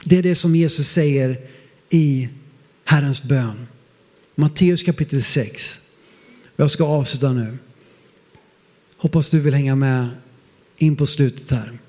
det 0.04 0.18
är 0.18 0.24
det 0.24 0.36
som 0.36 0.56
Jesus 0.56 0.90
säger 0.90 1.42
i 1.90 2.30
Herrens 2.86 3.24
bön. 3.24 3.68
Matteus 4.36 4.84
kapitel 4.84 5.24
6. 5.24 5.80
Jag 6.56 6.72
ska 6.72 6.84
avsluta 6.84 7.34
nu. 7.34 7.58
Hoppas 8.98 9.30
du 9.30 9.40
vill 9.40 9.54
hänga 9.54 9.76
med 9.76 10.10
in 10.78 10.96
på 10.96 11.06
slutet 11.06 11.52
här. 11.52 11.80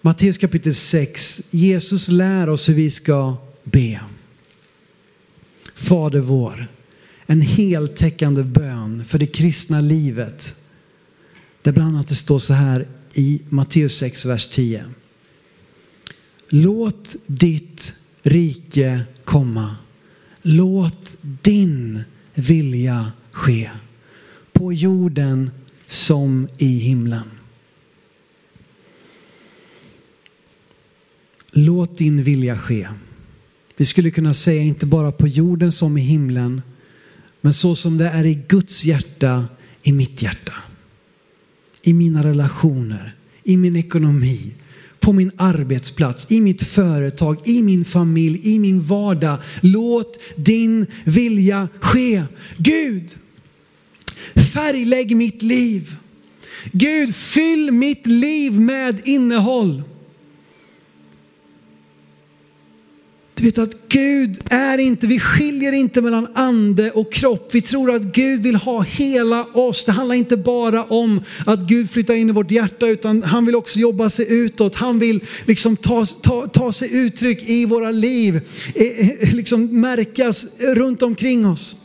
Matteus 0.00 0.38
kapitel 0.38 0.74
6. 0.74 1.42
Jesus 1.50 2.08
lär 2.08 2.48
oss 2.48 2.68
hur 2.68 2.74
vi 2.74 2.90
ska 2.90 3.36
be. 3.64 4.00
Fader 5.74 6.20
vår 6.20 6.68
en 7.30 7.40
heltäckande 7.40 8.42
bön 8.42 9.04
för 9.04 9.18
det 9.18 9.26
kristna 9.26 9.80
livet. 9.80 10.56
Där 11.62 11.72
bland 11.72 11.94
annat 11.94 12.08
det 12.08 12.14
står 12.14 12.38
så 12.38 12.54
här 12.54 12.88
i 13.14 13.40
Matteus 13.48 13.96
6, 13.98 14.26
vers 14.26 14.46
10. 14.46 14.84
Låt 16.48 17.16
ditt 17.26 17.94
rike 18.22 19.00
komma. 19.24 19.76
Låt 20.42 21.16
din 21.20 22.00
vilja 22.34 23.12
ske. 23.30 23.70
På 24.52 24.72
jorden 24.72 25.50
som 25.86 26.48
i 26.58 26.78
himlen. 26.78 27.30
Låt 31.52 31.96
din 31.96 32.22
vilja 32.22 32.58
ske. 32.58 32.88
Vi 33.76 33.84
skulle 33.84 34.10
kunna 34.10 34.34
säga 34.34 34.62
inte 34.62 34.86
bara 34.86 35.12
på 35.12 35.28
jorden 35.28 35.72
som 35.72 35.98
i 35.98 36.00
himlen, 36.00 36.62
men 37.48 37.52
så 37.54 37.74
som 37.74 37.98
det 37.98 38.08
är 38.08 38.26
i 38.26 38.38
Guds 38.48 38.84
hjärta, 38.84 39.48
i 39.82 39.92
mitt 39.92 40.22
hjärta. 40.22 40.52
I 41.82 41.92
mina 41.92 42.24
relationer, 42.24 43.16
i 43.44 43.56
min 43.56 43.76
ekonomi, 43.76 44.54
på 45.00 45.12
min 45.12 45.30
arbetsplats, 45.36 46.32
i 46.32 46.40
mitt 46.40 46.62
företag, 46.62 47.36
i 47.44 47.62
min 47.62 47.84
familj, 47.84 48.54
i 48.54 48.58
min 48.58 48.82
vardag. 48.82 49.38
Låt 49.60 50.18
din 50.36 50.86
vilja 51.04 51.68
ske. 51.80 52.24
Gud, 52.56 53.10
färglägg 54.52 55.16
mitt 55.16 55.42
liv. 55.42 55.96
Gud, 56.72 57.14
fyll 57.14 57.70
mitt 57.70 58.06
liv 58.06 58.60
med 58.60 59.00
innehåll. 59.04 59.82
Du 63.38 63.44
vet 63.44 63.58
att 63.58 63.88
Gud 63.88 64.38
är 64.50 64.78
inte, 64.78 65.06
vi 65.06 65.20
skiljer 65.20 65.72
inte 65.72 66.00
mellan 66.00 66.28
ande 66.34 66.90
och 66.90 67.12
kropp. 67.12 67.48
Vi 67.52 67.62
tror 67.62 67.94
att 67.94 68.02
Gud 68.02 68.42
vill 68.42 68.56
ha 68.56 68.82
hela 68.82 69.44
oss. 69.44 69.84
Det 69.84 69.92
handlar 69.92 70.14
inte 70.14 70.36
bara 70.36 70.84
om 70.84 71.20
att 71.46 71.60
Gud 71.60 71.90
flyttar 71.90 72.14
in 72.14 72.28
i 72.28 72.32
vårt 72.32 72.50
hjärta 72.50 72.86
utan 72.86 73.22
han 73.22 73.46
vill 73.46 73.56
också 73.56 73.78
jobba 73.78 74.10
sig 74.10 74.26
utåt. 74.28 74.74
Han 74.74 74.98
vill 74.98 75.24
liksom 75.46 75.76
ta, 75.76 76.04
ta, 76.04 76.46
ta 76.46 76.72
sig 76.72 76.96
uttryck 76.96 77.48
i 77.48 77.64
våra 77.64 77.90
liv, 77.90 78.40
liksom 79.22 79.80
märkas 79.80 80.60
runt 80.60 81.02
omkring 81.02 81.46
oss. 81.46 81.76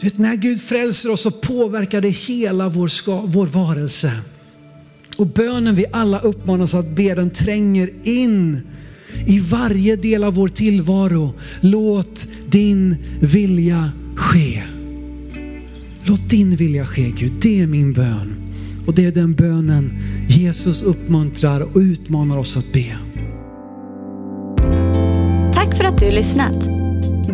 Du 0.00 0.06
vet, 0.06 0.18
när 0.18 0.36
Gud 0.36 0.62
frälser 0.62 1.10
oss 1.10 1.20
så 1.20 1.30
påverkar 1.30 2.00
det 2.00 2.08
hela 2.08 2.68
vår, 2.68 2.88
ska, 2.88 3.20
vår 3.20 3.46
varelse. 3.46 4.12
Och 5.16 5.26
bönen 5.26 5.74
vi 5.74 5.86
alla 5.92 6.20
uppmanas 6.20 6.74
att 6.74 6.88
be, 6.96 7.14
den 7.14 7.30
tränger 7.30 7.90
in 8.02 8.60
i 9.26 9.40
varje 9.40 9.96
del 9.96 10.24
av 10.24 10.34
vår 10.34 10.48
tillvaro. 10.48 11.34
Låt 11.60 12.26
din 12.46 12.96
vilja 13.20 13.90
ske. 14.16 14.62
Låt 16.02 16.30
din 16.30 16.56
vilja 16.56 16.86
ske 16.86 17.10
Gud, 17.10 17.32
det 17.42 17.60
är 17.60 17.66
min 17.66 17.92
bön. 17.92 18.36
Och 18.86 18.94
det 18.94 19.04
är 19.06 19.12
den 19.12 19.34
bönen 19.34 19.98
Jesus 20.28 20.82
uppmuntrar 20.82 21.60
och 21.60 21.76
utmanar 21.76 22.38
oss 22.38 22.56
att 22.56 22.72
be. 22.72 22.96
Tack 25.54 25.76
för 25.76 25.84
att 25.84 25.98
du 25.98 26.10
lyssnat. 26.10 26.64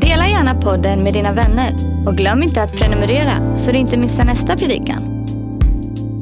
Dela 0.01 0.29
gärna 0.29 0.55
podden 0.55 1.03
med 1.03 1.13
dina 1.13 1.35
vänner 1.35 1.75
och 2.07 2.17
glöm 2.17 2.43
inte 2.43 2.63
att 2.63 2.73
prenumerera 2.73 3.57
så 3.57 3.73
du 3.73 3.79
inte 3.79 3.99
missar 3.99 4.25
nästa 4.25 4.57
predikan. 4.57 5.12